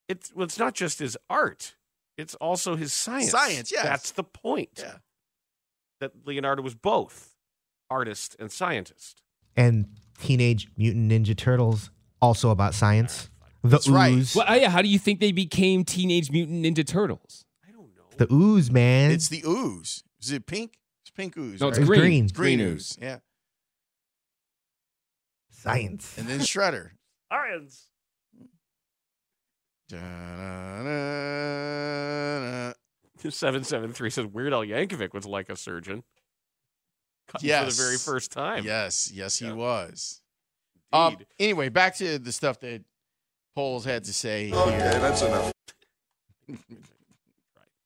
It's 0.08 0.32
well, 0.34 0.46
it's 0.46 0.58
not 0.58 0.74
just 0.74 1.00
his 1.00 1.18
art; 1.30 1.76
it's 2.18 2.34
also 2.36 2.76
his 2.76 2.94
science. 2.94 3.30
Science, 3.32 3.72
yes. 3.72 3.84
that's 3.84 4.12
the 4.12 4.24
point. 4.24 4.70
Yeah. 4.78 4.94
That 6.00 6.12
Leonardo 6.26 6.62
was 6.62 6.76
both 6.76 7.36
artist 7.90 8.36
and 8.40 8.52
scientist. 8.52 9.22
And 9.56 9.88
Teenage 10.20 10.70
Mutant 10.78 11.12
Ninja 11.12 11.36
Turtles, 11.36 11.90
also 12.22 12.50
about 12.50 12.74
science. 12.74 13.30
The 13.64 13.70
That's 13.70 13.88
right. 13.88 14.14
ooze. 14.14 14.36
Well, 14.36 14.46
uh, 14.48 14.56
yeah, 14.56 14.70
how 14.70 14.82
do 14.82 14.88
you 14.88 15.00
think 15.00 15.20
they 15.20 15.32
became 15.32 15.84
Teenage 15.84 16.32
Mutant 16.32 16.64
Ninja 16.66 16.86
Turtles? 16.86 17.44
I 17.68 17.72
don't 17.72 17.90
know. 17.96 18.04
The 18.18 18.32
ooze, 18.32 18.70
man. 18.72 19.12
It's 19.12 19.30
the 19.30 19.44
ooze. 19.46 20.04
Is 20.22 20.32
it 20.32 20.46
pink? 20.46 20.78
It's 21.04 21.12
pink 21.12 21.36
ooze. 21.38 21.60
No, 21.60 21.70
it's 21.70 21.80
right? 21.80 21.88
Green. 21.88 22.00
green. 22.00 22.24
It's 22.26 22.32
green, 22.34 22.58
Green 22.60 22.74
ooze. 22.76 22.98
Yeah. 23.02 23.18
Science. 25.50 26.18
And 26.18 26.28
then 26.28 26.40
Shredder. 26.40 26.92
Science. 27.32 27.88
Da-na-na-na. 31.28 32.74
Seven 33.30 33.64
seven 33.64 33.94
three 33.94 34.10
says 34.10 34.26
Weird 34.26 34.54
Al 34.54 34.62
Yankovic 34.64 35.14
was 35.14 35.26
like 35.26 35.50
a 35.50 35.56
surgeon. 35.56 36.04
Cut 37.28 37.42
for 37.42 37.48
Yes. 37.48 37.76
the 37.78 37.84
very 37.84 37.98
first 37.98 38.32
time. 38.32 38.64
Yes, 38.64 39.12
yes, 39.12 39.38
he 39.40 39.46
Yeah. 39.48 39.54
was. 39.54 40.22
Um, 40.94 41.18
anyway, 41.40 41.70
back 41.70 41.96
to 41.98 42.18
the 42.20 42.32
stuff 42.32 42.60
that 42.62 42.84
Poles 43.56 43.84
had 43.86 44.04
to 44.06 44.14
say 44.14 44.52
Okay, 44.54 44.72
here. 44.72 45.00
that's 45.00 45.22
enough. 45.22 45.52
right. 46.48 46.60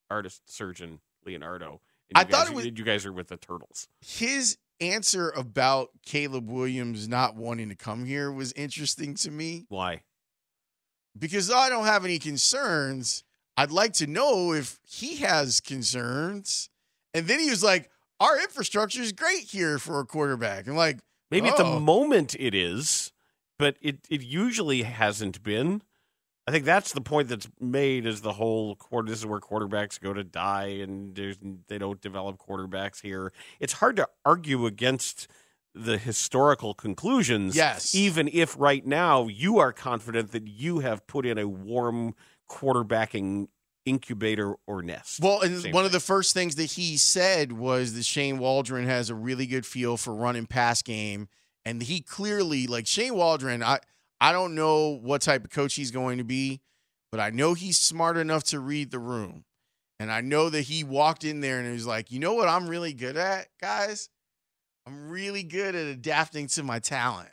Artist, 0.10 0.41
surgeon, 0.52 1.00
Leonardo. 1.26 1.82
I 2.13 2.22
And 2.22 2.30
you 2.30 2.36
thought 2.36 2.44
guys, 2.48 2.50
it 2.52 2.56
was- 2.56 2.65
you 2.65 2.84
guys 2.84 3.06
are 3.06 3.13
with 3.13 3.30
the 3.30 3.38
turtles. 3.38 3.88
His 4.02 4.58
answer 4.80 5.30
about 5.32 5.89
Caleb 6.06 6.50
Williams 6.50 7.08
not 7.08 7.36
wanting 7.36 7.70
to 7.70 7.76
come 7.76 8.06
here 8.06 8.32
was 8.32 8.52
interesting 8.54 9.15
to 9.15 9.32
me 9.32 9.65
Why? 9.70 10.04
because 11.17 11.50
I 11.50 11.70
don't 11.70 11.86
have 11.86 12.04
any 12.06 12.20
concerns. 12.20 13.24
I'd 13.62 13.71
like 13.71 13.93
to 13.93 14.08
know 14.08 14.54
if 14.54 14.80
he 14.84 15.17
has 15.17 15.60
concerns. 15.60 16.69
And 17.13 17.28
then 17.28 17.39
he 17.39 17.52
was 17.52 17.63
like, 17.63 17.91
Our 18.19 18.39
infrastructure 18.39 19.02
is 19.04 19.12
great 19.12 19.43
here 19.43 19.78
for 19.78 20.00
a 20.00 20.06
quarterback. 20.06 20.67
I'm 20.67 20.76
like, 20.76 20.97
Maybe 21.30 21.47
at 21.47 21.58
the 21.58 21.63
"Oh." 21.63 21.80
moment 21.80 22.36
it 22.39 22.56
is, 22.56 23.12
but 23.60 23.78
it, 23.80 24.00
it 24.10 24.24
usually 24.24 24.82
hasn't 24.82 25.43
been. 25.43 25.84
I 26.47 26.52
think 26.52 26.65
that's 26.65 26.91
the 26.91 27.02
point 27.02 27.28
that's 27.28 27.47
made 27.60 28.08
is 28.08 28.21
the 28.21 28.34
whole 28.34 28.76
quarter. 28.76 29.08
This 29.08 29.19
is 29.19 29.28
where 29.28 29.39
quarterbacks 29.39 30.00
go 30.02 30.12
to 30.12 30.24
die, 30.24 30.80
and 30.82 31.15
there's, 31.15 31.38
they 31.67 31.78
don't 31.78 32.02
develop 32.02 32.39
quarterbacks 32.39 33.02
here. 33.02 33.32
It's 33.60 33.74
hard 33.74 33.95
to 33.97 34.10
argue 34.26 34.65
against 34.65 35.28
the 35.76 36.00
historical 36.00 36.74
conclusions. 36.74 37.56
Yes. 37.56 37.93
even 37.93 38.28
if 38.28 38.56
right 38.60 38.86
now 38.86 39.28
you 39.28 39.60
are 39.60 39.71
confident 39.71 40.32
that 40.32 40.47
you 40.47 40.80
have 40.80 41.06
put 41.06 41.28
in 41.28 41.38
a 41.38 41.47
warm 41.47 42.15
quarterbacking 42.51 43.47
incubator 43.85 44.55
or 44.67 44.81
nest. 44.83 45.19
Well, 45.21 45.41
and 45.41 45.61
Same 45.61 45.71
one 45.73 45.85
of 45.85 45.91
the 45.91 45.99
first 45.99 46.33
things 46.33 46.55
that 46.55 46.71
he 46.71 46.97
said 46.97 47.51
was 47.51 47.93
that 47.93 48.05
Shane 48.05 48.37
Waldron 48.37 48.85
has 48.85 49.09
a 49.09 49.15
really 49.15 49.47
good 49.47 49.65
feel 49.65 49.97
for 49.97 50.13
running 50.13 50.45
pass 50.45 50.81
game, 50.81 51.29
and 51.65 51.81
he 51.81 52.01
clearly 52.01 52.67
like 52.67 52.87
Shane 52.87 53.15
Waldron. 53.15 53.63
I 53.63 53.79
I 54.19 54.31
don't 54.31 54.53
know 54.53 54.99
what 55.01 55.21
type 55.21 55.45
of 55.45 55.49
coach 55.49 55.75
he's 55.75 55.91
going 55.91 56.17
to 56.19 56.23
be, 56.23 56.61
but 57.11 57.19
I 57.19 57.31
know 57.31 57.53
he's 57.53 57.79
smart 57.79 58.17
enough 58.17 58.43
to 58.45 58.59
read 58.59 58.91
the 58.91 58.99
room, 58.99 59.45
and 59.99 60.11
I 60.11 60.21
know 60.21 60.49
that 60.49 60.63
he 60.63 60.83
walked 60.83 61.23
in 61.23 61.41
there 61.41 61.57
and 61.57 61.65
he 61.67 61.73
was 61.73 61.87
like, 61.87 62.11
you 62.11 62.19
know 62.19 62.33
what 62.33 62.49
I'm 62.49 62.67
really 62.67 62.93
good 62.93 63.17
at, 63.17 63.47
guys. 63.59 64.09
I'm 64.85 65.09
really 65.09 65.43
good 65.43 65.75
at 65.75 65.87
adapting 65.87 66.47
to 66.47 66.63
my 66.63 66.79
talent. 66.79 67.29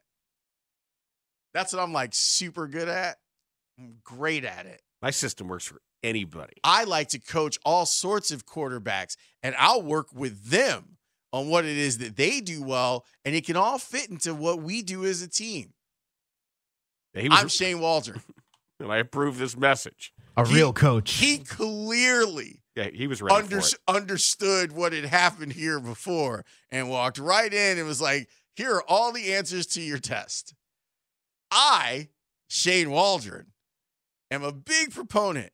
That's 1.55 1.73
what 1.73 1.83
I'm 1.83 1.93
like 1.93 2.15
super 2.15 2.69
good 2.69 2.89
at. 2.89 3.17
I'm 3.79 3.97
great 4.05 4.45
at 4.45 4.67
it. 4.67 4.83
My 5.03 5.11
system 5.11 5.49
works 5.49 5.65
for 5.65 5.81
anybody. 6.03 6.55
I 6.65 6.85
like 6.85 7.09
to 7.11 7.19
coach 7.19 7.59
all 7.65 7.87
sorts 7.87 8.31
of 8.31 8.47
quarterbacks 8.47 9.17
and 9.43 9.55
I'll 9.59 9.83
work 9.83 10.09
with 10.13 10.47
them 10.47 10.97
on 11.33 11.49
what 11.49 11.65
it 11.65 11.77
is 11.77 11.99
that 11.99 12.17
they 12.17 12.41
do 12.41 12.63
well 12.63 13.05
and 13.25 13.35
it 13.35 13.45
can 13.45 13.57
all 13.57 13.79
fit 13.79 14.09
into 14.11 14.35
what 14.35 14.63
we 14.63 14.83
do 14.83 15.05
as 15.05 15.23
a 15.23 15.29
team. 15.29 15.73
Yeah, 17.15 17.23
he 17.23 17.29
was, 17.29 17.39
I'm 17.41 17.49
Shane 17.49 17.81
Waldron. 17.81 18.23
and 18.81 18.93
I 18.93 18.99
approve 18.99 19.39
this 19.39 19.57
message. 19.57 20.13
a 20.37 20.47
he- 20.47 20.55
real 20.55 20.73
coach. 20.73 21.13
He 21.15 21.39
clearly 21.39 22.63
Yeah, 22.77 22.91
he 22.93 23.07
was 23.07 23.21
ready 23.23 23.35
under, 23.35 23.61
for 23.61 23.67
it. 23.67 23.75
understood 23.89 24.73
what 24.73 24.93
had 24.93 25.05
happened 25.05 25.53
here 25.53 25.81
before 25.81 26.45
and 26.71 26.89
walked 26.89 27.19
right 27.19 27.53
in 27.53 27.79
and 27.79 27.87
was 27.87 28.01
like, 28.01 28.29
here 28.57 28.75
are 28.75 28.85
all 28.89 29.13
the 29.13 29.35
answers 29.35 29.67
to 29.69 29.81
your 29.81 29.99
test. 29.99 30.55
I, 31.51 32.09
Shane 32.49 32.91
Waldron, 32.91 33.47
am 34.31 34.43
a 34.43 34.53
big 34.53 34.93
proponent 34.93 35.53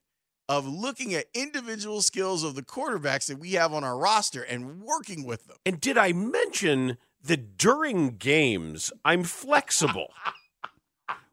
of 0.49 0.67
looking 0.67 1.15
at 1.15 1.27
individual 1.35 2.03
skills 2.03 2.45
of 2.45 2.55
the 2.55 2.63
quarterbacks 2.63 3.27
that 3.27 3.39
we 3.39 3.53
have 3.53 3.73
on 3.73 3.83
our 3.83 3.97
roster 3.97 4.43
and 4.43 4.83
working 4.83 5.25
with 5.25 5.47
them. 5.47 5.57
And 5.65 5.81
did 5.81 5.97
I 5.97 6.13
mention 6.13 6.99
that 7.23 7.57
during 7.57 8.17
games, 8.17 8.93
I'm 9.05 9.25
flexible 9.25 10.09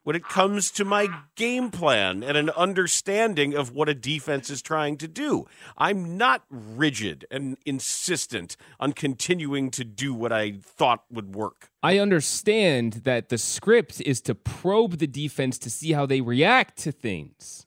when 0.04 0.16
it 0.16 0.24
comes 0.24 0.72
to 0.72 0.84
my 0.84 1.08
game 1.36 1.70
plan 1.70 2.24
and 2.24 2.36
an 2.36 2.50
understanding 2.52 3.54
of 3.54 3.72
what 3.72 3.88
a 3.88 3.94
defense 3.94 4.50
is 4.50 4.62
trying 4.62 4.98
to 4.98 5.08
do? 5.08 5.46
I'm 5.78 6.18
not 6.18 6.44
rigid 6.50 7.26
and 7.30 7.58
insistent 7.66 8.58
on 8.80 8.94
continuing 8.94 9.70
to 9.72 9.84
do 9.84 10.14
what 10.14 10.32
I 10.32 10.54
thought 10.62 11.04
would 11.12 11.36
work. 11.36 11.70
I 11.84 12.00
understand 12.00 13.02
that 13.04 13.30
the 13.30 13.38
script 13.38 14.02
is 14.02 14.22
to 14.22 14.34
probe 14.36 14.98
the 14.98 15.08
defense 15.08 15.58
to 15.60 15.70
see 15.70 15.92
how 15.92 16.06
they 16.06 16.22
react 16.22 16.78
to 16.80 16.92
things. 16.92 17.66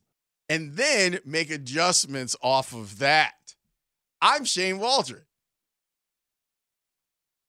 and 0.49 0.77
then 0.77 1.19
make 1.25 1.51
adjustments 1.51 2.37
off 2.43 2.75
of 2.75 2.99
that. 2.99 3.55
I'm 4.21 4.45
Shane 4.45 4.79
Waldron. 4.79 5.23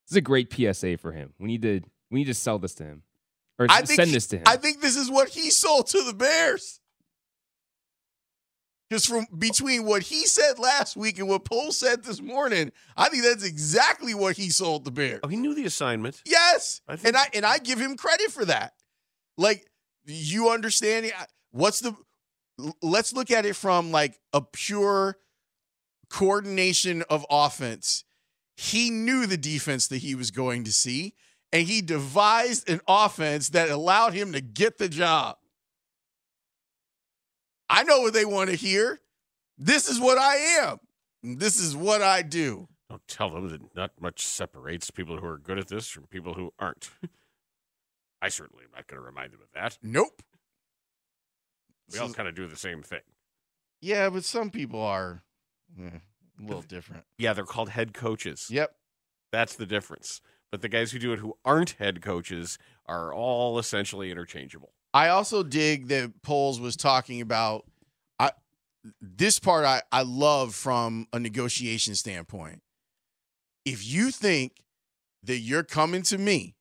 This 0.05 0.11
is 0.11 0.17
a 0.17 0.21
great 0.21 0.53
PSA 0.53 0.97
for 0.97 1.11
him. 1.11 1.33
We 1.39 1.47
need 1.47 1.61
to 1.63 1.81
we 2.11 2.19
need 2.19 2.25
to 2.25 2.33
sell 2.33 2.59
this 2.59 2.75
to 2.75 2.83
him. 2.83 3.03
Or 3.59 3.67
I 3.69 3.79
s- 3.79 3.87
think 3.87 3.97
send 4.01 4.11
this 4.11 4.27
to 4.27 4.37
him. 4.37 4.43
I 4.45 4.57
think 4.57 4.81
this 4.81 4.95
is 4.95 5.09
what 5.09 5.29
he 5.29 5.49
sold 5.49 5.87
to 5.87 6.03
the 6.03 6.13
Bears. 6.13 6.79
Because 8.89 9.05
from 9.05 9.25
between 9.39 9.83
what 9.85 10.03
he 10.03 10.27
said 10.27 10.59
last 10.59 10.95
week 10.95 11.17
and 11.17 11.27
what 11.27 11.43
Poles 11.43 11.77
said 11.77 12.03
this 12.03 12.21
morning, 12.21 12.71
I 12.95 13.09
think 13.09 13.23
that's 13.23 13.43
exactly 13.43 14.13
what 14.13 14.37
he 14.37 14.49
sold 14.51 14.85
the 14.85 14.91
Bears. 14.91 15.21
Oh, 15.23 15.27
he 15.27 15.37
knew 15.37 15.55
the 15.55 15.65
assignment. 15.65 16.21
Yes, 16.25 16.81
I 16.87 16.95
think- 16.95 17.07
and 17.07 17.17
I 17.17 17.29
and 17.33 17.45
I 17.45 17.57
give 17.57 17.79
him 17.79 17.97
credit 17.97 18.31
for 18.31 18.45
that. 18.45 18.73
Like 19.37 19.65
you 20.05 20.49
understanding 20.51 21.11
what's 21.51 21.79
the? 21.79 21.95
Let's 22.81 23.11
look 23.11 23.31
at 23.31 23.45
it 23.45 23.55
from 23.55 23.91
like 23.91 24.19
a 24.33 24.41
pure 24.41 25.17
coordination 26.09 27.01
of 27.09 27.25
offense. 27.29 28.03
He 28.55 28.91
knew 28.91 29.25
the 29.25 29.35
defense 29.35 29.87
that 29.87 29.97
he 29.97 30.13
was 30.15 30.29
going 30.31 30.63
to 30.63 30.71
see, 30.71 31.15
and 31.55 31.65
he 31.65 31.81
devised 31.81 32.69
an 32.69 32.81
offense 32.85 33.47
that 33.49 33.69
allowed 33.69 34.13
him 34.13 34.33
to 34.33 34.41
get 34.41 34.77
the 34.77 34.89
job. 34.89 35.37
I 37.69 37.83
know 37.83 38.01
what 38.01 38.13
they 38.13 38.25
want 38.25 38.49
to 38.49 38.57
hear. 38.57 38.99
This 39.57 39.87
is 39.87 39.97
what 39.97 40.17
I 40.17 40.35
am. 40.35 40.79
This 41.23 41.57
is 41.57 41.73
what 41.73 42.01
I 42.01 42.23
do. 42.23 42.67
Don't 42.89 43.07
tell 43.07 43.29
them 43.29 43.47
that 43.47 43.73
not 43.73 43.91
much 44.01 44.27
separates 44.27 44.91
people 44.91 45.17
who 45.17 45.25
are 45.25 45.37
good 45.37 45.57
at 45.57 45.69
this 45.69 45.87
from 45.87 46.07
people 46.07 46.33
who 46.33 46.51
aren't. 46.59 46.89
I 48.21 48.27
certainly 48.27 48.65
am 48.65 48.71
not 48.75 48.87
going 48.87 49.01
to 49.01 49.05
remind 49.05 49.31
them 49.31 49.39
of 49.41 49.47
that. 49.53 49.77
Nope. 49.81 50.21
We 51.93 51.99
all 51.99 52.11
kind 52.11 52.27
of 52.27 52.35
do 52.35 52.47
the 52.47 52.57
same 52.57 52.83
thing. 52.83 52.99
Yeah, 53.79 54.09
but 54.09 54.25
some 54.25 54.49
people 54.49 54.81
are 54.81 55.23
eh, 55.79 55.99
a 56.37 56.45
little 56.45 56.63
different. 56.63 57.05
Yeah, 57.17 57.31
they're 57.31 57.45
called 57.45 57.69
head 57.69 57.93
coaches. 57.93 58.47
Yep. 58.51 58.75
That's 59.31 59.55
the 59.55 59.65
difference. 59.65 60.19
But 60.55 60.61
the 60.61 60.69
guys 60.69 60.93
who 60.93 60.99
do 60.99 61.11
it 61.11 61.19
who 61.19 61.37
aren't 61.43 61.71
head 61.71 62.01
coaches 62.01 62.57
are 62.85 63.13
all 63.13 63.59
essentially 63.59 64.09
interchangeable. 64.09 64.71
I 64.93 65.09
also 65.09 65.43
dig 65.43 65.89
that 65.89 66.21
Poles 66.21 66.61
was 66.61 66.77
talking 66.77 67.19
about 67.19 67.65
I 68.19 68.31
this 69.01 69.37
part 69.37 69.65
I, 69.65 69.81
I 69.91 70.03
love 70.03 70.55
from 70.55 71.09
a 71.11 71.19
negotiation 71.19 71.93
standpoint. 71.93 72.61
If 73.65 73.85
you 73.85 74.11
think 74.11 74.63
that 75.23 75.39
you're 75.39 75.61
coming 75.61 76.03
to 76.03 76.17
me 76.17 76.55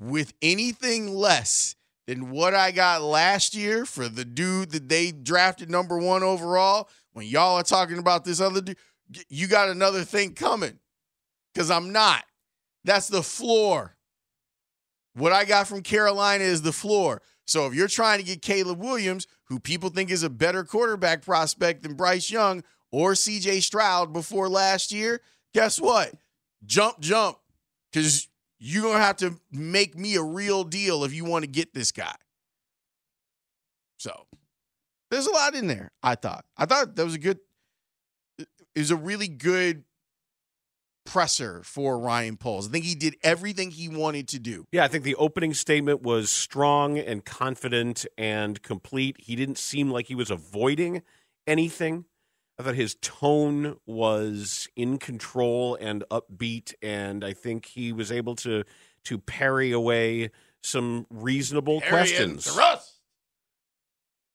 with 0.00 0.34
anything 0.42 1.14
less 1.14 1.76
than 2.08 2.32
what 2.32 2.56
I 2.56 2.72
got 2.72 3.02
last 3.02 3.54
year 3.54 3.86
for 3.86 4.08
the 4.08 4.24
dude 4.24 4.72
that 4.72 4.88
they 4.88 5.12
drafted 5.12 5.70
number 5.70 5.96
one 5.96 6.24
overall, 6.24 6.88
when 7.12 7.28
y'all 7.28 7.54
are 7.54 7.62
talking 7.62 7.98
about 7.98 8.24
this 8.24 8.40
other 8.40 8.60
dude, 8.60 8.76
you 9.28 9.46
got 9.46 9.68
another 9.68 10.02
thing 10.02 10.34
coming. 10.34 10.80
Because 11.54 11.70
I'm 11.70 11.92
not. 11.92 12.24
That's 12.84 13.08
the 13.08 13.22
floor. 13.22 13.96
What 15.14 15.32
I 15.32 15.44
got 15.44 15.68
from 15.68 15.82
Carolina 15.82 16.44
is 16.44 16.62
the 16.62 16.72
floor. 16.72 17.22
So 17.46 17.66
if 17.66 17.74
you're 17.74 17.88
trying 17.88 18.18
to 18.20 18.24
get 18.24 18.42
Caleb 18.42 18.78
Williams, 18.78 19.26
who 19.44 19.58
people 19.58 19.90
think 19.90 20.10
is 20.10 20.22
a 20.22 20.30
better 20.30 20.62
quarterback 20.64 21.22
prospect 21.22 21.82
than 21.82 21.94
Bryce 21.94 22.30
Young 22.30 22.62
or 22.92 23.12
CJ 23.12 23.62
Stroud 23.62 24.12
before 24.12 24.48
last 24.48 24.92
year, 24.92 25.20
guess 25.52 25.80
what? 25.80 26.14
Jump, 26.64 27.00
jump. 27.00 27.38
Because 27.90 28.28
you're 28.60 28.82
going 28.82 28.98
to 28.98 29.02
have 29.02 29.16
to 29.16 29.40
make 29.50 29.98
me 29.98 30.14
a 30.14 30.22
real 30.22 30.62
deal 30.62 31.02
if 31.02 31.12
you 31.12 31.24
want 31.24 31.44
to 31.44 31.50
get 31.50 31.74
this 31.74 31.90
guy. 31.90 32.14
So 33.98 34.26
there's 35.10 35.26
a 35.26 35.32
lot 35.32 35.54
in 35.54 35.66
there, 35.66 35.90
I 36.02 36.14
thought. 36.14 36.44
I 36.56 36.66
thought 36.66 36.94
that 36.94 37.04
was 37.04 37.14
a 37.14 37.18
good, 37.18 37.40
it 38.38 38.46
was 38.76 38.92
a 38.92 38.96
really 38.96 39.28
good 39.28 39.82
presser 41.10 41.60
for 41.64 41.98
Ryan 41.98 42.36
Poles. 42.36 42.68
I 42.68 42.70
think 42.70 42.84
he 42.84 42.94
did 42.94 43.16
everything 43.22 43.72
he 43.72 43.88
wanted 43.88 44.28
to 44.28 44.38
do. 44.38 44.66
Yeah, 44.70 44.84
I 44.84 44.88
think 44.88 45.02
the 45.02 45.16
opening 45.16 45.54
statement 45.54 46.02
was 46.02 46.30
strong 46.30 46.98
and 46.98 47.24
confident 47.24 48.06
and 48.16 48.62
complete. 48.62 49.16
He 49.18 49.34
didn't 49.34 49.58
seem 49.58 49.90
like 49.90 50.06
he 50.06 50.14
was 50.14 50.30
avoiding 50.30 51.02
anything. 51.48 52.04
I 52.58 52.62
thought 52.62 52.76
his 52.76 52.94
tone 53.00 53.78
was 53.86 54.68
in 54.76 54.98
control 54.98 55.76
and 55.80 56.04
upbeat, 56.10 56.74
and 56.80 57.24
I 57.24 57.32
think 57.32 57.66
he 57.66 57.92
was 57.92 58.12
able 58.12 58.36
to 58.36 58.62
to 59.04 59.18
parry 59.18 59.72
away 59.72 60.30
some 60.62 61.06
reasonable 61.10 61.80
Parry 61.80 61.88
and 61.88 61.98
questions. 61.98 62.46
thrust. 62.46 63.00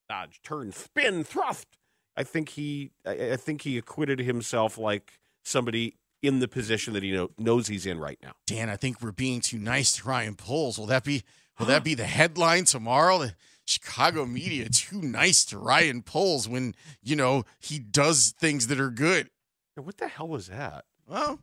Dodge, 0.09 0.41
turn, 0.43 0.71
spin, 0.71 1.23
thrust. 1.23 1.77
I 2.17 2.23
think 2.23 2.49
he, 2.49 2.91
I, 3.05 3.33
I 3.33 3.35
think 3.37 3.61
he 3.61 3.77
acquitted 3.77 4.19
himself 4.19 4.77
like 4.77 5.19
somebody 5.43 5.95
in 6.27 6.39
the 6.39 6.47
position 6.47 6.93
that 6.93 7.03
he 7.03 7.11
know, 7.11 7.29
knows 7.37 7.67
he's 7.67 7.85
in 7.85 7.99
right 7.99 8.19
now. 8.21 8.33
Dan, 8.45 8.69
I 8.69 8.75
think 8.75 9.01
we're 9.01 9.11
being 9.11 9.41
too 9.41 9.57
nice 9.57 9.97
to 9.97 10.07
Ryan 10.07 10.35
Poles. 10.35 10.77
Will 10.77 10.85
that 10.87 11.03
be 11.03 11.23
will 11.59 11.65
that 11.67 11.83
be 11.83 11.93
the 11.93 12.05
headline 12.05 12.65
tomorrow? 12.65 13.19
The 13.19 13.35
Chicago 13.65 14.25
media 14.25 14.69
too 14.69 15.01
nice 15.01 15.43
to 15.45 15.57
Ryan 15.57 16.01
Poles 16.01 16.47
when, 16.47 16.75
you 17.01 17.15
know, 17.15 17.43
he 17.59 17.79
does 17.79 18.33
things 18.39 18.67
that 18.67 18.79
are 18.79 18.91
good. 18.91 19.29
What 19.75 19.97
the 19.97 20.07
hell 20.07 20.27
was 20.27 20.47
that? 20.47 20.85
Well, 21.07 21.39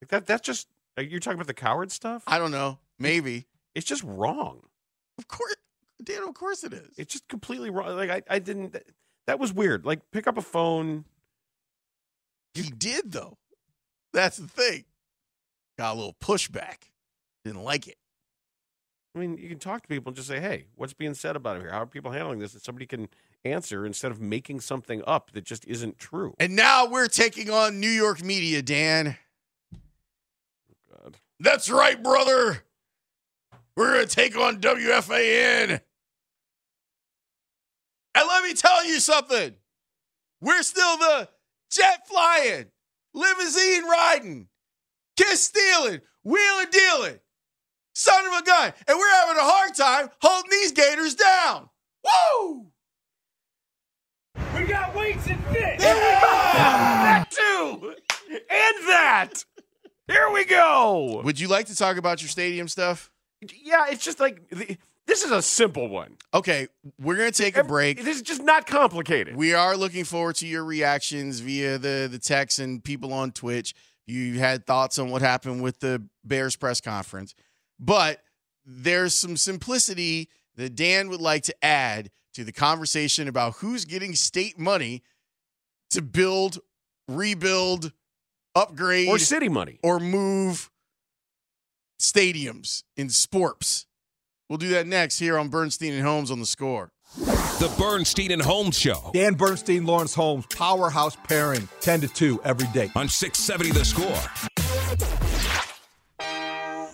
Like 0.00 0.10
that 0.10 0.26
that's 0.26 0.42
just 0.46 0.68
you're 0.96 1.20
talking 1.20 1.38
about 1.38 1.48
the 1.48 1.54
coward 1.54 1.90
stuff? 1.90 2.22
I 2.26 2.38
don't 2.38 2.52
know. 2.52 2.78
Maybe. 2.98 3.46
It's 3.74 3.86
just 3.86 4.04
wrong. 4.04 4.60
Of 5.18 5.28
course 5.28 5.56
Dan, 6.02 6.22
of 6.22 6.34
course 6.34 6.64
it 6.64 6.72
is. 6.72 6.98
It's 6.98 7.12
just 7.12 7.28
completely 7.28 7.70
wrong. 7.70 7.96
Like 7.96 8.10
I, 8.10 8.22
I 8.28 8.38
didn't 8.38 8.72
that, 8.72 8.84
that 9.26 9.38
was 9.38 9.52
weird. 9.52 9.84
Like 9.84 10.10
pick 10.10 10.26
up 10.26 10.36
a 10.36 10.42
phone. 10.42 11.04
He 12.54 12.70
did 12.70 13.12
though. 13.12 13.36
That's 14.12 14.36
the 14.36 14.46
thing. 14.46 14.84
Got 15.78 15.94
a 15.94 15.96
little 15.96 16.16
pushback. 16.20 16.90
Didn't 17.44 17.64
like 17.64 17.88
it. 17.88 17.96
I 19.14 19.18
mean, 19.18 19.36
you 19.36 19.48
can 19.48 19.58
talk 19.58 19.82
to 19.82 19.88
people 19.88 20.10
and 20.10 20.16
just 20.16 20.28
say, 20.28 20.40
"Hey, 20.40 20.66
what's 20.76 20.92
being 20.92 21.14
said 21.14 21.36
about 21.36 21.56
it 21.56 21.60
here? 21.60 21.70
How 21.70 21.82
are 21.82 21.86
people 21.86 22.12
handling 22.12 22.38
this?" 22.38 22.54
And 22.54 22.62
somebody 22.62 22.86
can 22.86 23.08
answer 23.44 23.84
instead 23.84 24.10
of 24.10 24.20
making 24.20 24.60
something 24.60 25.02
up 25.06 25.32
that 25.32 25.44
just 25.44 25.66
isn't 25.66 25.98
true. 25.98 26.34
And 26.38 26.56
now 26.56 26.86
we're 26.86 27.08
taking 27.08 27.50
on 27.50 27.78
New 27.78 27.90
York 27.90 28.22
media, 28.22 28.62
Dan. 28.62 29.18
God. 30.90 31.18
That's 31.40 31.68
right, 31.68 32.02
brother. 32.02 32.64
We're 33.76 33.94
going 33.94 34.08
to 34.08 34.14
take 34.14 34.36
on 34.36 34.60
WFAN. 34.60 35.80
And 38.16 38.28
let 38.28 38.44
me 38.44 38.54
tell 38.54 38.84
you 38.86 39.00
something. 39.00 39.54
We're 40.40 40.62
still 40.62 40.96
the 40.96 41.28
jet 41.74 42.06
flying, 42.06 42.66
limousine 43.12 43.84
riding, 43.84 44.48
kiss 45.16 45.42
stealing, 45.42 46.00
wheeling 46.22 46.70
dealing, 46.70 47.18
son 47.94 48.26
of 48.26 48.32
a 48.40 48.42
gun. 48.42 48.72
And 48.86 48.98
we're 48.98 49.14
having 49.14 49.36
a 49.36 49.44
hard 49.44 49.74
time 49.74 50.08
holding 50.20 50.50
these 50.50 50.72
gators 50.72 51.14
down. 51.14 51.68
Woo! 52.04 52.66
We 54.56 54.64
got 54.64 54.94
weights 54.94 55.26
and 55.26 55.42
fit. 55.46 55.78
There 55.78 55.94
we 55.94 56.00
go. 56.00 56.20
that 56.20 57.30
too, 57.30 57.94
and 58.30 58.88
that. 58.88 59.44
Here 60.06 60.30
we 60.32 60.44
go. 60.44 61.22
Would 61.24 61.40
you 61.40 61.48
like 61.48 61.66
to 61.66 61.76
talk 61.76 61.96
about 61.96 62.20
your 62.20 62.28
stadium 62.28 62.68
stuff? 62.68 63.10
Yeah, 63.62 63.86
it's 63.88 64.04
just 64.04 64.20
like 64.20 64.48
the- 64.50 64.76
this 65.06 65.22
is 65.24 65.30
a 65.30 65.42
simple 65.42 65.88
one. 65.88 66.16
Okay, 66.32 66.68
we're 66.98 67.16
going 67.16 67.30
to 67.30 67.42
take 67.42 67.56
a 67.56 67.64
break. 67.64 68.02
This 68.02 68.16
is 68.16 68.22
just 68.22 68.42
not 68.42 68.66
complicated. 68.66 69.36
We 69.36 69.52
are 69.54 69.76
looking 69.76 70.04
forward 70.04 70.36
to 70.36 70.46
your 70.46 70.64
reactions 70.64 71.40
via 71.40 71.78
the 71.78 72.08
the 72.10 72.18
text 72.18 72.58
and 72.58 72.82
people 72.82 73.12
on 73.12 73.32
Twitch. 73.32 73.74
You 74.06 74.38
had 74.38 74.66
thoughts 74.66 74.98
on 74.98 75.10
what 75.10 75.22
happened 75.22 75.62
with 75.62 75.80
the 75.80 76.02
Bears 76.24 76.56
press 76.56 76.80
conference, 76.80 77.34
but 77.78 78.22
there's 78.66 79.14
some 79.14 79.36
simplicity 79.36 80.28
that 80.56 80.74
Dan 80.74 81.08
would 81.08 81.20
like 81.20 81.42
to 81.44 81.64
add 81.64 82.10
to 82.34 82.44
the 82.44 82.52
conversation 82.52 83.28
about 83.28 83.54
who's 83.56 83.84
getting 83.84 84.14
state 84.14 84.58
money 84.58 85.02
to 85.90 86.02
build, 86.02 86.58
rebuild, 87.08 87.92
upgrade, 88.54 89.08
Or 89.08 89.18
city 89.18 89.48
money. 89.48 89.78
or 89.82 90.00
move 90.00 90.70
stadiums 92.00 92.82
in 92.96 93.08
sports. 93.08 93.86
We'll 94.50 94.58
do 94.58 94.68
that 94.70 94.86
next 94.86 95.18
here 95.18 95.38
on 95.38 95.48
Bernstein 95.48 95.94
and 95.94 96.02
Holmes 96.02 96.30
on 96.30 96.38
the 96.38 96.44
score. 96.44 96.90
The 97.16 97.74
Bernstein 97.78 98.30
and 98.30 98.42
Holmes 98.42 98.76
Show 98.78 99.10
Dan 99.14 99.34
Bernstein, 99.34 99.86
Laurence 99.86 100.14
Holmes, 100.14 100.44
powerhouse 100.54 101.16
pairing, 101.16 101.66
10 101.80 102.02
to 102.02 102.08
2 102.08 102.40
every 102.44 102.66
day. 102.74 102.90
on 102.94 103.08
670 103.08 103.70
The 103.70 103.84
Score. 103.84 104.20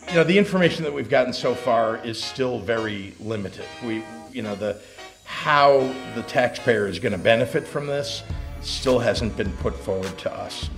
You 0.08 0.14
know, 0.14 0.24
the 0.24 0.38
information 0.38 0.84
that 0.84 0.92
we've 0.92 1.10
gotten 1.10 1.32
so 1.32 1.54
far 1.54 1.96
is 2.04 2.22
still 2.22 2.60
very 2.60 3.14
limited. 3.18 3.64
We, 3.84 4.04
you 4.32 4.42
know, 4.42 4.54
the 4.54 4.80
how 5.24 5.92
the 6.14 6.22
taxpayer 6.22 6.86
is 6.86 7.00
going 7.00 7.12
to 7.12 7.18
benefit 7.18 7.66
from 7.66 7.86
this 7.86 8.22
still 8.60 8.98
hasn't 9.00 9.36
been 9.36 9.52
put 9.58 9.74
forward 9.74 10.16
to 10.18 10.32
us. 10.32 10.70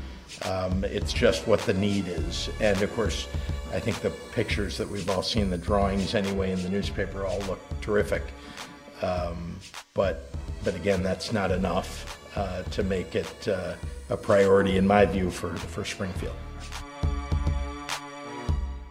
Um, 0.45 0.85
it's 0.85 1.13
just 1.13 1.47
what 1.47 1.61
the 1.61 1.75
need 1.75 2.09
is, 2.09 2.51
and 2.61 2.81
of 2.83 2.93
course, 2.95 3.29
I 3.73 3.81
think 3.81 4.01
the 4.01 4.11
pictures 4.33 4.77
that 4.77 4.89
we've 4.89 5.09
all 5.09 5.23
seen, 5.23 5.49
the 5.51 5.59
drawings 5.59 6.15
anyway 6.15 6.53
in 6.53 6.63
the 6.63 6.69
newspaper, 6.69 7.25
all 7.25 7.39
look 7.41 7.61
terrific. 7.81 8.23
Um, 9.03 9.59
but, 9.95 10.31
but 10.65 10.75
again, 10.75 11.03
that's 11.03 11.33
not 11.33 11.51
enough 11.51 12.19
uh, 12.37 12.63
to 12.65 12.83
make 12.83 13.15
it 13.15 13.49
uh, 13.49 13.75
a 14.11 14.17
priority, 14.17 14.77
in 14.77 14.87
my 14.87 15.05
view, 15.05 15.31
for 15.31 15.55
for 15.57 15.85
Springfield. 15.85 16.37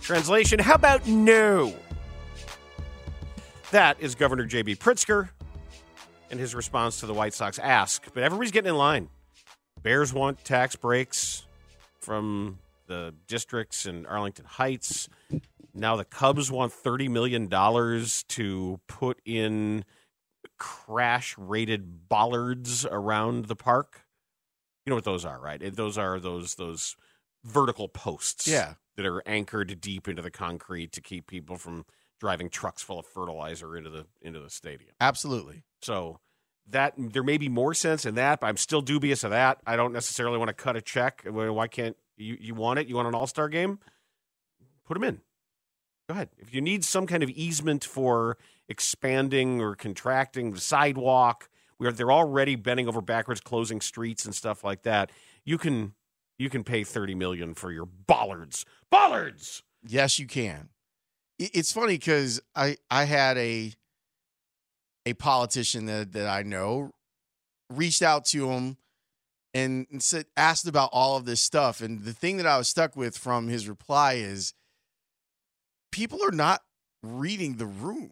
Translation: 0.02 0.60
How 0.60 0.76
about 0.76 1.08
no? 1.08 1.74
That 3.72 3.98
is 4.00 4.16
Governor 4.16 4.46
J.B. 4.46 4.76
Pritzker 4.76 5.30
and 6.30 6.40
his 6.40 6.54
response 6.54 7.00
to 7.00 7.06
the 7.06 7.14
White 7.14 7.34
Sox 7.34 7.58
ask. 7.60 8.06
But 8.14 8.24
everybody's 8.24 8.52
getting 8.52 8.70
in 8.70 8.78
line. 8.78 9.10
Bears 9.84 10.14
want 10.14 10.44
tax 10.46 10.76
breaks 10.76 11.44
from 12.00 12.60
the 12.88 13.14
districts 13.28 13.86
in 13.86 14.06
Arlington 14.06 14.46
Heights. 14.46 15.10
Now 15.74 15.96
the 15.96 16.06
Cubs 16.06 16.52
want 16.52 16.74
$30 16.74 17.10
million 17.10 17.50
to 18.30 18.80
put 18.88 19.20
in 19.26 19.86
crash 20.58 21.36
rated 21.38 22.08
bollards 22.10 22.86
around 22.86 23.46
the 23.46 23.56
park. 23.56 24.02
You 24.86 24.92
know 24.92 24.96
what 24.96 25.06
those 25.06 25.26
are, 25.26 25.40
right? 25.40 25.62
Those 25.76 25.98
are 25.98 26.20
those 26.20 26.56
those 26.56 26.96
vertical 27.44 27.88
posts 27.88 28.48
Yeah. 28.48 28.74
that 28.98 29.06
are 29.06 29.24
anchored 29.28 29.80
deep 29.82 30.08
into 30.08 30.22
the 30.22 30.32
concrete 30.32 30.92
to 30.94 31.02
keep 31.02 31.28
people 31.28 31.58
from 31.58 31.86
driving 32.20 32.50
trucks 32.50 32.82
full 32.84 33.00
of 33.00 33.06
fertilizer 33.06 33.76
into 33.78 33.90
the 33.90 34.06
into 34.22 34.40
the 34.40 34.50
stadium. 34.50 34.92
Absolutely. 35.00 35.64
So 35.82 36.20
that 36.72 36.94
there 36.98 37.24
may 37.24 37.38
be 37.38 37.50
more 37.50 37.74
sense 37.74 38.06
in 38.06 38.16
that, 38.16 38.40
but 38.40 38.48
I'm 38.48 38.58
still 38.58 38.82
dubious 38.82 39.24
of 39.24 39.32
that. 39.32 39.60
I 39.66 39.76
don't 39.76 39.94
necessarily 39.94 40.38
want 40.38 40.50
to 40.50 40.54
cut 40.54 40.76
a 40.76 40.82
check. 40.82 41.24
Why 41.26 41.68
can't 41.68 41.96
you? 42.18 42.38
You 42.40 42.56
want 42.56 42.80
it? 42.80 42.88
You 42.88 42.96
want 42.96 43.08
an 43.08 43.16
All 43.16 43.28
Star 43.28 43.50
game? 43.50 43.80
Put 44.86 44.96
them 44.96 45.04
in. 45.04 45.22
Go 46.08 46.14
ahead. 46.14 46.30
If 46.38 46.54
you 46.54 46.62
need 46.62 46.84
some 46.84 47.08
kind 47.08 47.24
of 47.24 47.30
easement 47.30 47.84
for 47.84 48.38
expanding 48.68 49.62
or 49.62 49.76
contracting 49.76 50.52
the 50.52 50.60
sidewalk, 50.60 51.50
where 51.78 51.92
they're 51.92 52.12
already 52.12 52.56
bending 52.56 52.88
over 52.88 53.02
backwards, 53.02 53.42
closing 53.42 53.82
streets 53.82 54.26
and 54.26 54.36
stuff 54.36 54.64
like 54.64 54.84
that, 54.84 55.12
you 55.46 55.58
can 55.58 55.94
you 56.38 56.50
can 56.50 56.64
pay 56.64 56.84
thirty 56.84 57.16
million 57.16 57.54
for 57.54 57.72
your 57.72 57.86
bollards. 57.86 58.66
Bollards. 58.90 59.64
Yes, 59.84 60.20
you 60.20 60.28
can. 60.28 60.70
It's 61.40 61.72
funny 61.72 61.94
because 61.94 62.42
I 62.56 62.78
I 62.90 63.06
had 63.06 63.38
a 63.38 63.74
a 65.06 65.14
politician 65.14 65.86
that 65.86 66.14
that 66.14 66.28
I 66.28 66.44
know 66.44 66.92
reached 67.70 68.02
out 68.02 68.26
to 68.26 68.50
him 68.50 68.78
and 69.54 69.88
said 70.00 70.26
asked 70.38 70.68
about 70.68 70.90
all 70.94 71.18
of 71.18 71.26
this 71.26 71.42
stuff, 71.42 71.82
and 71.82 72.04
the 72.04 72.14
thing 72.14 72.38
that 72.38 72.46
I 72.46 72.58
was 72.58 72.68
stuck 72.68 72.96
with 72.96 73.18
from 73.18 73.48
his 73.48 73.68
reply 73.68 74.14
is 74.14 74.54
people 75.92 76.24
are 76.24 76.32
not 76.32 76.62
reading 77.04 77.58
the 77.58 77.66
room 77.66 78.12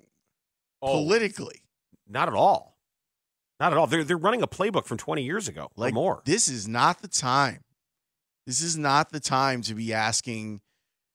oh. 0.82 0.94
politically. 0.94 1.62
Not 2.08 2.28
at 2.28 2.34
all. 2.34 2.76
Not 3.60 3.72
at 3.72 3.78
all. 3.78 3.88
They're 3.88 4.04
they're 4.04 4.18
running 4.18 4.42
a 4.42 4.48
playbook 4.48 4.86
from 4.86 4.98
twenty 4.98 5.24
years 5.24 5.48
ago 5.48 5.70
Like 5.76 5.92
or 5.92 5.96
more. 5.96 6.22
This 6.26 6.48
is 6.48 6.68
not 6.68 7.02
the 7.02 7.08
time. 7.08 7.62
This 8.48 8.62
is 8.62 8.78
not 8.78 9.12
the 9.12 9.20
time 9.20 9.62
to 9.64 9.76
be 9.76 9.94
asking 9.94 10.62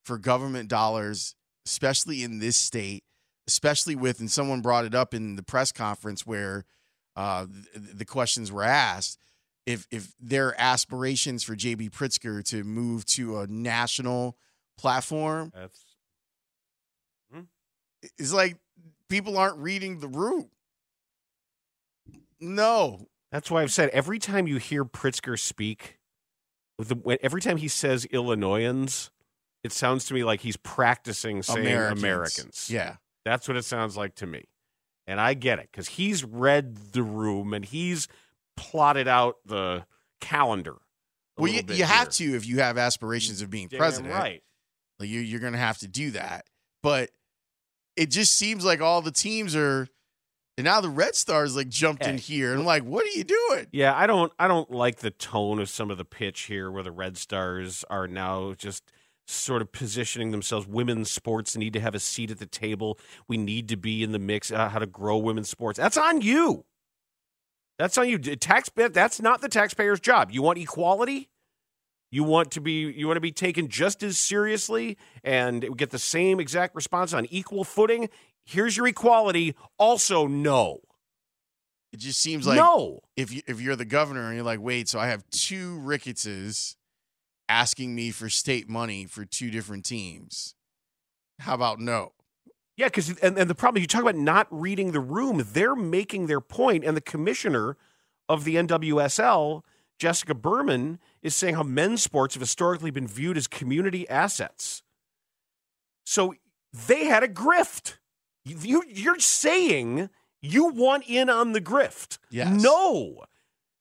for 0.05 0.18
government 0.18 0.68
dollars, 0.68 1.35
especially 1.66 2.22
in 2.22 2.39
this 2.39 2.57
state, 2.57 3.03
especially 3.47 3.95
with, 3.95 4.20
and 4.20 4.30
someone 4.30 4.61
brought 4.61 4.84
it 4.84 4.95
up 4.95 5.14
in 5.14 5.36
the 5.36 5.42
press 5.42 5.72
conference 5.72 6.26
where 6.26 6.64
uh, 7.16 7.47
th- 7.47 7.97
the 7.97 8.05
questions 8.05 8.51
were 8.51 8.64
asked. 8.64 9.18
If 9.66 9.86
if 9.90 10.12
there 10.20 10.49
are 10.49 10.55
aspirations 10.59 11.42
for 11.42 11.57
JB 11.57 11.90
Pritzker 11.90 12.45
to 12.51 12.64
move 12.64 13.07
to 13.07 13.38
a 13.38 13.47
national 13.47 14.36
platform, 14.76 15.53
That's 15.55 15.80
it's 18.18 18.32
like 18.32 18.57
people 19.09 19.38
aren't 19.38 19.59
reading 19.59 20.01
the 20.01 20.09
room. 20.09 20.51
No, 22.40 23.07
That's 23.32 23.51
why 23.51 23.62
I've 23.62 23.72
said 23.72 23.88
every 23.90 24.18
time 24.18 24.47
you 24.47 24.59
hear 24.59 24.84
Pritzker 24.84 25.38
speak, 25.38 25.99
the, 26.78 27.18
every 27.22 27.40
time 27.40 27.57
he 27.57 27.68
says 27.68 28.05
Illinoisans, 28.07 29.11
it 29.62 29.72
sounds 29.72 30.05
to 30.07 30.14
me 30.14 30.24
like 30.24 30.40
he's 30.40 30.57
practicing 30.59 31.42
saying 31.42 31.66
Americans. 31.66 32.03
Americans. 32.03 32.70
Yeah. 32.70 32.97
That's 33.25 33.49
what 33.49 33.57
it 33.57 33.64
sounds 33.64 33.97
like 33.97 34.14
to 34.16 34.27
me. 34.27 34.45
And 35.07 35.20
I 35.20 35.35
get 35.35 35.59
it 35.59 35.68
because 35.70 35.89
he's 35.89 36.25
read 36.25 36.93
the 36.93 37.03
room 37.03 37.53
and 37.53 37.64
he's 37.64 38.09
plotted 38.57 39.09
out 39.09 39.37
the 39.45 39.85
calendar. 40.20 40.77
Well, 41.37 41.51
you, 41.51 41.62
you 41.68 41.85
have 41.85 42.11
to 42.11 42.37
if 42.37 42.47
you 42.47 42.61
have 42.61 42.79
aspirations 42.79 43.43
of 43.43 43.51
being 43.51 43.68
Damn 43.68 43.79
president. 43.79 44.14
right. 44.14 44.43
Like 44.99 45.09
you, 45.09 45.20
you're 45.20 45.41
going 45.41 45.53
to 45.53 45.59
have 45.59 45.79
to 45.79 45.89
do 45.89 46.12
that. 46.12 46.47
But 46.83 47.11
it 47.97 48.11
just 48.11 48.37
seems 48.37 48.64
like 48.64 48.81
all 48.81 49.03
the 49.03 49.11
teams 49.11 49.57
are, 49.57 49.89
and 50.57 50.64
now 50.64 50.81
the 50.81 50.89
Red 50.89 51.14
Stars 51.16 51.57
like 51.57 51.68
jumped 51.68 52.07
in 52.07 52.18
here, 52.18 52.53
and 52.53 52.61
I'm 52.61 52.66
like, 52.66 52.85
what 52.85 53.05
are 53.05 53.11
you 53.11 53.25
doing? 53.25 53.66
Yeah, 53.72 53.95
I 53.97 54.07
don't 54.07 54.33
I 54.39 54.47
don't 54.47 54.70
like 54.70 54.97
the 54.97 55.11
tone 55.11 55.59
of 55.59 55.68
some 55.68 55.91
of 55.91 55.99
the 55.99 56.05
pitch 56.05 56.43
here 56.43 56.70
where 56.70 56.83
the 56.83 56.93
Red 56.93 57.16
Stars 57.16 57.85
are 57.91 58.07
now 58.07 58.53
just 58.53 58.85
sort 59.27 59.62
of 59.62 59.72
positioning 59.72 60.31
themselves 60.31 60.66
women's 60.66 61.11
sports 61.11 61.57
need 61.57 61.72
to 61.72 61.81
have 61.81 61.95
a 61.95 62.01
seat 62.01 62.31
at 62.31 62.39
the 62.39 62.47
table. 62.47 62.99
We 63.29 63.37
need 63.37 63.68
to 63.68 63.77
be 63.77 64.03
in 64.03 64.12
the 64.12 64.18
mix 64.18 64.53
uh, 64.53 64.68
how 64.68 64.79
to 64.79 64.87
grow 64.87 65.16
women's 65.16 65.49
sports. 65.49 65.79
That's 65.79 65.97
on 65.97 66.20
you. 66.20 66.64
That's 67.79 67.99
on 67.99 68.09
you. 68.09 68.18
Tax 68.18 68.70
that's 68.75 69.20
not 69.20 69.41
the 69.41 69.49
taxpayer's 69.49 70.01
job. 70.01 70.31
You 70.31 70.43
want 70.43 70.59
equality? 70.59 71.29
You 72.11 72.22
want 72.22 72.53
to 72.53 72.61
be 72.61 72.93
you 72.93 73.09
want 73.09 73.16
to 73.16 73.20
be 73.20 73.33
taken 73.33 73.68
just 73.68 74.03
as 74.05 74.18
seriously 74.18 74.97
and 75.25 75.77
get 75.77 75.91
the 75.91 75.99
same 75.99 76.39
exact 76.39 76.77
response 76.77 77.12
on 77.12 77.27
equal 77.31 77.64
footing? 77.64 78.09
Here's 78.45 78.77
your 78.77 78.87
equality. 78.87 79.57
Also 79.79 80.29
no. 80.29 80.79
It 81.93 81.99
just 81.99 82.20
seems 82.20 82.47
like 82.47 82.57
No. 82.57 83.01
If 83.16 83.33
you 83.33 83.43
if 83.49 83.61
you're 83.61 83.75
the 83.75 83.85
governor 83.85 84.27
and 84.27 84.37
you're 84.37 84.45
like, 84.45 84.61
wait, 84.61 84.89
so 84.89 85.01
I 85.01 85.09
have 85.09 85.29
two 85.31 85.81
Ricketses 85.85 86.77
asking 87.49 87.95
me 87.95 88.11
for 88.11 88.28
state 88.28 88.68
money 88.68 89.05
for 89.07 89.24
two 89.24 89.51
different 89.51 89.84
teams. 89.84 90.55
How 91.40 91.55
about 91.55 91.80
no? 91.80 92.12
Yeah, 92.76 92.86
because 92.86 93.11
and, 93.20 93.38
and 93.38 93.49
the 93.49 93.55
problem 93.55 93.80
you 93.80 93.86
talk 93.86 94.03
about 94.03 94.16
not 94.16 94.47
reading 94.51 94.92
the 94.92 95.01
room. 95.01 95.45
They're 95.53 95.76
making 95.76 96.26
their 96.26 96.40
point, 96.40 96.84
and 96.84 96.97
the 96.97 97.01
commissioner 97.01 97.76
of 98.28 98.45
the 98.45 98.57
NWSL, 98.57 99.62
Jessica 99.99 100.34
Berman, 100.34 100.99
is 101.22 101.36
saying 101.36 101.55
how 101.55 101.62
men's 101.62 102.03
sports 102.03 102.34
have 102.34 102.40
historically 102.40 102.90
been 102.90 103.07
viewed 103.07 103.36
as 103.36 103.47
community 103.47 104.09
assets. 104.09 104.82
So 106.05 106.34
they 106.72 107.05
had 107.05 107.22
a 107.22 107.28
grift. 107.28 107.99
You, 108.45 108.82
you're 108.88 109.20
saying 109.20 110.11
you 110.42 110.68
want 110.68 111.05
in 111.09 111.30
on 111.30 111.53
the 111.53 111.61
grift? 111.61 112.18
Yes. 112.30 112.62
No. 112.62 113.24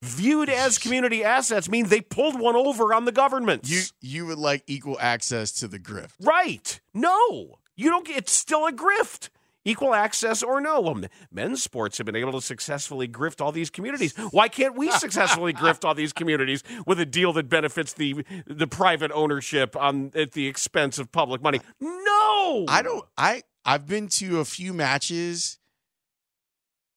Viewed 0.03 0.49
as 0.49 0.77
community 0.77 1.23
assets 1.23 1.69
mean 1.69 1.87
they 1.87 2.01
pulled 2.01 2.37
one 2.37 2.57
over 2.57 2.93
on 2.93 3.05
the 3.05 3.13
government. 3.13 3.69
You 3.69 3.83
you 4.01 4.25
would 4.25 4.37
like 4.37 4.61
equal 4.67 4.97
access 4.99 5.53
to 5.53 5.67
the 5.69 5.79
grift. 5.79 6.11
Right. 6.19 6.81
No. 6.93 7.59
You 7.77 7.89
don't 7.89 8.05
get 8.05 8.17
it's 8.17 8.33
still 8.33 8.67
a 8.67 8.73
grift. 8.73 9.29
Equal 9.63 9.93
access 9.93 10.43
or 10.43 10.59
no. 10.59 10.81
Well, 10.81 11.03
men's 11.31 11.63
sports 11.63 11.97
have 11.99 12.05
been 12.05 12.17
able 12.17 12.33
to 12.33 12.41
successfully 12.41 13.07
grift 13.07 13.39
all 13.39 13.53
these 13.53 13.69
communities. 13.69 14.13
Why 14.31 14.49
can't 14.49 14.75
we 14.75 14.91
successfully 14.91 15.53
grift 15.63 15.85
all 15.85 15.93
these 15.95 16.11
communities 16.11 16.65
with 16.85 16.99
a 16.99 17.05
deal 17.05 17.31
that 17.31 17.47
benefits 17.47 17.93
the 17.93 18.25
the 18.45 18.67
private 18.67 19.11
ownership 19.13 19.73
on 19.77 20.11
at 20.15 20.33
the 20.33 20.47
expense 20.47 20.99
of 20.99 21.13
public 21.13 21.41
money? 21.41 21.61
No. 21.79 22.65
I 22.67 22.81
don't 22.83 23.05
I 23.17 23.43
I've 23.63 23.87
been 23.87 24.09
to 24.09 24.41
a 24.41 24.45
few 24.45 24.73
matches, 24.73 25.59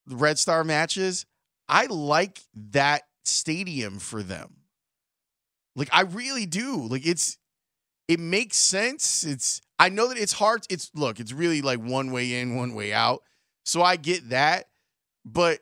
Red 0.09 0.41
Star 0.41 0.65
matches. 0.65 1.25
I 1.69 1.87
like 1.87 2.41
that 2.71 3.03
stadium 3.25 3.99
for 3.99 4.23
them. 4.23 4.57
Like 5.75 5.89
I 5.93 6.03
really 6.03 6.47
do. 6.47 6.87
Like 6.87 7.07
it's 7.07 7.39
it 8.09 8.21
makes 8.21 8.57
sense. 8.57 9.25
It's 9.25 9.61
I 9.79 9.89
know 9.89 10.09
that 10.09 10.19
it's 10.19 10.33
hard. 10.33 10.67
It's 10.71 10.91
look, 10.95 11.21
it's 11.21 11.33
really 11.33 11.63
like 11.63 11.81
one 11.81 12.13
way 12.13 12.41
in, 12.41 12.57
one 12.57 12.75
way 12.75 12.93
out. 12.93 13.23
So 13.65 13.83
I 13.83 13.97
get 13.97 14.31
that. 14.31 14.67
But 15.25 15.61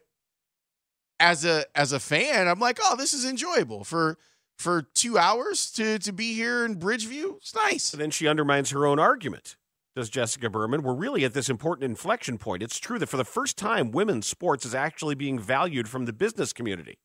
as 1.19 1.45
a 1.45 1.65
as 1.75 1.93
a 1.93 2.01
fan, 2.01 2.49
I'm 2.49 2.61
like, 2.61 2.79
oh, 2.83 2.97
this 2.97 3.13
is 3.13 3.25
enjoyable 3.25 3.83
for 3.85 4.19
for 4.59 4.83
two 4.83 5.19
hours 5.19 5.71
to 5.73 5.99
to 6.01 6.13
be 6.13 6.35
here 6.35 6.65
in 6.65 6.79
Bridgeview. 6.79 7.39
It's 7.39 7.55
nice. 7.55 7.85
So 7.85 7.97
then 7.97 8.11
she 8.11 8.29
undermines 8.29 8.71
her 8.71 8.87
own 8.87 8.99
argument. 8.99 9.57
Does 9.95 10.11
Jessica 10.11 10.51
Berman? 10.51 10.83
We're 10.83 10.95
really 10.95 11.25
at 11.25 11.35
this 11.35 11.49
important 11.49 11.85
inflection 11.85 12.37
point. 12.39 12.63
It's 12.63 12.79
true 12.79 12.99
that 12.99 13.09
for 13.09 13.17
the 13.17 13.25
first 13.25 13.57
time, 13.57 13.93
women's 13.93 14.27
sports 14.27 14.67
is 14.67 14.75
actually 14.75 15.15
being 15.15 15.39
valued 15.39 15.89
from 15.89 16.05
the 16.07 16.13
business 16.13 16.53
community. 16.53 16.99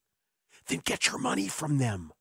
Then 0.68 0.82
get 0.84 1.08
your 1.08 1.20
money 1.20 1.48
from 1.48 1.78
them. 1.78 2.12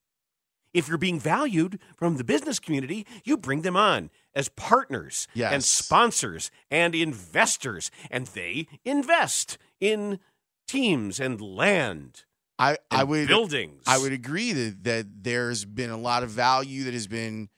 If 0.75 0.87
you're 0.87 0.99
being 0.99 1.19
valued 1.19 1.81
from 1.97 2.19
the 2.19 2.25
business 2.25 2.59
community, 2.59 3.07
you 3.25 3.39
bring 3.39 3.63
them 3.63 3.77
on 3.77 4.11
as 4.35 4.51
partners 4.51 5.27
Yes. 5.33 5.53
and 5.55 5.65
sponsors 5.65 6.51
and 6.71 6.95
investors, 6.95 7.91
and 8.11 8.27
they 8.29 8.67
invest 8.85 9.57
in 9.81 10.21
teams 10.67 11.19
and 11.19 11.41
land. 11.41 12.25
I, 12.59 12.77
I 12.91 13.05
would 13.05 13.29
buildings. 13.29 13.85
I 13.87 13.97
would 13.99 14.13
agree 14.13 14.53
that 14.53 14.85
that 14.85 15.07
there's 15.23 15.65
been 15.65 15.91
a 15.91 15.97
lot 15.97 16.23
of 16.23 16.31
value 16.31 16.85
that 16.85 16.93
has 16.93 17.07
been 17.07 17.49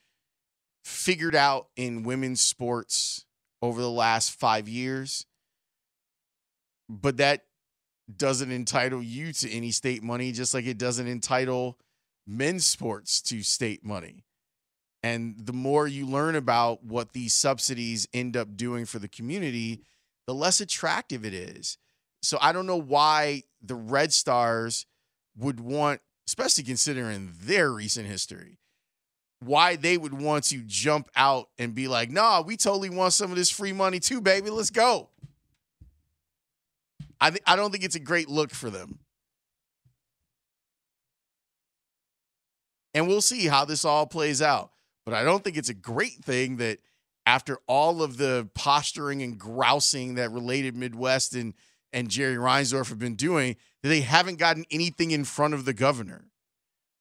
figured 0.85 1.35
out 1.35 1.69
in 1.77 2.03
women's 2.03 2.41
sports 2.41 3.25
over 3.63 3.81
the 3.81 3.91
last 3.91 4.33
five 4.33 4.69
years, 4.69 5.27
but 6.89 7.19
that 7.19 7.45
doesn't 8.17 8.51
entitle 8.51 9.03
you 9.03 9.33
to 9.33 9.51
any 9.51 9.71
state 9.71 10.03
money, 10.03 10.33
just 10.33 10.55
like 10.55 10.67
it 10.67 10.79
doesn't 10.79 11.07
entitle 11.07 11.79
men's 12.27 12.67
sports 12.67 13.21
to 13.23 13.43
state 13.43 13.85
money. 13.85 14.25
And 15.03 15.35
the 15.39 15.53
more 15.53 15.87
you 15.87 16.07
learn 16.07 16.37
about 16.37 16.85
what 16.85 17.13
these 17.13 17.33
subsidies 17.33 18.07
end 18.13 18.37
up 18.37 18.57
doing 18.57 18.85
for 18.85 18.99
the 18.99 19.09
community, 19.09 19.83
the 20.27 20.35
less 20.35 20.61
attractive 20.61 21.25
it 21.25 21.33
is. 21.33 21.79
So 22.23 22.39
I 22.41 22.53
don't 22.53 22.67
know 22.67 22.81
why 22.81 23.45
the 23.63 23.75
Red 23.75 24.13
Stars 24.13 24.87
would 25.37 25.61
want, 25.61 26.01
especially 26.29 26.65
considering 26.65 27.33
their 27.41 27.71
recent 27.71 28.07
history, 28.07 28.59
why 29.41 29.77
they 29.77 29.97
would 29.97 30.15
want 30.15 30.45
to 30.45 30.63
jump 30.67 31.09
out 31.17 31.49
and 31.59 31.75
be 31.75 31.89
like, 31.89 32.11
nah, 32.11 32.43
we 32.43 32.57
totally 32.57 32.91
want 32.91 33.15
some 33.15 33.31
of 33.31 33.37
this 33.37 33.51
free 33.51 33.73
money 33.73 33.99
too, 33.99 34.21
baby. 34.21 34.51
Let's 34.51 34.71
go. 34.71 35.09
I, 37.21 37.31
th- 37.31 37.43
I 37.47 37.57
don't 37.57 37.71
think 37.71 37.85
it's 37.85 37.97
a 37.97 38.01
great 38.01 38.29
look 38.29 38.51
for 38.51 38.71
them. 38.71 38.99
And 42.93 43.07
we'll 43.07 43.21
see 43.21 43.47
how 43.47 43.65
this 43.65 43.85
all 43.85 44.07
plays 44.07 44.43
out. 44.43 44.73
But 45.05 45.15
I 45.15 45.23
don't 45.23 45.43
think 45.43 45.57
it's 45.57 45.69
a 45.69 45.75
great 45.75 46.25
thing 46.25 46.57
that 46.59 46.79
after 47.27 47.59
all 47.67 48.03
of 48.03 48.17
the 48.17 48.49
posturing 48.55 49.23
and 49.23 49.39
grousing 49.39 50.17
that 50.17 50.33
related 50.33 50.77
Midwest 50.77 51.35
and, 51.35 51.55
and 51.93 52.11
Jerry 52.11 52.37
Reinsdorf 52.37 52.89
have 52.89 52.99
been 52.99 53.15
doing, 53.15 53.57
that 53.83 53.89
they 53.89 54.01
haven't 54.01 54.39
gotten 54.39 54.65
anything 54.71 55.13
in 55.13 55.25
front 55.25 55.55
of 55.55 55.65
the 55.65 55.73
governor. 55.73 56.30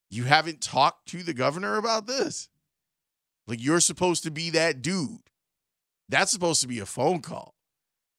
You 0.09 0.23
haven't 0.23 0.61
talked 0.61 1.07
to 1.09 1.23
the 1.23 1.33
governor 1.33 1.77
about 1.77 2.07
this. 2.07 2.49
Like 3.47 3.63
you're 3.63 3.79
supposed 3.79 4.23
to 4.23 4.31
be 4.31 4.49
that 4.51 4.81
dude. 4.81 5.21
That's 6.07 6.31
supposed 6.31 6.61
to 6.61 6.67
be 6.67 6.79
a 6.79 6.85
phone 6.85 7.21
call. 7.21 7.55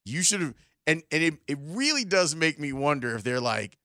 You 0.05 0.23
should 0.23 0.41
have 0.41 0.55
and 0.87 1.03
and 1.11 1.23
it, 1.23 1.35
it 1.47 1.59
really 1.61 2.05
does 2.05 2.35
make 2.35 2.59
me 2.59 2.73
wonder 2.73 3.15
if 3.15 3.23
they're 3.23 3.41
like, 3.41 3.79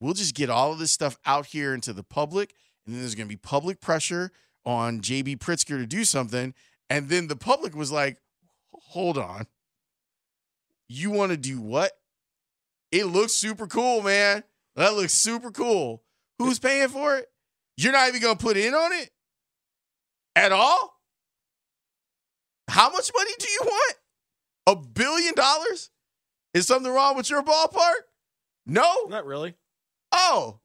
we'll 0.00 0.14
just 0.14 0.34
get 0.34 0.50
all 0.50 0.72
of 0.72 0.78
this 0.78 0.92
stuff 0.92 1.18
out 1.26 1.46
here 1.46 1.74
into 1.74 1.92
the 1.92 2.02
public, 2.02 2.54
and 2.86 2.94
then 2.94 3.02
there's 3.02 3.14
gonna 3.14 3.28
be 3.28 3.36
public 3.36 3.80
pressure 3.80 4.30
on 4.64 5.00
JB 5.00 5.38
Pritzker 5.38 5.78
to 5.78 5.86
do 5.86 6.04
something. 6.04 6.54
And 6.90 7.08
then 7.08 7.28
the 7.28 7.36
public 7.36 7.74
was 7.74 7.92
like, 7.92 8.18
hold 8.72 9.18
on. 9.18 9.46
You 10.88 11.10
want 11.10 11.32
to 11.32 11.36
do 11.36 11.60
what? 11.60 11.92
It 12.90 13.04
looks 13.04 13.34
super 13.34 13.66
cool, 13.66 14.02
man. 14.02 14.42
That 14.74 14.94
looks 14.94 15.12
super 15.12 15.50
cool. 15.50 16.02
Who's 16.38 16.58
paying 16.58 16.88
for 16.88 17.16
it? 17.16 17.28
You're 17.78 17.92
not 17.92 18.08
even 18.08 18.20
going 18.20 18.36
to 18.36 18.44
put 18.44 18.56
in 18.56 18.74
on 18.74 18.92
it 18.92 19.10
at 20.34 20.50
all? 20.50 20.98
How 22.66 22.90
much 22.90 23.12
money 23.16 23.30
do 23.38 23.46
you 23.48 23.60
want? 23.64 23.94
A 24.66 24.74
billion 24.74 25.32
dollars? 25.34 25.90
Is 26.54 26.66
something 26.66 26.92
wrong 26.92 27.16
with 27.16 27.30
your 27.30 27.40
ballpark? 27.44 28.02
No? 28.66 29.06
Not 29.08 29.24
really. 29.26 29.54
Oh. 30.10 30.58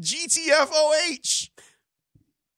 GTFOH. 0.00 1.50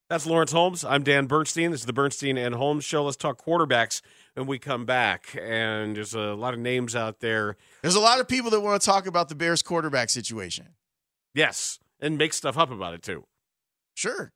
That's 0.09 0.25
Laurence 0.25 0.53
Holmes. 0.53 0.83
I'm 0.83 1.03
Dan 1.03 1.27
Bernstein. 1.27 1.73
This 1.73 1.81
is 1.81 1.87
the 1.87 1.93
Bernstein 1.93 2.39
and 2.39 2.55
Holmes 2.55 2.87
show. 2.87 3.05
Let's 3.05 3.19
talk 3.19 3.45
quarterbacks 3.45 4.01
when 4.33 4.47
we 4.47 4.59
come 4.59 4.87
back. 4.87 5.37
And 5.39 5.95
there's 5.95 6.15
a 6.15 6.35
lot 6.35 6.55
of 6.55 6.61
names 6.61 6.97
out 6.97 7.21
there. 7.21 7.59
There's 7.83 7.97
a 7.97 8.01
lot 8.01 8.19
of 8.19 8.29
people 8.29 8.51
that 8.53 8.61
want 8.61 8.81
to 8.81 8.87
talk 8.87 9.07
about 9.07 9.29
the 9.29 9.35
Bears 9.35 9.63
quarterback 9.63 10.09
situation. 10.09 10.69
Yes, 11.35 11.79
and 12.01 12.19
make 12.19 12.33
stuff 12.33 12.59
up 12.59 12.71
about 12.71 12.95
it 12.95 13.03
too. 13.03 13.25
Sure. 13.95 14.33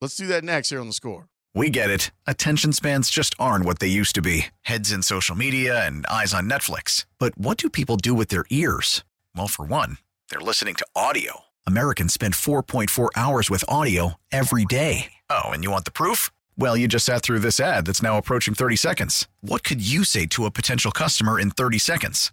Let's 0.00 0.16
do 0.16 0.26
that 0.28 0.44
next 0.44 0.70
here 0.70 0.80
on 0.80 0.86
the 0.86 0.92
score. 0.92 1.26
We 1.54 1.70
get 1.70 1.90
it. 1.90 2.10
Attention 2.26 2.72
spans 2.72 3.10
just 3.10 3.34
aren't 3.38 3.64
what 3.64 3.78
they 3.80 3.88
used 3.88 4.14
to 4.14 4.22
be 4.22 4.46
heads 4.62 4.92
in 4.92 5.02
social 5.02 5.34
media 5.34 5.84
and 5.84 6.06
eyes 6.06 6.32
on 6.32 6.48
Netflix. 6.48 7.04
But 7.18 7.36
what 7.36 7.58
do 7.58 7.68
people 7.68 7.96
do 7.96 8.14
with 8.14 8.28
their 8.28 8.44
ears? 8.50 9.02
Well, 9.34 9.48
for 9.48 9.64
one, 9.64 9.98
they're 10.30 10.40
listening 10.40 10.76
to 10.76 10.86
audio. 10.94 11.40
Americans 11.66 12.14
spend 12.14 12.34
4.4 12.34 13.08
hours 13.16 13.50
with 13.50 13.64
audio 13.66 14.14
every 14.30 14.64
day. 14.66 15.12
Oh, 15.28 15.50
and 15.50 15.64
you 15.64 15.70
want 15.70 15.84
the 15.84 15.90
proof? 15.90 16.30
Well, 16.56 16.76
you 16.76 16.86
just 16.86 17.06
sat 17.06 17.22
through 17.22 17.40
this 17.40 17.60
ad 17.60 17.86
that's 17.86 18.02
now 18.02 18.18
approaching 18.18 18.54
30 18.54 18.76
seconds. 18.76 19.26
What 19.40 19.64
could 19.64 19.86
you 19.86 20.04
say 20.04 20.26
to 20.26 20.44
a 20.44 20.50
potential 20.50 20.90
customer 20.92 21.40
in 21.40 21.50
30 21.50 21.78
seconds? 21.78 22.32